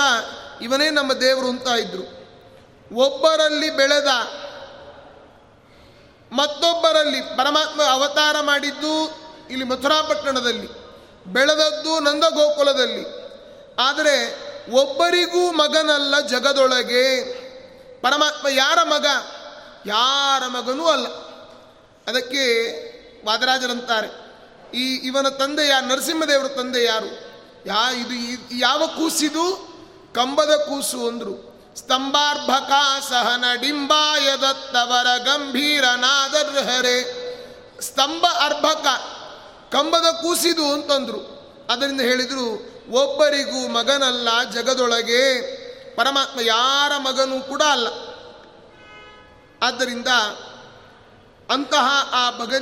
ಇವನೇ 0.61 0.89
ನಮ್ಮ 0.89 1.13
ದೇವರು 1.13 1.47
ಅಂತ 1.47 1.67
ಇದ್ರು. 1.67 2.19
ಒಬ್ಬರಲ್ಲಿ 2.95 3.69
ಬೆಳೆದ, 3.69 4.07
ಮತ್ತೊಬ್ಬರಲ್ಲಿ 6.31 7.21
ಪರಮಾತ್ಮ 7.21 7.83
ಅವತಾರ 7.83 8.35
ಮಾಡಿದ್ದು 8.41 9.19
ಇಲ್ಲಿ 9.49 9.65
ಮಥುರಾಪಟ್ಟಣದಲ್ಲಿ, 9.65 10.67
ಬೆಳೆದದ್ದು 11.27 11.99
ನಂದ 11.99 12.23
ಗೋಕುಲದಲ್ಲಿ 12.29 13.05
ಆದರೆ 13.79 14.49
ಒಬ್ಬರಿಗೂ 14.71 15.51
ಮಗನಲ್ಲ 15.51 16.19
ಜಗದೊಳಗೆ. 16.19 17.33
ಪರಮಾತ್ಮ 18.01 18.47
ಯಾರ 18.47 18.79
ಮಗ? 18.83 19.05
ಯಾರ 19.85 20.47
ಮಗನೂ 20.47 20.85
ಅಲ್ಲ. 20.87 21.28
ಅದಕ್ಕೆ 22.09 22.45
ವಾದರಾಜರಂತಾರೆ. 23.25 24.29
ಈ 24.77 24.95
ಇವನ 24.95 25.27
ತಂದೆ 25.27 25.67
ಯಾರು 25.67 25.85
ನರಸಿಂಹದೇವರ 25.85 26.47
ತಂದೆ 26.47 26.83
ಯಾರು? 26.83 27.29
ಯಾ 27.65 27.91
ಇದು 27.91 28.55
ಯಾವ 28.57 28.87
ಕೂಸಿದು? 28.87 29.69
ಕಂಬದ 30.15 30.51
ಕೂಸು 30.55 31.07
ಅಂದರು. 31.07 31.49
ಸ್ತಂಭಾರ್ಭಕ 31.75 32.71
ಸಹನ 33.09 33.43
ಡಿಂಬಾಯ 33.61 34.29
ದತ್ತವರ 34.41 35.17
ಗಂಭೀರ 35.17 35.85
ನಾದರ್ಹರೆ. 35.95 37.29
ಸ್ತಂಭ 37.81 38.25
ಅರ್ಭಕ, 38.39 38.87
ಕಂಬದ 39.75 40.13
ಕೂಸಿದು 40.21 40.73
ಅಂತಂದರು. 40.73 41.39
ಅದರಿಂದ 41.69 42.01
ಹೇಳಿದರು, 42.01 42.69
ಒಬ್ಬರಿಗೂ 42.91 43.67
ಮಗನಲ್ಲ, 43.67 44.43
ಜಗದೊಳಗೆ 44.43 45.41
ಪರಮಾತ್ಮ 45.95 46.39
ಯಾರ 46.39 46.91
ಮಗನೂ 46.97 47.39
ಕೂಡ 47.39 47.61
ಅಲ್ಲ. 47.61 47.87
ಆದ್ದರಿಂದ 49.63 50.07
ಅಂತಹ 51.49 52.09
ಆ 52.11 52.31
ಭಗ 52.31 52.53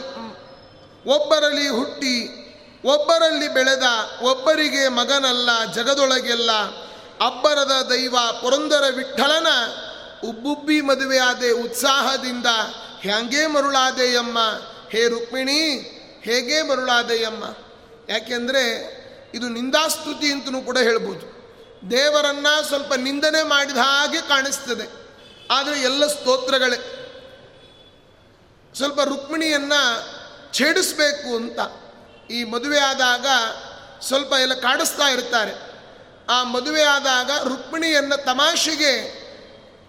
ಒಬ್ಬರಲ್ಲಿ 1.05 1.67
ಹುಟ್ಟಿ, 1.67 2.47
ಒಬ್ಬರಲ್ಲಿ 2.85 3.47
ಬೆಳೆದ 3.47 3.83
ಒಬ್ಬರಿಗೆ 4.21 4.87
ಮಗನಲ್ಲ, 4.87 5.73
ಜಗದೊಳಗೆಲ್ಲ 5.73 6.51
ಅಬ್ಬರದ 7.25 7.87
ದೈವ, 7.89 8.17
ಪುರಂದರ 8.41 8.83
ವಿಠಲನ 8.95 9.47
ಉಬ್ಬುಬ್ಬಿ 10.23 10.81
ಮದುವೆಯಾದೆ 10.81 11.51
ಉತ್ಸಾಹದಿಂದ 11.51 12.45
ಹ್ಯಾಂಗೇ 13.01 13.47
ಮರುಳಾದೆಯಮ್ಮ 13.47 14.39
ಹೇ 14.89 15.07
ರುಕ್ಮಿಣಿ, 15.07 15.69
ಹೇಗೆ 16.21 16.61
ಮರುಳಾದೆಯಮ್ಮ 16.61 17.43
ಯಾಕೆಂದರೆ 18.09 18.97
ಇದು 19.33 19.49
ನಿಂದಾಸ್ತುತಿ 19.49 20.31
ಅಂತಲೂ 20.31 20.61
ಕೂಡ 20.61 20.77
ಹೇಳ್ಬೋದು. 20.77 21.37
ದೇವರನ್ನ 21.91 22.47
ಸ್ವಲ್ಪ 22.67 22.93
ನಿಂದನೆ 22.93 23.43
ಮಾಡಿದ 23.43 23.77
ಹಾಗೆ 23.77 24.21
ಕಾಣಿಸ್ತದೆ. 24.21 25.07
ಆದರೆ 25.51 25.79
ಎಲ್ಲ 25.79 26.07
ಸ್ತೋತ್ರಗಳೇ. 26.07 27.03
ಸ್ವಲ್ಪ 28.77 29.01
ರುಕ್ಮಿಣಿಯನ್ನು 29.01 30.03
ಛೇಡಿಸ್ಬೇಕು 30.53 31.35
ಅಂತ. 31.35 31.59
ಈ 32.31 32.43
ಮದುವೆ 32.43 32.79
ಆದಾಗ 32.79 33.25
ಸ್ವಲ್ಪ 34.01 34.33
ಎಲ್ಲ 34.33 34.53
ಕಾಡಿಸ್ತಾ 34.53 35.07
ಇರ್ತಾರೆ. 35.07 35.77
ಆ 36.29 36.43
ಮದುವೆ 36.43 36.83
ಆದಾಗ 36.83 37.31
ರುಕ್ಮಿಣಿಯನ್ನು 37.47 38.25
ತಮಾಷೆಗೆ 38.25 39.27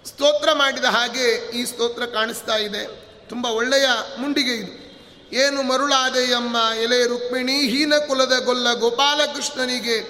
ಸ್ತೋತ್ರ 0.06 0.52
ಮಾಡಿದ 0.52 0.84
ಹಾಗೆ 0.84 1.50
ಈ 1.50 1.64
ಸ್ತೋತ್ರ 1.64 2.06
ಕಾಣಿಸ್ತಾ 2.06 2.56
ಇದೆ. 2.56 3.08
ತುಂಬ 3.28 3.46
ಒಳ್ಳೆಯ 3.46 3.88
ಮುಂಡಿಗೆ 4.18 4.54
ಇದು. 4.54 4.88
ಏನು 5.34 5.62
ಮರುಳಾದೆಯಮ್ಮ 5.62 6.56
ಎಲೆ 6.82 7.06
ರುಕ್ಮಿಣಿ 7.06 7.58
ಹೀನ 7.58 7.92
ಕುಲದ 8.06 8.32
ಗೊಲ್ಲ 8.44 8.74
ಗೋಪಾಲಕೃಷ್ಣನಿಗೆ 8.74 10.00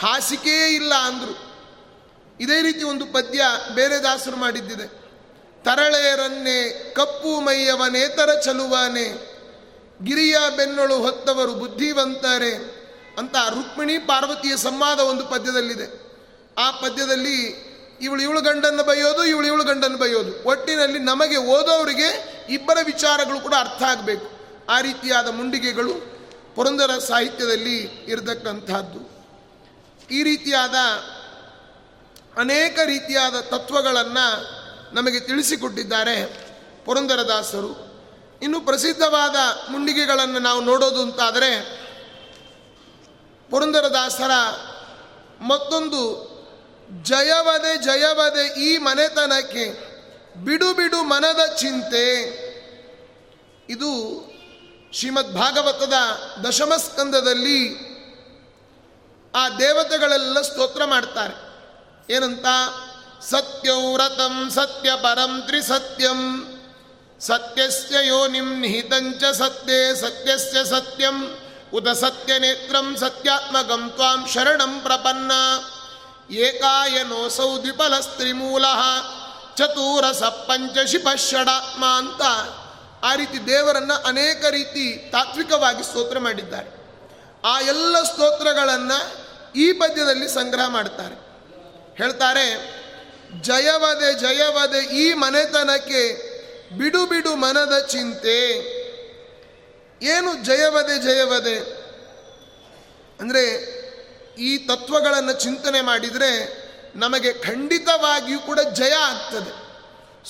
ಹಾಸಿಕೆಯೇ 0.00 0.68
ಇಲ್ಲ 0.68 0.94
ಅಂದರು. 0.94 1.54
ಇದೇ 2.40 2.62
ರೀತಿ 2.62 2.82
ಒಂದು 2.82 3.06
ಪದ್ಯ 3.06 3.42
ಬೇರೆ 3.74 4.02
ದಾಸರು 4.02 4.36
ಮಾಡಿದ್ದಿದೆ. 4.36 5.03
ತರಳೆಯರನ್ನೇ, 5.64 6.92
ಕಪ್ಪು 6.96 7.40
ಮೈಯವನೇತರ 7.40 8.30
ಚಲುವಾನೆ 8.44 9.06
ಗಿರಿಯ 10.04 10.36
ಬೆನ್ನೊಳು 10.56 10.96
ಹೊತ್ತವರು 10.96 11.54
ಬುದ್ಧಿವಂತಾರೆ 11.54 12.52
ಅಂತ 13.18 13.36
ರುಕ್ಮಿಣಿ 13.48 13.98
ಪಾರ್ವತಿಯ 13.98 14.56
ಸಂವಾದ 14.56 15.00
ಒಂದು 15.00 15.26
ಪದ್ಯದಲ್ಲಿದೆ. 15.26 15.86
ಆ 16.58 16.70
ಪದ್ಯದಲ್ಲಿ 16.70 17.36
ಇವಳು 18.00 18.22
ಇವಳು 18.22 18.40
ಗಂಡನ್ನು 18.40 18.82
ಬೈಯೋದು, 18.82 19.24
ಇವಳು 19.24 19.46
ಇವಳು 19.46 19.64
ಗಂಡನ್ನು 19.64 19.98
ಬೈಯೋದು. 19.98 20.48
ಒಟ್ಟಿನಲ್ಲಿ 20.48 20.98
ನಮಗೆ 20.98 21.36
ಓದೋರಿಗೆ 21.36 22.08
ಇಬ್ಬರ 22.50 22.78
ವಿಚಾರಗಳು 22.84 23.40
ಕೂಡ 23.40 23.54
ಅರ್ಥ 23.58 23.82
ಆಗಬೇಕು. 23.82 24.26
ಆ 24.68 24.80
ರೀತಿಯಾದ 24.80 25.28
ಮುಂಡಿಗೆಗಳು 25.28 25.94
ಪುರಂದರ 26.54 26.90
ಸಾಹಿತ್ಯದಲ್ಲಿ 26.98 27.78
ಇರತಕ್ಕಂಥದ್ದು 28.08 29.00
ಈ 30.10 30.22
ರೀತಿಯಾದ 30.22 30.74
ಅನೇಕ 32.38 32.78
ರೀತಿಯಾದ 32.84 33.40
ತತ್ವಗಳನ್ನು 33.40 34.63
ನಮಗೆ 34.94 35.20
ತಿಳಿಸಿಕೊಟ್ಟಿದ್ದಾರೆ 35.20 36.26
ಪುರಂದರದಾಸರು. 36.84 37.94
ಇನ್ನು 38.42 38.60
ಪ್ರಸಿದ್ಧವಾದ 38.60 39.36
ಮುಂಡಿಗೆಗಳನ್ನು 39.70 40.38
ನಾವು 40.38 40.60
ನೋಡೋದು 40.60 41.02
ಅಂತಾದರೆ 41.02 41.60
ಪುರಂದರದಾಸರ 43.50 44.30
ಮತ್ತೊಂದು 45.40 46.34
ಜಯವದೆ 47.02 47.76
ಜಯವದೆ 47.76 48.60
ಈ 48.60 48.78
ಮನೆತನಕ್ಕೆ 48.78 49.94
ಬಿಡು 50.44 50.74
ಬಿಡು 50.74 51.02
ಮನದ 51.02 51.54
ಚಿಂತೆ. 51.54 52.22
ಇದು 53.68 53.90
ಶ್ರೀಮದ್ 54.92 55.34
ಭಾಗವತದ 55.34 55.92
ದಶಮಸ್ಕಂದದಲ್ಲಿ 56.46 57.94
ಆ 59.34 59.48
ದೇವತೆಗಳೆಲ್ಲ 59.48 60.40
ಸ್ತೋತ್ರ 60.40 60.84
ಮಾಡ್ತಾರೆ. 60.84 61.34
ಏನಂತ? 62.14 62.46
ಸತ್ಯವ್ರತಂ 63.30 64.50
ಸತ್ಯ 64.50 64.90
ಪರಂ 65.02 65.42
ತ್ರಿಸತ್ಯಂ 65.46 66.20
ಸತ್ಯಸ್ಯ 67.20 67.96
ಯೋನಿಂ 68.06 68.60
ನಿಹಿತಂಚ 68.60 69.24
ಸತ್ಯೇ 69.24 69.94
ಸತ್ಯಸ್ಯ 69.94 70.64
ಸತ್ಯಂ 70.64 71.16
ಉತ 71.72 71.88
ಸತ್ಯ 71.88 72.38
ನೇತ್ರಂ 72.38 72.96
ಸತ್ಯಾತ್ಮಕಂ 72.96 73.90
ತ್ವಾಂ 73.90 74.28
ಶರಣಂ 74.32 74.80
ಪ್ರಪನ್ನ 74.80 75.32
ಏಕಾಯನೋಸೌ 76.34 77.58
ದ್ವಿಪಲಸ್ತ್ರಿಮೂಲ 77.62 78.64
ಚತುರಸ 79.56 80.22
ಷಡಾತ್ಮ 81.30 81.84
ಅಂತ 81.86 82.22
ಆ 83.04 83.14
ರೀತಿ 83.14 83.46
ದೇವರನ್ನು 83.46 83.94
ಅನೇಕ 84.06 84.44
ರೀತಿ 84.50 85.10
ತಾತ್ವಿಕವಾಗಿ 85.12 85.82
ಸ್ತೋತ್ರ 85.82 86.18
ಮಾಡಿದ್ದಾರೆ। 86.18 86.70
ಆ 87.44 87.60
ಎಲ್ಲ 87.60 88.02
ಸ್ತೋತ್ರಗಳನ್ನು 88.02 88.98
ಈ 89.56 89.72
ಪದ್ಯದಲ್ಲಿ 89.72 90.28
ಸಂಗ್ರಹ 90.28 90.66
ಮಾಡ್ತಾರೆ। 90.68 91.16
ಹೇಳ್ತಾರೆ 91.98 92.46
ಜಯವದೆ 93.40 94.14
ಜಯವದೆ 94.14 94.78
ಈ 94.78 95.14
ಮನೆತನಕ್ಕೆ 95.14 96.34
ಬಿಡು 96.78 97.06
ಬಿಡು 97.06 97.36
ಮನದ 97.36 97.78
ಚಿಂತೆ. 97.78 98.50
ಏನು 100.02 100.44
ಜಯವದೆ 100.44 101.02
ಜಯವದೆ? 101.02 101.84
ಅಂದರೆ 103.20 103.74
ಈ 104.38 104.58
ತತ್ವಗಳನ್ನು 104.58 105.32
ಚಿಂತನೆ 105.32 105.80
ಮಾಡಿದರೆ 105.80 106.64
ನಮಗೆ 106.96 107.32
ಖಂಡಿತವಾಗಿಯೂ 107.32 108.38
ಕೂಡ 108.38 108.60
ಜಯ 108.60 108.92
ಆಗ್ತದೆ. 108.92 109.64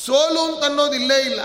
ಸೋಲು 0.07 0.55
ಅಂತ 0.55 0.65
ಅನ್ನೋದು 0.65 0.93
ಇಲ್ಲೇ 0.93 1.21
ಇಲ್ಲ. 1.21 1.45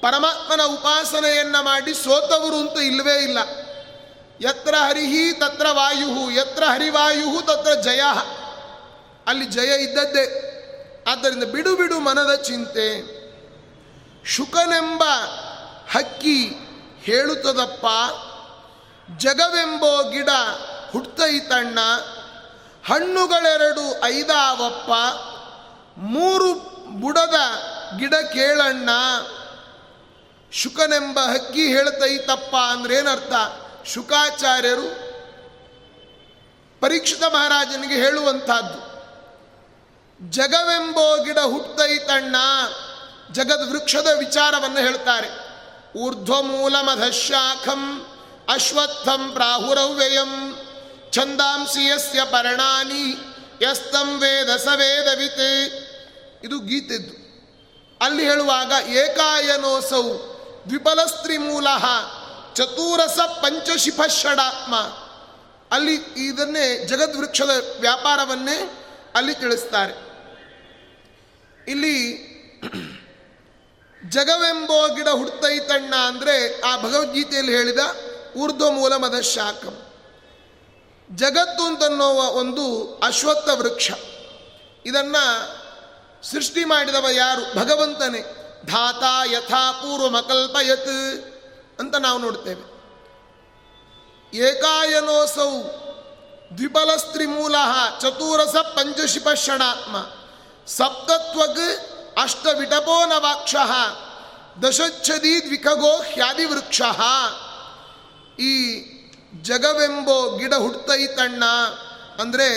ಪರಮಾತ್ಮನ 0.00 0.62
ಉಪಾಸನೆಯನ್ನು 0.62 1.62
ಮಾಡಿ 1.62 1.94
ಸೋತವರು 1.94 2.56
ಅಂತ 2.56 2.78
ಇಲ್ಲವೇ 2.78 3.22
ಇಲ್ಲ. 3.22 3.38
ಯತ್ರ 4.48 4.74
ಹರಿಹಿ 4.74 5.32
ತತ್ರ 5.32 5.66
ವಾಯು 5.70 6.30
ಯತ್ರ 6.30 6.64
ಹರಿವಾಯು 6.64 7.46
ತತ್ರ 7.46 7.74
ಜಯ. 7.74 8.00
ಅಲ್ಲಿ 9.26 9.44
ಜಯ 9.44 9.82
ಇದ್ದದ್ದೇ. 9.82 10.51
ಆದ್ದರಿಂದ 11.08 11.44
ಬಿಡು 11.44 11.76
ಬಿಡು 11.76 12.00
ಮನದ 12.00 12.34
ಚಿಂತೆ. 12.34 13.22
ಶುಕನೆಂಬ 14.26 15.02
ಹಕ್ಕಿ 15.90 16.48
ಹೇಳುತ್ತದಪ್ಪ. 17.00 17.86
ಜಗವೆಂಬೋ 19.16 20.10
ಗಿಡ 20.10 20.28
ಹುಟ್ಟೈತಣ್ಣ 20.92 21.78
ಹಣ್ಣುಗಳೆರಡು 22.86 24.04
ಐದಾವಪ್ಪ. 24.04 24.90
ಮೂರು 25.98 26.54
ಬುಡದ 27.00 27.34
ಗಿಡ 27.98 28.14
ಕೇಳಣ್ಣ. 28.14 28.88
ಶುಕನೆಂಬ 30.52 31.20
ಹಕ್ಕಿ 31.20 31.66
ಹೇಳ್ತೈತಪ್ಪ 31.66 32.56
ಅಂದ್ರೆ 32.56 32.94
ಏನರ್ಥ? 32.94 33.32
ಶುಕಾಚಾರ್ಯರು 33.86 35.12
ಪರೀಕ್ಷಿತ 36.80 37.22
ಮಹಾರಾಜನಿಗೆ 37.22 37.94
ಹೇಳುವಂತಹದ್ದು 37.94 38.91
ಜಗವೆಂಬೋ 40.30 41.24
ಗಿಡ 41.24 41.38
ಹುಟ್ಟೈತಣ್ಣ 41.38 42.36
ಜಗದ್ 43.32 43.70
ವೃಕ್ಷದ 43.70 44.08
ವಿಚಾರವನ್ನು 44.18 44.78
ಹೇಳ್ತಾರೆ. 44.78 45.52
ಊರ್ಧ್ವಮೂಲ 45.98 46.76
ಮಧಶಾಖಂ 46.80 48.06
ಅಶ್ವತ್ಥಂ 48.52 49.30
ಪ್ರಾಹುರವ್ಯಯಂ 49.32 50.58
ಛಂದಾಂಸಿ 51.12 51.86
ಯಸ್ಯ 51.86 52.24
ಪರ್ಣಾನಿ 52.24 53.16
ಯಸ್ತಂ 53.62 54.20
ವೇದ 54.20 54.56
ಸವೇದವಿತೆ 54.56 55.66
ಇದು 56.44 56.58
ಗೀತೆದ್ದು. 56.58 57.22
ಅಲ್ಲಿ 58.04 58.22
ಹೇಳುವಾಗ 58.22 58.72
ಏಕಾಯನೋಸೌ 58.88 60.02
ದ್ವಿಪಲಸ್ತ್ರಿ 60.68 61.38
ಮೂಲ 61.38 61.66
ಚತುರಸ 62.54 63.20
ಪಂಚಶಿಫ 63.20 64.00
ಷಡಾತ್ಮ 64.06 64.76
ಅಲ್ಲಿ 65.72 65.94
ಇದನ್ನೇ 66.16 66.78
ಜಗದ್ವೃಕ್ಷದ 66.78 67.76
ವ್ಯಾಪಾರವನ್ನೇ 67.80 68.78
ಅಲ್ಲಿ 69.14 69.34
ತಿಳಿಸ್ತಾರೆ. 69.34 70.11
ಇಲ್ಲಿ 71.68 72.32
ಜಗವೆಂಬೋ 74.08 74.88
ಗಿಡ 74.88 75.08
ಹುಡ್ತೈತಣ್ಣ 75.08 75.94
ಅಂದರೆ 75.94 76.60
ಆ 76.60 76.76
ಭಗವದ್ಗೀತೆಯಲ್ಲಿ 76.76 77.56
ಹೇಳಿದ 77.56 77.78
ಊರ್ಧ್ವ 78.36 78.70
ಮೂಲ 78.70 78.96
ಮದ 78.96 79.20
ಶಾಖಂ. 79.20 79.82
ಜಗತ್ತು 81.16 81.64
ಅಂತನ್ನುವ 81.64 82.22
ಒಂದು 82.22 82.94
ಅಶ್ವತ್ಥ 83.02 83.48
ವೃಕ್ಷ. 83.48 83.90
ಇದನ್ನು 84.86 85.62
ಸೃಷ್ಟಿ 86.26 86.64
ಮಾಡಿದವ 86.64 87.06
ಯಾರು? 87.12 87.58
ಭಗವಂತನೇ. 87.58 88.20
ಧಾತ 88.66 89.32
ಯಥಾ 89.32 89.72
ಪೂರ್ವಮಕಲ್ಪಯತ್ 89.72 91.24
ಅಂತ 91.80 91.96
ನಾವು 91.96 92.18
ನೋಡ್ತೇವೆ. 92.18 92.72
ಏಕಾಯನೋಸೌ 94.36 95.50
ದ್ವಿಬಲಸ್ತ್ರಿಮೂಲ 96.56 97.54
ಚತುರಸ 98.00 98.56
ಪಂಚಶಿಪ 98.56 99.28
ಷಣಾತ್ಮ. 99.34 99.96
ಸಪ್ತತ್ವಗ್ 100.66 101.92
ಅಷ್ಟ 102.22 102.46
ವಿಟಪೋ 102.58 103.06
ನವಾಕ್ಷ 103.06 103.54
ದಶಚ್ಛದಿ 104.62 105.44
ದ್ವಿಖಗೋ 105.44 106.02
ಹ್ಯಾದಿವೃಕ್ಷ. 106.02 106.80
ಈ 108.40 108.82
ಜಗವೆಂಬೋ 109.42 110.36
ಗಿಡ 110.36 110.54
ಹುಟ್ಟೈತಣ್ಣ 110.54 111.44
ಅಂದರೆ 112.20 112.48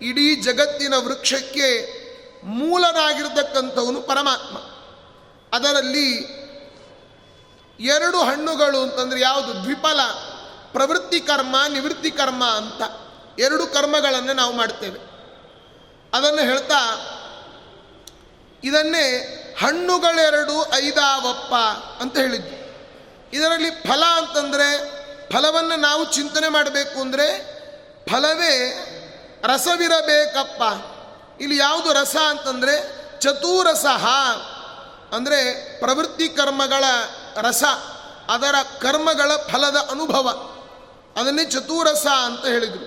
ಇಡೀ 0.00 0.34
ಜಗತ್ತಿನ 0.34 0.94
ವೃಕ್ಷಕ್ಕೆ 0.96 1.94
ಮೂಲನಾಗಿರ್ತಕ್ಕಂಥವನು 2.44 4.00
ಪರಮಾತ್ಮ. 4.00 4.58
ಅದರಲ್ಲಿ 5.56 6.10
ಎರಡು 7.80 8.18
ಹಣ್ಣುಗಳು 8.18 8.82
ಅಂತಂದರೆ 8.82 9.20
ಯಾವುದು? 9.20 9.62
ದ್ವಿಫಲ, 9.62 10.00
ಪ್ರವೃತ್ತಿ 10.72 11.20
ಕರ್ಮ, 11.20 11.56
ನಿವೃತ್ತಿ 11.68 12.10
ಕರ್ಮ 12.10 12.44
ಅಂತ 12.44 12.82
ಎರಡು 13.40 13.66
ಕರ್ಮಗಳನ್ನು 13.66 14.32
ನಾವು 14.32 14.52
ಮಾಡ್ತೇವೆ. 14.52 14.98
ಅದನ್ನು 16.14 16.40
ಹೇಳ್ತಾ 16.40 17.10
ಇದನ್ನೇ 18.64 19.06
ಹಣ್ಣುಗಳೆರಡು 19.60 20.74
ಐದಾವಪ್ಪ 20.74 21.54
ಅಂತ 22.02 22.16
ಹೇಳಿದ್ದು 22.16 22.54
ಇದರಲ್ಲಿ 23.32 23.70
ಫಲ 23.70 24.04
ಅಂತಂದರೆ 24.04 24.68
ಫಲವನ್ನು 25.32 25.76
ನಾವು 25.76 26.04
ಚಿಂತನೆ 26.12 26.48
ಮಾಡಬೇಕು 26.48 27.00
ಅಂದರೆ 27.00 27.26
ಫಲವೇ 28.10 28.54
ರಸವಿರಬೇಕಪ್ಪ. 29.44 30.62
ಇಲ್ಲಿ 31.40 31.56
ಯಾವುದು 31.56 31.92
ರಸ 31.92 32.16
ಅಂತಂದರೆ 32.28 32.74
ಚತುರಸಹ 33.20 34.06
ಅಂದರೆ 35.12 35.38
ಪ್ರವೃತ್ತಿ 35.78 36.28
ಕರ್ಮಗಳ 36.28 36.84
ರಸ, 37.36 37.64
ಅದರ 38.28 38.54
ಕರ್ಮಗಳ 38.80 39.36
ಫಲದ 39.36 39.76
ಅನುಭವ. 39.90 40.28
ಅದನ್ನೇ 41.16 41.44
ಚತುರಸ 41.44 42.06
ಅಂತ 42.06 42.46
ಹೇಳಿದರು. 42.46 42.86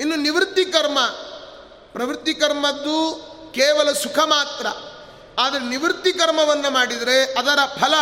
ಇನ್ನು 0.00 0.16
ನಿವೃತ್ತಿ 0.16 0.64
ಕರ್ಮ, 0.64 0.98
ಪ್ರವೃತ್ತಿ 1.92 2.34
ಕರ್ಮದ್ದು 2.34 2.98
ಕೇವಲ 3.54 3.92
ಸುಖ 3.92 4.18
ಮಾತ್ರ. 4.18 4.66
ಆದರೆ 5.38 5.68
ನಿವೃತ್ತಿ 5.68 6.12
ಕರ್ಮವನ್ನು 6.12 6.70
ಮಾಡಿದರೆ 6.70 7.24
ಅದರ 7.24 7.58
ಫಲ, 7.80 7.94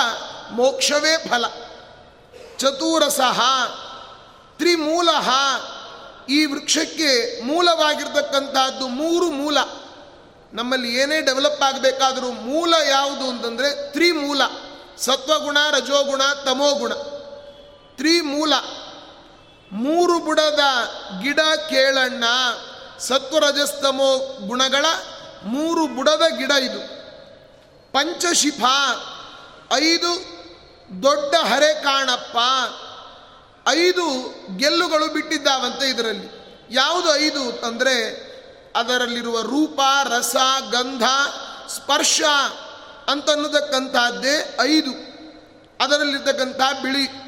ಮೋಕ್ಷವೇ 0.50 1.18
ಫಲ. 1.18 1.46
ಚತುರಸಃ, 2.58 3.40
ತ್ರಿಮೂಲ, 4.58 5.08
ಈ 6.28 6.44
ವೃಕ್ಷಕ್ಕೆ 6.44 7.40
ಮೂಲವಾಗಿರ್ತಕ್ಕಂಥದ್ದು 7.40 8.88
ಮೂರು 8.88 9.30
ಮೂಲ. 9.30 9.58
ನಮ್ಮಲ್ಲಿ 10.52 10.98
ಏನೇ 10.98 11.20
ಡೆವಲಪ್ 11.20 11.62
ಆಗಬೇಕಾದರೂ 11.62 12.32
ಮೂಲ 12.32 12.74
ಯಾವುದು 12.88 13.28
ಅಂತಂದರೆ 13.28 13.92
ತ್ರಿಮೂಲ. 13.92 14.42
ಸತ್ವಗುಣ, 14.98 15.58
ರಜೋಗುಣ, 15.70 16.22
ತಮೋಗುಣ. 16.44 16.92
ತ್ರಿಮೂಲ. 17.96 18.52
ಮೂರು 19.72 20.18
ಬುಡದ 20.18 20.60
ಗಿಡ 21.22 21.40
ಕೇಳಣ್ಣ, 21.70 22.24
ಸತ್ವರಜಸ್ತಮೋ 22.98 24.38
ಗುಣಗಳ 24.46 24.86
ಮೂರು 25.44 25.86
ಬುಡದ 25.86 26.22
ಗಿಡ 26.36 26.50
ಇದು. 26.50 27.02
ಪಂಚಶಿಫ, 27.92 28.60
ಐದು 29.72 30.42
ದೊಡ್ಡ 31.02 31.34
ಹರೆ 31.34 31.82
ಕಾಣಪ್ಪ, 31.82 32.36
ಐದು 33.68 34.34
ಗೆಲ್ಲುಗಳು 34.56 35.12
ಬಿಟ್ಟಿದ್ದಾವಂತೆ 35.12 35.88
ಇದರಲ್ಲಿ. 35.88 36.42
ಯಾವುದು 36.70 37.16
ಐದು 37.16 37.66
ಅಂದರೆ 37.66 38.32
ಅದರಲ್ಲಿರುವ 38.76 39.40
ರೂಪ, 39.40 39.80
ರಸ, 40.04 40.36
ಗಂಧ, 40.70 41.02
ಸ್ಪರ್ಶ 41.68 42.22
ಅಂತನ್ನತಕ್ಕಂಥದ್ದೇ 43.08 44.56
ಐದು. 44.60 44.90
ಅದರಲ್ಲಿರ್ತಕ್ಕಂಥ 45.80 46.60
ಬಿಳಿ. 46.82 47.22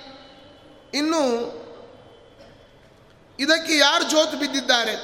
ಇನ್ನು 0.95 1.65
ಇದಕ್ಕೆ 3.39 3.79
ಯಾರು 3.79 4.05
ಜೋತು 4.05 4.37
ಬಿದ್ದಿದ್ದಾರೆ? 4.37 4.95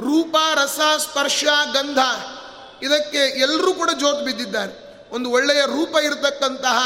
ರೂಪ, 0.00 0.36
ರಸ, 0.54 0.80
ಸ್ಪರ್ಶ, 0.96 1.44
ಗಂಧ. 1.72 1.98
ಇದಕ್ಕೆ 2.82 3.18
ಎಲ್ಲರೂ 3.18 3.74
ಕೂಡ 3.74 3.90
ಜೋತು 4.00 4.24
ಬಿದ್ದಿದ್ದಾರೆ. 4.24 4.92
ಒಂದು 5.10 5.30
ಒಳ್ಳೆಯ 5.30 5.60
ರೂಪ 5.60 5.96
ಇರತಕ್ಕಂತಹ 6.04 6.78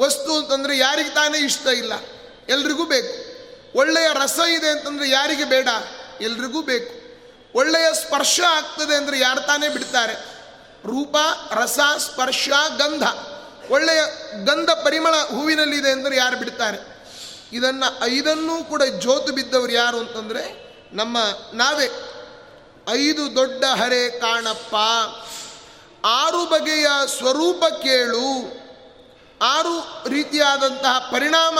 ವಸ್ತು 0.00 0.38
ಅಂತಂದರೆ 0.38 0.78
ಯಾರಿಗೆ 0.78 1.08
ತಾನೇ 1.08 1.38
ಇಷ್ಟ 1.38 1.66
ಇಲ್ಲ. 1.66 1.92
ಎಲ್ರಿಗೂ 2.48 2.84
ಬೇಕು. 2.84 3.36
ಒಳ್ಳೆಯ 3.78 4.08
ರಸ 4.12 4.38
ಇದೆ 4.50 4.68
ಅಂತಂದರೆ 4.68 5.08
ಯಾರಿಗೆ 5.08 5.44
ಬೇಡ. 5.44 5.68
ಎಲ್ರಿಗೂ 6.20 6.62
ಬೇಕು. 6.62 7.06
ಒಳ್ಳೆಯ 7.58 7.86
ಸ್ಪರ್ಶ 7.94 8.40
ಆಗ್ತದೆ 8.48 8.94
ಅಂದರೆ 8.94 9.18
ಯಾರು 9.18 9.40
ತಾನೇ 9.40 9.68
ಬಿಡ್ತಾರೆ. 9.68 10.12
ರೂಪ, 10.86 11.16
ರಸ, 11.52 11.78
ಸ್ಪರ್ಶ, 11.98 12.48
ಗಂಧ. 12.76 13.02
ಒಳ್ಳೆಯ 13.70 14.02
ಗಂಧ 14.44 14.70
ಪರಿಮಳ 14.70 15.14
ಹೂವಿನಲ್ಲಿದೆ 15.14 15.90
ಅಂದರೆ 15.90 16.16
ಯಾರು 16.16 16.36
ಬಿಡ್ತಾರೆ? 16.36 16.96
ಇದನ್ನು 17.52 18.04
ಐದನ್ನೂ 18.04 18.64
ಕೂಡ 18.64 18.82
ಜೋತು 18.82 19.32
ಬಿದ್ದವರು 19.32 19.72
ಯಾರು 19.72 19.98
ಅಂತಂದರೆ 19.98 20.66
ನಮ್ಮ 20.92 21.18
ನಾವೇ. 21.54 21.86
ಐದು 22.88 23.36
ದೊಡ್ಡ 23.36 23.64
ಹರೆ 23.64 24.10
ಕಾಣಪ್ಪ. 24.10 24.74
ಆರು 26.06 26.46
ಬಗೆಯ 26.46 26.86
ಸ್ವರೂಪ 27.18 27.64
ಕೇಳು. 27.82 28.56
ಆರು 29.42 30.02
ರೀತಿಯಾದಂತಹ 30.08 30.98
ಪರಿಣಾಮ 30.98 31.58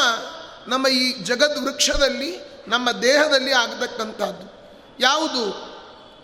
ನಮ್ಮ 0.66 0.88
ಈ 0.88 1.12
ಜಗದ್ 1.12 1.58
ವೃಕ್ಷದಲ್ಲಿ, 1.58 2.38
ನಮ್ಮ 2.68 2.90
ದೇಹದಲ್ಲಿ 2.90 3.52
ಆಗತಕ್ಕಂಥದ್ದು 3.52 4.74
ಯಾವುದು 5.00 5.52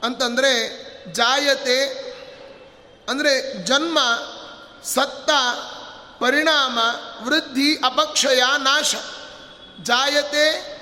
ಅಂತಂದರೆ 0.02 0.82
ಜಾಯತೆ, 1.12 1.84
ಅಂದರೆ 3.08 3.64
ಜನ್ಮ, 3.64 3.98
ಸತ್ತ, 4.84 5.30
ಪರಿಣಾಮ, 6.20 6.78
ವೃದ್ಧಿ, 7.22 7.76
ಅಪಕ್ಷಯ, 7.84 8.42
ನಾಶ. 8.58 8.94
ಜಾಯತೆ, 9.82 10.72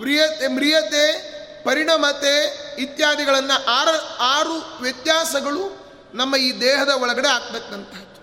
ವ್ರಿಯತೆ, 0.00 0.46
ಮ್ರಿಯತೆ 0.48 1.35
ಪರಿಣಮತೆ 1.66 2.34
ಇತ್ಯಾದಿಗಳನ್ನು 2.78 3.56
ಆರ, 3.78 3.88
ಆರು 4.34 4.56
ವ್ಯತ್ಯಾಸಗಳು 4.80 5.64
ನಮ್ಮ 6.14 6.36
ಈ 6.46 6.50
ದೇಹದ 6.60 6.92
ಒಳಗಡೆ 7.02 7.28
ಆಗ್ತಕ್ಕಂಥದ್ದು 7.28 8.20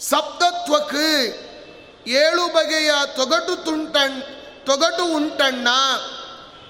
ಸಪ್ತತ್ವಕ್ 0.00 0.98
ಏಳು 2.22 2.44
ಬಗೆಯ 2.54 2.90
ತೊಗಟು 3.16 3.54
ತುಂಟಣ್, 3.66 4.18
ತೊಗಟು 4.66 5.04
ಉಂಟಣ್ಣ. 5.18 5.68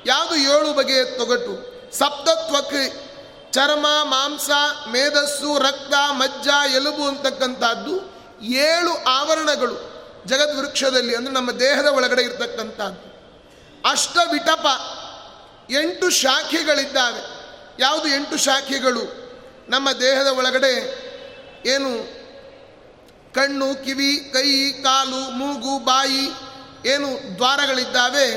ಯಾವುದು 0.07 0.35
ಏಳು 0.53 0.71
ಬಗೆಯ 0.73 1.03
ತೊಗಟು? 1.19 1.55
ಸಪ್ತತ್ವಕ್ 1.99 2.77
ಚರ್ಮ, 3.53 3.87
ಮಾಂಸ 4.05 4.49
ಮೇಧಸ್ಸು 4.93 5.51
ರಕ್ತ, 5.59 5.95
ಮಜ್ಜ, 6.21 6.49
ಎಲುಬು 6.79 7.05
ಅಂತಕ್ಕಂಥದ್ದು 7.09 7.95
ಏಳು 8.69 8.93
ಆವರಣಗಳು 9.09 9.77
ಜಗದ್ವೃಕ್ಷದಲ್ಲಿ 10.27 11.15
ಅಂದರೆ 11.15 11.33
ನಮ್ಮ 11.33 11.51
ದೇಹದ 11.65 11.89
ಒಳಗಡೆ 11.99 12.23
ಇರತಕ್ಕಂಥದ್ದು. 12.23 13.03
ಅಷ್ಟ 13.91 14.17
ವಿಟಪ 14.33 14.67
ಎಂಟು 15.71 16.11
ಶಾಖೆಗಳಿದ್ದಾವೆ. 16.11 17.37
ಯಾವುದು 17.79 18.09
ಎಂಟು 18.09 18.37
ಶಾಖೆಗಳು? 18.37 19.27
ನಮ್ಮ 19.69 19.93
ದೇಹದ 19.93 20.27
ಒಳಗಡೆ 20.27 21.07
ಏನು? 21.67 22.17
ಕಣ್ಣು, 23.35 23.85
ಕಿವಿ, 23.85 24.31
ಕೈ, 24.33 24.73
ಕಾಲು, 24.73 25.31
ಮೂಗು, 25.31 25.85
ಬಾಯಿ 25.85 26.31
ಏನು 26.87 27.37
ದ್ವಾರಗಳಿದ್ದಾವೆ? 27.37 28.37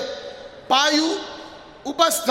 ಪಾಯು 0.68 1.40
ಉಪಸ್ಥ 1.86 2.30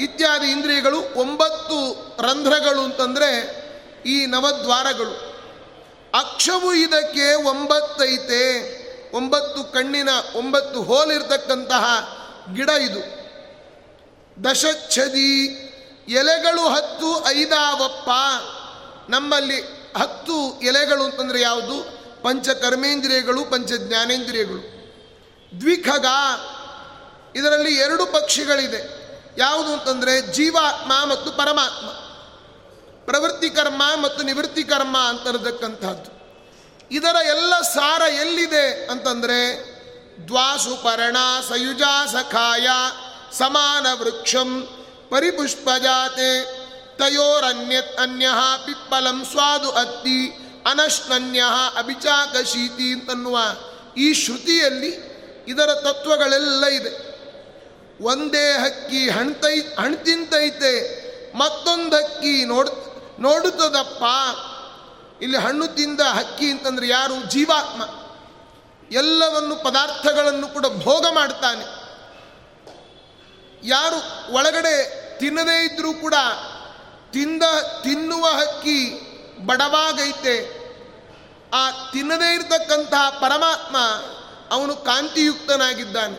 ಇತ್ಯಾದಿ 0.00 0.46
ಇಂದ್ರಿಯಗಳು 0.46 1.02
ಒಂಬತ್ತು 1.16 1.76
ರಂಧ್ರಗಳು 2.22 2.80
ಅಂತಂದರೆ 2.80 3.62
ಈ 4.06 4.26
ನವದ್ವಾರಗಳು. 4.26 5.32
ಅಕ್ಷವು 6.14 6.74
ಇದಕ್ಕೆ 6.74 7.34
ಒಂಬತ್ತೈತೆ. 7.34 8.82
ಒಂಬತ್ತು 9.16 9.64
ಕಣ್ಣಿನ 9.64 10.08
ಒಂಬತ್ತು 10.34 10.82
ಹೋಲಿರ್ತಕ್ಕಂತಹ 10.82 11.84
ಗಿಡ 12.54 12.68
ಇದು. 12.68 13.21
ದಶಚ್ಛದಿ 14.44 15.44
ಎಲೆಗಳು 16.08 16.68
ಹತ್ತು 16.68 17.28
ಐದಾವಪ್ಪ. 17.28 18.10
ನಮ್ಮಲ್ಲಿ 19.10 19.60
ಹತ್ತು 19.96 20.60
ಎಲೆಗಳು 20.60 21.04
ಅಂತಂದರೆ 21.04 21.40
ಯಾವುದು? 21.40 22.02
ಪಂಚಕರ್ಮೇಂದ್ರಿಯಗಳು 22.22 23.44
ಪಂಚ 23.44 23.72
ಜ್ಞಾನೇಂದ್ರಿಯಗಳು 23.72 24.62
ದ್ವಿಖಗ, 25.60 26.06
ಇದರಲ್ಲಿ 27.36 27.74
ಎರಡು 27.74 28.06
ಪಕ್ಷಿಗಳಿದೆ. 28.06 29.02
ಯಾವುದು 29.38 29.72
ಅಂತಂದರೆ 29.72 30.20
ಜೀವಾತ್ಮ 30.20 30.92
ಮತ್ತು 31.04 31.30
ಪರಮಾತ್ಮ. 31.30 31.86
ಪ್ರವೃತ್ತಿ 33.04 33.50
ಕರ್ಮ 33.50 33.82
ಮತ್ತು 34.02 34.22
ನಿವೃತ್ತಿ 34.22 34.64
ಕರ್ಮ 34.64 34.98
ಅಂತರತಕ್ಕಂಥದ್ದು 34.98 36.22
ಇದರ 36.90 37.16
ಎಲ್ಲ 37.26 37.60
ಸಾರ 37.60 38.02
ಎಲ್ಲಿದೆ 38.02 38.86
ಅಂತಂದರೆ 38.90 39.72
ದ್ವಾಸು 40.26 40.82
ಪರ್ಣ 40.82 41.16
ಸಯುಜ 41.48 41.82
ಸಖಾಯ 42.12 42.66
ಸಮಾನ 43.38 43.86
ವೃಕ್ಷಂ 44.00 44.68
ಪರಿಪುಷ್ಪಜಾತೆ 45.10 46.62
ತಯೋರನ್ಯ 46.98 47.76
ಅನ್ಯ 47.76 48.28
ಪಿಪ್ಪಲಂ 48.66 49.24
ಸ್ವಾದು 49.24 49.70
ಅತ್ತಿ 49.70 50.28
ಅನಶ್ನನ್ಯ 50.70 51.42
ಅಭಿಚಾಕ 51.76 52.36
ಶೀತಿ 52.36 52.92
ಅಂತನ್ನುವ 52.92 53.38
ಈ 53.96 54.14
ಶ್ರುತಿಯಲ್ಲಿ 54.14 55.12
ಇದರ 55.48 55.74
ತತ್ವಗಳೆಲ್ಲ 55.74 56.64
ಇದೆ. 56.64 57.12
ಒಂದೇ 58.00 58.52
ಹಕ್ಕಿ 58.52 59.10
ಹಣ್ತೈ 59.10 59.60
ಹಣ್ತಿಂತೈತೆ 59.60 61.02
ಮತ್ತೊಂದು 61.36 61.96
ಹಕ್ಕಿ 61.96 62.44
ನೋಡ್ 62.44 62.70
ನೋಡುತ್ತದಪ್ಪ. 63.20 64.04
ಇಲ್ಲಿ 65.22 65.38
ಹಣ್ಣು 65.38 65.66
ತಿಂದ 65.66 66.00
ಹಕ್ಕಿ 66.00 66.50
ಅಂತಂದ್ರೆ 66.50 66.88
ಯಾರು 66.88 67.30
ಜೀವಾತ್ಮ. 67.30 67.82
ಎಲ್ಲವನ್ನು 68.96 69.56
ಪದಾರ್ಥಗಳನ್ನು 69.56 70.48
ಕೂಡ 70.48 70.66
ಭೋಗ 70.66 71.06
ಮಾಡ್ತಾನೆ. 71.10 71.81
ಯಾರು 73.64 74.32
ಒಳಗಡೆ 74.32 75.02
ತಿನ್ನದೇ 75.18 75.64
ಇದ್ದರೂ 75.64 75.92
ಕೂಡ 75.92 76.14
ತಿಂದ, 77.12 77.42
ತಿನ್ನುವ 77.82 78.24
ಹಕ್ಕಿ 78.24 79.00
ಬಡವಾಗೈತೆ. 79.46 80.62
ಆ 81.54 81.70
ತಿನ್ನದೇ 81.70 82.34
ಇರತಕ್ಕಂತಹ 82.34 83.10
ಪರಮಾತ್ಮ 83.10 83.76
ಅವನು 84.54 84.76
ಕಾಂತಿಯುಕ್ತನಾಗಿದ್ದಾನೆ. 84.76 86.16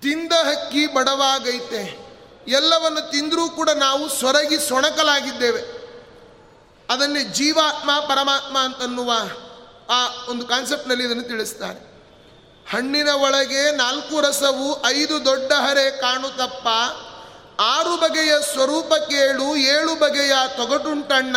ತಿಂದ 0.00 0.32
ಹಕ್ಕಿ 0.32 0.94
ಬಡವಾಗೈತೆ. 0.94 2.06
ಎಲ್ಲವನ್ನು 2.48 3.10
ತಿಂದರೂ 3.10 3.48
ಕೂಡ 3.48 3.70
ನಾವು 3.70 4.08
ಸೊರಗಿ 4.08 4.68
ಸೊಣಕಲಾಗಿದ್ದೇವೆ. 4.68 5.60
ಅದನ್ನೇ 6.90 7.22
ಜೀವಾತ್ಮ, 7.22 8.00
ಪರಮಾತ್ಮ 8.00 8.58
ಅಂತನ್ನುವ 8.58 9.12
ಆ 9.90 10.30
ಒಂದು 10.30 10.46
ಕಾನ್ಸೆಪ್ಟ್ನಲ್ಲಿ 10.46 11.04
ಇದನ್ನು 11.04 11.22
ತಿಳಿಸ್ತಾರೆ. 11.22 11.95
ಹಣ್ಣಿನ 12.72 13.08
ಒಳಗೆ 13.08 13.70
ನಾಲ್ಕು 13.70 14.20
ರಸವು 14.20 14.86
ಐದು 14.86 15.24
ದೊಡ್ಡ 15.24 15.52
ಹರೆ 15.52 15.90
ಕಾಣುತ್ತಪ್ಪ 15.90 16.68
ಆರು 17.60 17.96
ಬಗೆಯ 17.96 18.32
ಸ್ವರೂಪ 18.52 18.94
ಕೇಳು, 18.94 19.56
ಏಳು 19.56 19.94
ಬಗೆಯ 19.94 20.32
ತೊಗಟುಂಟಣ್ಣ. 20.56 21.36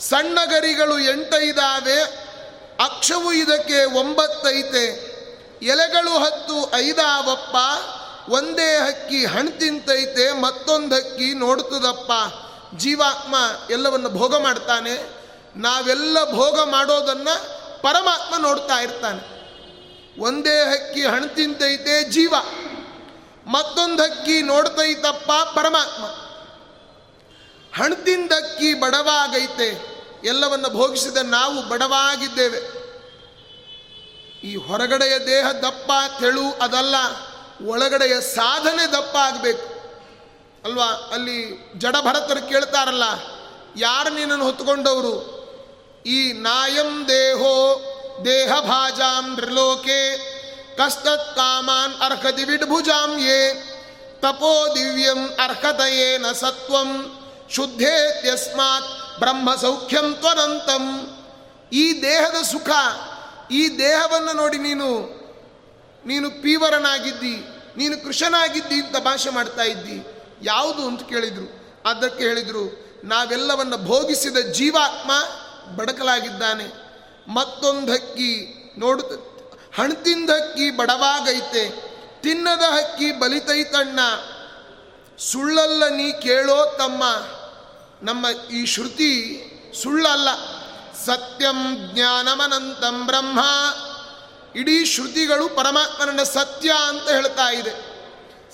ಸಣ್ಣ 0.00 0.38
ಗರಿಗಳು 0.44 0.98
ಎಂಟೈದಾವೆ 0.98 2.02
ಅಕ್ಷವು 2.84 3.32
ಇದಕ್ಕೆ 3.32 3.84
ಒಂಬತ್ತೈತೆ 3.84 4.84
ಎಲೆಗಳು 5.62 6.18
ಹತ್ತು 6.18 6.74
ಐದಾವಪ್ಪ, 6.74 7.56
ಒಂದೇ 8.30 8.76
ಹಕ್ಕಿ 8.76 9.26
ಹಣ್ಣು 9.26 9.58
ತಿಂತೈತೆ, 9.58 10.32
ಮತ್ತೊಂದು 10.32 10.94
ಹಕ್ಕಿ 10.94 11.34
ನೋಡ್ತದಪ್ಪ. 11.34 12.12
ಜೀವಾತ್ಮ 12.76 13.34
ಎಲ್ಲವನ್ನು 13.70 14.08
ಭೋಗ 14.08 14.36
ಮಾಡ್ತಾನೆ. 14.36 15.10
ನಾವೆಲ್ಲ 15.56 16.32
ಭೋಗ 16.32 16.60
ಮಾಡೋದನ್ನು 16.60 17.34
ಪರಮಾತ್ಮ 17.82 18.34
ನೋಡ್ತಾ 18.36 18.80
ಇರ್ತಾನೆ. 18.80 19.31
ಒಂದೇ 20.18 20.60
ಹಕ್ಕಿ 20.60 21.04
ಹಣ್ಣು 21.04 21.34
ತಿಂತೈತೆ 21.34 22.04
ಜೀವ. 22.04 22.34
ಮತ್ತೊಂದು 23.46 24.02
ಹಕ್ಕಿ 24.02 24.42
ನೋಡ್ತೈತಪ್ಪ 24.42 25.32
ಪರಮಾತ್ಮ. 25.32 26.04
ಹಣ್ಣು 27.82 28.04
ತಿಂದಕ್ಕಿ 28.04 28.74
ಬಡವಾಗೈತೆ. 28.74 29.92
ಎಲ್ಲವನ್ನು 30.24 30.70
ಭೋಗಿಸಿದ 30.70 31.16
ನಾವು 31.16 31.68
ಬಡವಾಗಿದ್ದೇವೆ. 31.68 32.82
ಈ 34.44 34.56
ಹೊರಗಡೆಯ 34.56 35.18
ದೇಹ 35.18 35.50
ದಪ್ಪ, 35.52 35.92
ತೆಳು 36.20 36.52
ಅದಲ್ಲ. 36.52 36.94
ಒಳಗಡೆಯ 37.66 38.20
ಸಾಧನೆ 38.20 38.92
ದಪ್ಪ 38.92 39.16
ಆಗಬೇಕು. 39.16 39.72
ಅಲ್ವಾ? 40.64 40.86
ಅಲ್ಲಿ 40.86 41.72
ಜಡಭರತರು 41.78 42.48
ಕೇಳ್ತಾರಲ್ಲ, 42.48 43.02
ಯಾರು 43.76 44.14
ನಿನ್ನನ್ನು 44.14 44.44
ಹೊತ್ಕೊಂಡವರು? 44.44 45.42
ಈ 46.06 46.32
ನಾಯಂ 46.32 47.08
ದೇಹೋ 47.08 47.84
ದೇಹ 48.24 48.52
ನೃಲೋಕೆ 49.36 50.00
ಕಸ್ತತ್ 50.76 51.36
ಕಾಮಾನ್ 51.36 51.94
ಅರ್ಹತಿ 52.02 52.44
ವಿಡ್ಭುಜಾಂ 52.44 53.12
ಯೇ, 53.18 53.40
ತಪೋ 54.20 54.52
ದಿವ್ಯಂ 54.74 55.20
ಅರ್ಹತಯೇನ 55.44 56.26
ಸತ್ವಂ 56.32 56.90
ಶುದ್ಧೇತ್ಯಸ್ಮಾತ್ 57.50 58.90
ಬ್ರಹ್ಮ 59.20 59.54
ಸೌಖ್ಯಂ 59.54 60.14
ತ್ವನಂತಂ. 60.14 60.84
ಈ 61.72 62.02
ದೇಹದ 62.02 62.42
ಸುಖ, 62.42 62.70
ಈ 63.50 63.78
ದೇಹವನ್ನು 63.78 64.32
ನೋಡಿ 64.32 64.58
ನೀನು 64.58 64.88
ನೀನು 66.04 66.30
ಪೀವರನಾಗಿದ್ದಿ, 66.42 67.36
ನೀನು 67.76 68.04
ಕೃಷನಾಗಿದ್ದಿ 68.04 68.74
ಅಂತ 68.74 68.96
ಭಾಷೆ 68.96 69.30
ಮಾಡ್ತಾ 69.30 69.62
ಇದ್ದಿ. 69.62 69.98
ಯಾವುದು 70.42 70.82
ಅಂತ 70.86 71.02
ಕೇಳಿದರು. 71.08 71.46
ಅದಕ್ಕೆ 71.88 72.24
ಹೇಳಿದರು, 72.24 72.64
ನಾವೆಲ್ಲವನ್ನು 73.04 73.76
ಭೋಗಿಸಿದ 73.76 74.38
ಜೀವಾತ್ಮ 74.52 75.10
ಬಡಕಲಾಗಿದ್ದಾನೆ. 75.76 76.81
ಮತ್ತೊಂದು 77.28 77.92
ಹಕ್ಕಿ 77.92 78.54
ನೋಡು 78.78 79.32
ಹಣ್ತಿಂದ 79.78 80.30
ಹಕ್ಕಿ 80.30 80.70
ಬಡವಾಗೈತೆ, 80.70 81.92
ತಿನ್ನದ 82.22 82.62
ಹಕ್ಕಿ 82.62 83.12
ಬಲಿತೈತಣ್ಣ 83.12 84.00
ಸುಳ್ಳಲ್ಲ 85.18 85.88
ನೀ 85.88 86.12
ಕೇಳೋ 86.12 86.76
ತಮ್ಮ. 86.78 87.04
ನಮ್ಮ 88.02 88.26
ಈ 88.52 88.66
ಶ್ರುತಿ 88.66 89.42
ಸುಳ್ಳಲ್ಲ. 89.82 90.28
ಸತ್ಯಂ 91.04 91.90
ಜ್ಞಾನಮನಂತಂ 91.94 93.06
ಬ್ರಹ್ಮ. 93.06 93.40
ಇಡೀ 94.56 94.84
ಶ್ರುತಿಗಳು 94.84 95.48
ಪರಮಾತ್ಮನ 95.48 96.22
ಸತ್ಯ 96.22 96.72
ಅಂತ 96.88 97.10
ಹೇಳ್ತಾ 97.10 97.52
ಇದೆ. 97.52 97.92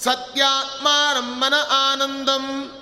ಸತ್ಯಾತ್ಮ 0.05 0.89
ರಮ್ಮನ 1.15 1.55
ಆನಂದಂ. 1.71 2.73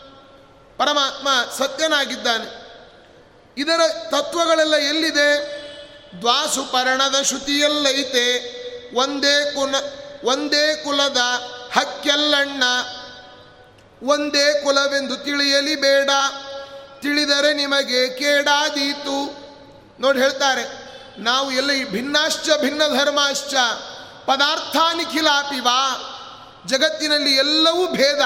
ಪರಮಾತ್ಮ 0.77 1.29
ಸತ್ಯನಾಗಿದ್ದಾನೆ. 1.59 2.67
ಇದರ 3.59 3.81
ತತ್ವಗಳೆಲ್ಲ 4.11 4.75
ಎಲ್ಲಿದೆ? 4.75 5.56
ದ್ವಾಸು 6.21 6.73
ಪರ್ಣದ 6.73 7.23
ಶ್ರುತಿಯಲ್ಲೈತೆ, 7.23 8.27
ಒಂದೇ 8.97 9.53
ಕುಲ, 9.55 9.75
ಒಂದೇ 10.25 10.75
ಕುಲದ 10.85 11.17
ಹಕ್ಕೆಲ್ಲಣ್ಣ, 11.73 12.63
ಒಂದೇ 14.03 14.61
ಕುಲವೆಂದು 14.65 15.17
ತಿಳಿಯಲಿ 15.17 15.77
ಬೇಡ, 15.77 16.11
ತಿಳಿದರೆ 17.01 17.55
ನಿಮಗೆ 17.55 18.09
ಕೇಡಾದೀತು. 18.09 19.47
ನೋಡಿ 20.01 20.19
ಹೇಳ್ತಾರೆ, 20.19 20.65
ನಾವು 21.23 21.53
ಎಲ್ಲ 21.53 21.91
ಭಿನ್ನಾಶ್ಚ 21.91 22.49
ಭಿನ್ನ 22.61 22.83
ಧರ್ಮಾಶ್ಚ 22.99 23.55
ಪದಾರ್ಥಾನಿಖಿಲಾಪಿವಾ, 24.27 25.81
ಜಗತ್ತಿನಲ್ಲಿ 26.67 27.37
ಎಲ್ಲವೂ 27.37 27.87
ಭೇದ. 27.87 28.21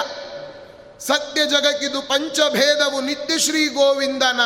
ಸತ್ಯ 1.01 1.47
ಜಗಕ್ಕಿದು 1.47 2.03
ಪಂಚಭೇದವು 2.03 3.01
ನಿತ್ಯ 3.01 3.39
ಶ್ರೀ 3.39 3.67
ಗೋವಿಂದನ 3.67 4.41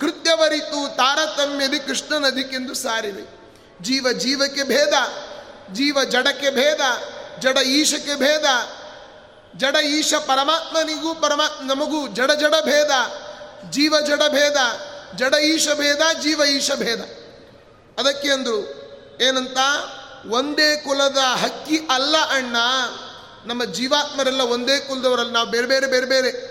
ಕೃತ್ಯವರಿತು 0.00 0.96
ತಾರತಮ್ಯದಿ 0.96 1.78
ಕೃಷ್ಣನದಿಕ್ಕೆಂದು 1.78 2.74
ಸಾರಿವೆ 2.74 3.40
ಜೀವ 3.82 4.12
ಜೀವಕ್ಕೆ 4.12 4.62
ಭೇದ, 4.62 4.92
ಜೀವ 5.72 6.04
ಜಡಕ್ಕೆ 6.04 6.50
ಭೇದ, 6.50 6.80
ಜಡ 7.40 7.56
ಈಶಕ್ಕೆ 7.56 8.14
ಭೇದ, 8.14 8.44
ಜಡ 9.56 9.76
ಈಶ 9.76 10.14
ಪರಮಾತ್ಮನಿಗೂ 10.14 11.14
ಪರಮಾತ್ಮ 11.14 11.72
ನಮಗೂ 11.72 12.08
ಜಡ 12.08 12.30
ಜಡ 12.32 12.54
ಭೇದ, 12.64 12.90
ಜೀವ 13.70 14.00
ಜಡ 14.00 14.22
ಭೇದ, 14.28 14.56
ಜಡ 15.16 15.34
ಈಶ 15.34 15.68
ಭೇದ, 15.74 16.00
ಜೀವ 16.22 16.42
ಈಶ 16.50 16.70
ಭೇದ. 16.74 17.00
ಅದಕ್ಕೆ 17.98 18.30
ಅಂದರು, 18.30 18.58
ಏನಂತ? 19.22 19.58
ಒಂದೇ 20.30 20.76
ಕುಲದ 20.76 21.18
ಹಕ್ಕಿ 21.18 21.78
ಅಲ್ಲ 21.90 22.16
ಅಣ್ಣ, 22.16 22.56
ನಮ್ಮ 23.44 23.64
ಜೀವಾತ್ಮರೆಲ್ಲ 23.64 24.40
ಒಂದೇ 24.40 24.78
ಕುಲದವರಲ್ಲ, 24.78 25.30
ನಾವು 25.30 25.50
ಬೇರೆ 25.50 25.66
ಬೇರೆ 25.66 25.86
ಬೇರೆ 25.86 26.06
ಬೇರೆ. 26.06 26.49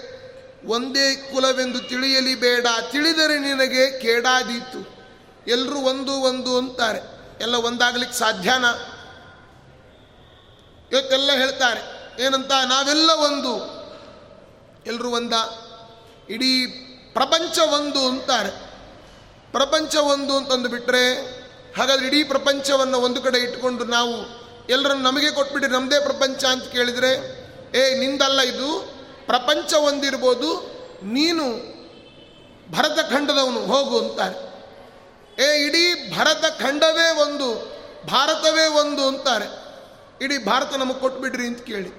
ಒಂದೇ 0.66 1.16
ಕುಲವೆಂದು 1.16 1.80
ತಿಳಿಯಲಿ 1.80 2.36
ಬೇಡ, 2.36 2.68
ತಿಳಿದರೆ 2.92 3.40
ನಿನಗೆ 3.40 4.00
ಕೇಡಾದೀತು. 4.00 5.00
ಎಲ್ಲರೂ 5.48 5.76
ಒಂದು 5.76 6.14
ಒಂದು 6.14 6.58
ಅಂತಾರೆ. 6.58 7.00
ಎಲ್ಲ 7.42 7.56
ಒಂದಾಗ್ಲಿಕ್ಕೆ 7.56 8.18
ಸಾಧ್ಯನ? 8.18 8.66
ಇವತ್ತೆಲ್ಲ 10.92 11.32
ಹೇಳ್ತಾರೆ, 11.32 12.12
ಏನಂತ? 12.24 12.52
ನಾವೆಲ್ಲ 12.52 13.12
ಒಂದು. 13.12 13.80
ಎಲ್ಲರೂ 14.86 15.10
ಒಂದ? 15.10 15.34
ಇಡೀ 16.30 16.66
ಪ್ರಪಂಚ 17.14 17.60
ಒಂದು 17.60 18.08
ಅಂತಾರೆ. 18.08 18.50
ಪ್ರಪಂಚ 19.52 19.96
ಒಂದು 19.96 20.38
ಅಂತಂದು 20.38 20.70
ಬಿಟ್ಟರೆ 20.70 21.14
ಹಾಗಾದ್ರೆ 21.78 22.08
ಇಡೀ 22.08 22.24
ಪ್ರಪಂಚವನ್ನು 22.24 22.98
ಒಂದು 22.98 23.22
ಕಡೆ 23.22 23.38
ಇಟ್ಕೊಂಡು 23.38 23.84
ನಾವು 23.84 24.40
ಎಲ್ಲರನ್ನು 24.70 25.04
ನಮಗೆ 25.04 25.32
ಕೊಟ್ಬಿಟ್ಟು 25.32 25.72
ನಮ್ಮದೇ 25.72 26.00
ಪ್ರಪಂಚ 26.00 26.46
ಅಂತ 26.46 26.64
ಕೇಳಿದರೆ, 26.64 27.12
ಏ, 27.78 28.00
ನಿಂದಲ್ಲ 28.00 28.42
ಇದು? 28.42 28.99
ಪ್ರಪಂಚ 29.30 29.74
ಒಂದಿರ್ಬೋದು 29.74 30.50
ನೀನು 31.04 31.46
ಭರತ 32.72 33.12
ಖಂಡದವನು 33.12 33.60
ಹೋಗು 33.60 34.00
ಅಂತಾರೆ. 34.00 34.38
ಏ, 35.44 35.66
ಇಡೀ 35.66 36.18
ಭರತ 36.18 36.46
ಖಂಡವೇ 36.62 37.10
ಒಂದು, 37.22 37.48
ಭಾರತವೇ 38.08 38.68
ಒಂದು 38.68 39.08
ಅಂತಾರೆ. 39.08 39.48
ಇಡೀ 40.22 40.38
ಭಾರತ 40.38 40.76
ನಮಗೆ 40.76 41.00
ಕೊಟ್ಬಿಡ್ರಿ 41.00 41.48
ಅಂತ 41.48 41.62
ಕೇಳಿ. 41.62 41.90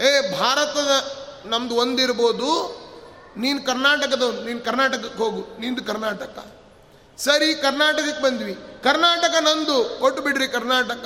ಏ, 0.00 0.38
ಭಾರತದ 0.38 0.90
ನಮ್ದು 1.48 1.74
ಒಂದಿರ್ಬೋದು, 1.74 2.50
ನೀನು 3.36 3.62
ಕರ್ನಾಟಕದವನು, 3.62 4.42
ನೀನು 4.42 4.60
ಕರ್ನಾಟಕಕ್ಕೆ 4.60 5.18
ಹೋಗು, 5.18 5.60
ನಿಂದು 5.60 5.84
ಕರ್ನಾಟಕ. 5.84 6.46
ಸರಿ, 7.18 7.54
ಕರ್ನಾಟಕಕ್ಕೆ 7.54 8.22
ಬಂದ್ವಿ. 8.22 8.54
ಕರ್ನಾಟಕ 8.82 9.34
ನಂದು 9.40 9.96
ಕೊಟ್ಟು 10.00 10.22
ಬಿಡ್ರಿ 10.22 10.48
ಕರ್ನಾಟಕ. 10.48 11.04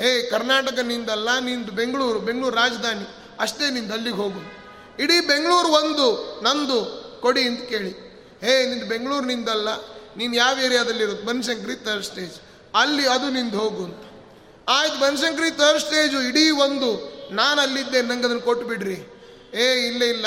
ಏ, 0.00 0.22
ಕರ್ನಾಟಕ 0.22 0.78
ನಿಂದಲ್ಲ, 0.78 1.38
ನಿಂದು 1.38 1.72
ಬೆಂಗಳೂರು 1.72 2.18
ಬೆಂಗಳೂರು 2.18 2.56
ರಾಜಧಾನಿ, 2.56 3.06
ಅಷ್ಟೇ 3.40 3.70
ನಿಂದು 3.70 3.92
ಅಲ್ಲಿಗೆ 3.92 4.16
ಹೋಗು. 4.16 4.63
ಇಡೀ 4.98 5.20
ಬೆಂಗಳೂರು 5.20 5.68
ಒಂದು, 5.68 6.40
ನಂದು, 6.42 7.04
ಕೊಡಿ 7.20 7.42
ಅಂತ 7.42 7.62
ಕೇಳಿ. 7.68 7.92
ಹೇ, 8.40 8.66
ನಿಂದು 8.66 8.86
ಬೆಂಗಳೂರು 8.86 9.26
ನಿಂದಲ್ಲ, 9.26 9.68
ನೀನು 10.16 10.34
ಯಾವ 10.34 10.58
ಏರಿಯಾದಲ್ಲಿರುತ್ತೆ 10.58 11.26
ಬನಶಂಕರಿ 11.26 11.74
ಥರ್ಡ್ 11.74 12.04
ಸ್ಟೇಜ್ 12.04 12.32
ಅಲ್ಲಿ 12.74 13.08
ಅದು 13.08 13.30
ನಿಂದು 13.30 13.58
ಹೋಗು 13.58 13.84
ಅಂತ. 13.84 14.04
ಆಯ್ತು, 14.68 15.00
ಬನಶಂಕರಿ 15.00 15.50
ಥರ್ಡ್ 15.50 15.80
ಸ್ಟೇಜು 15.80 16.20
ಇಡೀ 16.20 16.50
ಒಂದು 16.50 17.14
ನಾನು 17.34 17.60
ಅಲ್ಲಿದ್ದೆ 17.60 18.02
ನಂಗೆ 18.02 18.24
ಅದನ್ನು 18.24 18.40
ಕೊಟ್ಟು 18.40 18.66
ಬಿಡ್ರಿ. 18.66 19.14
ಏ, 19.54 19.86
ಇಲ್ಲ 19.86 20.02
ಇಲ್ಲ. 20.02 20.26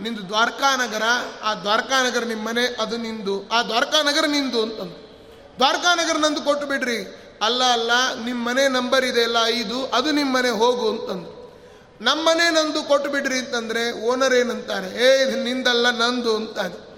ನಿಂದು 0.00 0.28
ದ್ವಾರಕಾನಗರ, 0.28 1.02
ಆ 1.42 1.54
ದ್ವಾರಕಾನಗರ 1.54 2.24
ನಿಮ್ಮ 2.24 2.48
ಮನೆ, 2.48 2.82
ಅದು 2.82 2.96
ನಿಂದು. 2.96 3.48
ಆ 3.48 3.62
ದ್ವಾರಕಾನಗರ 3.62 4.24
ನಿಂದು 4.26 4.62
ಅಂತಂದು. 4.62 5.08
ದ್ವಾರಕಾನಗರ 5.56 6.18
ನಂದು 6.18 6.40
ಕೊಟ್ಟು 6.40 6.66
ಬಿಡ್ರಿ. 6.66 7.16
ಅಲ್ಲ 7.42 7.64
ಅಲ್ಲ 7.64 7.90
ನಿಮ್ಮ 8.24 8.48
ಮನೆ 8.48 8.68
ನಂಬರ್ 8.68 9.04
ಇದೆ 9.04 9.22
ಅಲ್ಲ, 9.22 9.36
ಐದು, 9.46 9.86
ಅದು 9.86 10.10
ನಿಮ್ಮ 10.10 10.36
ಮನೆ 10.36 10.50
ಹೋಗು 10.50 10.88
ಅಂತಂದು. 10.88 11.37
ನಮ್ಮ 12.00 12.28
ಮನೆ 12.28 12.50
ನಂದು 12.50 12.82
ಕೊಟ್ಟು 12.82 13.10
ಬಿಡ್ರಿ 13.10 13.38
ಅಂತಂದರೆ 13.38 13.92
ಓನರ್ 13.92 14.34
ಏನಂತಾರೆ, 14.34 15.04
ಏ, 15.04 15.28
ಇದು 15.28 15.44
ನಿಂದಲ್ಲ, 15.44 15.90
ನಂದು 15.90 16.36
ಅಂತಾರೆ. 16.36 16.88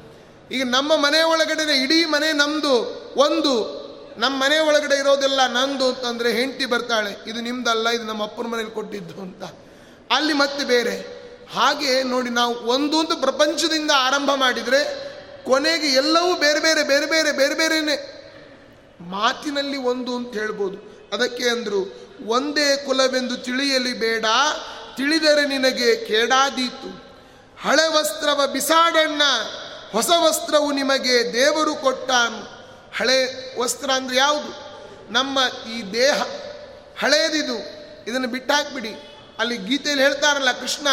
ಈಗ 0.54 0.62
ನಮ್ಮ 0.64 0.96
ಮನೆ 0.96 1.22
ಒಳಗಡೆ 1.22 1.82
ಇಡೀ 1.82 2.04
ಮನೆ 2.04 2.32
ನಮ್ಮದು 2.32 2.74
ಒಂದು. 3.16 3.80
ನಮ್ಮ 4.18 4.42
ಮನೆ 4.42 4.58
ಒಳಗಡೆ 4.58 4.98
ಇರೋದೆಲ್ಲ 4.98 5.46
ನಂದು 5.46 5.88
ಅಂತಂದರೆ 5.88 6.32
ಹೆಂಡತಿ 6.32 6.66
ಬರ್ತಾಳೆ, 6.66 7.30
ಇದು 7.30 7.40
ನಿಮ್ದಲ್ಲ, 7.40 7.88
ಇದು 7.88 8.04
ನಮ್ಮ 8.04 8.22
ಅಪ್ಪನ 8.22 8.46
ಮನೇಲಿ 8.46 8.70
ಕೊಟ್ಟಿದ್ದು 8.70 9.22
ಅಂತ. 9.22 9.42
ಅಲ್ಲಿ 10.10 10.32
ಮತ್ತೆ 10.32 10.64
ಬೇರೆ. 10.64 10.96
ಹಾಗೆ 11.54 12.02
ನೋಡಿ, 12.02 12.30
ನಾವು 12.30 12.54
ಒಂದು 12.54 13.00
ಅಂತ 13.00 13.12
ಪ್ರಪಂಚದಿಂದ 13.12 13.90
ಆರಂಭ 13.96 14.30
ಮಾಡಿದರೆ, 14.34 15.10
ಕೊನೆಗೆ 15.44 15.86
ಎಲ್ಲವೂ 15.86 16.36
ಬೇರೆ 16.36 16.60
ಬೇರೆ 16.60 16.82
ಬೇರೆ 16.82 17.06
ಬೇರೆ 17.06 17.32
ಬೇರೆ 17.32 17.54
ಬೇರೆನೆ. 17.54 18.20
ಮಾತಿನಲ್ಲಿ 19.00 19.76
ಒಂದು 19.76 20.16
ಅಂತ 20.16 20.32
ಹೇಳ್ಬೋದು. 20.34 21.08
ಅದಕ್ಕೆ 21.12 21.48
ಅಂದರು, 21.48 22.10
ಒಂದೇ 22.26 22.76
ಕುಲವೆಂದು 22.76 23.36
ತಿಳಿಯಲಿ 23.36 23.92
ಬೇಡ 23.92 24.24
ತಿಳಿದರೆ 24.96 25.46
ನಿನಗೆ 25.46 26.04
ಕೇಡಾದೀತು. 26.04 27.10
ಹಳೆ 27.62 27.88
ವಸ್ತ್ರವ 27.88 28.46
ಬಿಸಾಡಣ್ಣ, 28.46 29.22
ಹೊಸ 29.92 30.10
ವಸ್ತ್ರವು 30.20 30.72
ನಿಮಗೆ 30.72 31.32
ದೇವರು 31.32 31.74
ಕೊಟ್ಟಾನು. 31.74 32.60
ಹಳೆ 32.96 33.18
ವಸ್ತ್ರ 33.60 33.90
ಅಂದರೆ 33.90 34.16
ಯಾವುದು? 34.16 34.70
ನಮ್ಮ 35.12 35.38
ಈ 35.70 35.92
ದೇಹ 35.92 36.22
ಹಳೇದಿದು. 37.00 37.56
ಇದನ್ನು 38.08 38.28
ಬಿಟ್ಟಾಕ್ಬಿಡಿ. 38.28 39.16
ಅಲ್ಲಿ 39.38 39.56
ಗೀತೆಯಲ್ಲಿ 39.56 40.04
ಹೇಳ್ತಾರಲ್ಲ 40.04 40.52
ಕೃಷ್ಣ, 40.52 40.88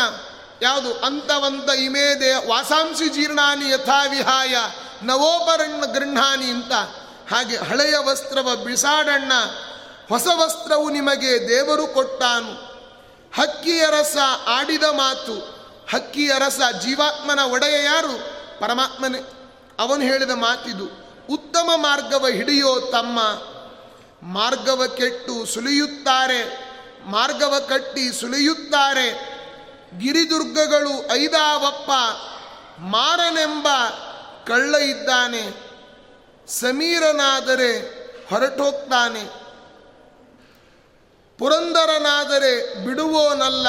ಯಾವುದು? 0.62 0.94
ಅಂತವಂತ 0.94 1.70
ಇಮೇ 1.70 2.16
ದೇಹ 2.20 2.50
ವಾಸಾಂಶಿ 2.50 3.10
ಜೀರ್ಣಾನಿ 3.10 3.70
ಯಥಾ 3.70 4.04
ವಿಹಾಯ, 4.04 4.58
ನವೋಪರಣ್ಣ 5.04 5.86
ಗೃಹಾನಿ 5.86 6.46
ಅಂತ. 6.46 6.74
ಹಾಗೆ 7.34 7.58
ಹಳೆಯ 7.58 7.98
ವಸ್ತ್ರವ 7.98 8.56
ಬಿಸಾಡಣ್ಣ, 8.56 9.32
ಹೊಸ 10.10 10.28
ವಸ್ತ್ರವು 10.36 10.90
ನಿಮಗೆ 10.90 11.50
ದೇವರು 11.50 11.88
ಕೊಟ್ಟಾನು. 11.88 12.67
ಹಕ್ಕಿಯ 13.38 13.86
ರಸ 13.90 14.18
ಆಡಿದ 14.48 14.84
ಮಾತು, 14.84 15.34
ಹಕ್ಕಿಯ 15.94 16.32
ರಸ 16.40 16.60
ಜೀವಾತ್ಮನ 16.82 17.40
ಒಡೆಯ 17.40 17.86
ಯಾರು? 17.86 18.14
ಪರಮಾತ್ಮನೇ. 18.60 19.20
ಅವನು 19.80 20.02
ಹೇಳಿದ 20.02 20.30
ಮಾತಿದು, 20.30 20.86
ಉತ್ತಮ 21.30 21.70
ಮಾರ್ಗವ 21.76 22.28
ಹಿಡಿಯೋ 22.28 22.80
ತಮ್ಮ. 22.80 23.20
ಮಾರ್ಗವ 24.22 24.88
ಕೆಟ್ಟು 24.88 25.46
ಸುಲಿಯುತ್ತಾರೆ, 25.46 26.72
ಮಾರ್ಗವ 27.06 27.66
ಕಟ್ಟಿ 27.70 28.20
ಸುಲಿಯುತ್ತಾರೆ. 28.20 29.38
ಗಿರಿದುರ್ಗಗಳು 30.00 31.12
ಐದಾವಪ್ಪ, 31.12 31.92
ಮಾರನೆಂಬ 32.80 33.68
ಕಳ್ಳ 34.48 34.76
ಇದ್ದಾನೆ. 34.76 35.68
ಸಮೀರನಾದರೆ 36.48 37.80
ಹೊರಟೋಗ್ತಾನೆ. 38.30 39.47
ಪುರಂದರನಾದರೆ 41.40 42.86
ಬಿಡುವೋನಲ್ಲ. 42.86 43.68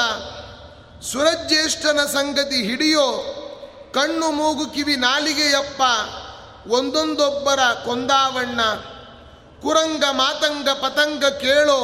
ಸುರಜ್ಯೇಷ್ಠನ 1.01 1.99
ಸಂಗತಿ 2.05 2.63
ಹಿಡಿಯೋ 2.63 3.07
ಕಣ್ಣು 3.93 4.31
ಮೂಗು 4.31 4.65
ಕಿವಿ 4.65 4.95
ನಾಲಿಗೆಯಪ್ಪ, 4.95 5.81
ಒಂದೊಂದೊಬ್ಬರ 6.67 7.59
ಕೊಂದಾವಣ್ಣ. 7.85 8.61
ಕುರಂಗ 9.61 10.03
ಮಾತಂಗ 10.11 10.69
ಪತಂಗ 10.69 11.25
ಕೇಳೋ 11.25 11.81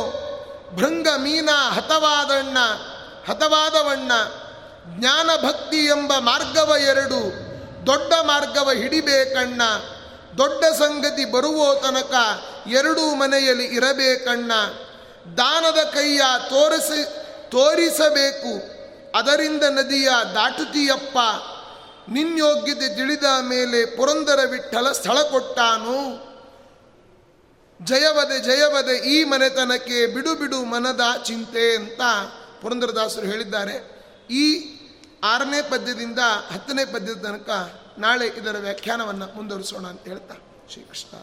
ಭೃಂಗ 0.76 1.08
ಮೀನ 1.18 1.50
ಹತವಾದಣ್ಣ, 1.70 2.58
ಹತವಾದವಣ್ಣ. 3.30 4.12
ಜ್ಞಾನ 5.00 5.30
ಭಕ್ತಿ 5.48 5.78
ಎಂಬ 5.78 6.14
ಮಾರ್ಗವ 6.20 6.76
ಎರಡು, 6.80 7.22
ದೊಡ್ಡ 7.88 8.14
ಮಾರ್ಗವ 8.22 8.72
ಹಿಡಿಬೇಕಣ್ಣ. 8.72 9.62
ದೊಡ್ಡ 10.38 10.66
ಸಂಗತಿ 10.66 11.26
ಬರುವೋ 11.26 11.76
ತನಕ 11.76 12.14
ಎರಡೂ 12.68 13.16
ಮನೆಯಲ್ಲಿ 13.16 13.66
ಇರಬೇಕಣ್ಣ. 13.66 14.52
ದಾನದ 15.38 15.84
ಕೈಯ 15.84 16.22
ತೋರಿಸಿ, 16.50 17.04
ತೋರಿಸಬೇಕು. 17.50 18.76
ಅದರಿಂದ 19.18 19.64
ನದಿಯ 19.64 20.10
ದಾಟುತಿಯಪ್ಪ 20.34 21.18
ನಿನ್ಯೋಗ್ಯತೆ 22.10 22.96
ತಿಳಿದ 22.96 23.24
ಮೇಲೆ 23.42 23.86
ಪುರಂದರ 23.86 24.40
ವಿಠಲ 24.50 24.92
ಸ್ಥಳ 24.92 25.22
ಕೊಟ್ಟಾನು. 25.22 26.26
ಜಯವದೆ 27.86 28.40
ಜಯವದೆ 28.40 28.98
ಈ 28.98 29.24
ಮನೆತನಕ್ಕೆ 29.24 30.08
ಬಿಡು 30.08 30.36
ಬಿಡು 30.36 30.66
ಮನದ 30.66 31.02
ಚಿಂತೆ 31.24 31.76
ಅಂತ 31.76 32.02
ಪುರಂದರದಾಸರು 32.62 33.26
ಹೇಳಿದ್ದಾರೆ. 33.26 34.06
ಈ 34.30 34.76
ಆರನೇ 35.24 35.62
ಪದ್ಯದಿಂದ 35.62 36.20
ಹತ್ತನೇ 36.54 36.86
ಪದ್ಯದ 36.86 37.18
ತನಕ 37.18 37.74
ನಾಳೆ 37.98 38.28
ಇದರ 38.28 38.56
ವ್ಯಾಖ್ಯಾನವನ್ನು 38.60 39.36
ಮುಂದುವರಿಸೋಣ 39.36 39.88
ಅಂತ 39.88 40.02
ಹೇಳ್ತಾ 40.02 40.36
ಶ್ರೀಕೃಷ್ಣ. 40.72 41.18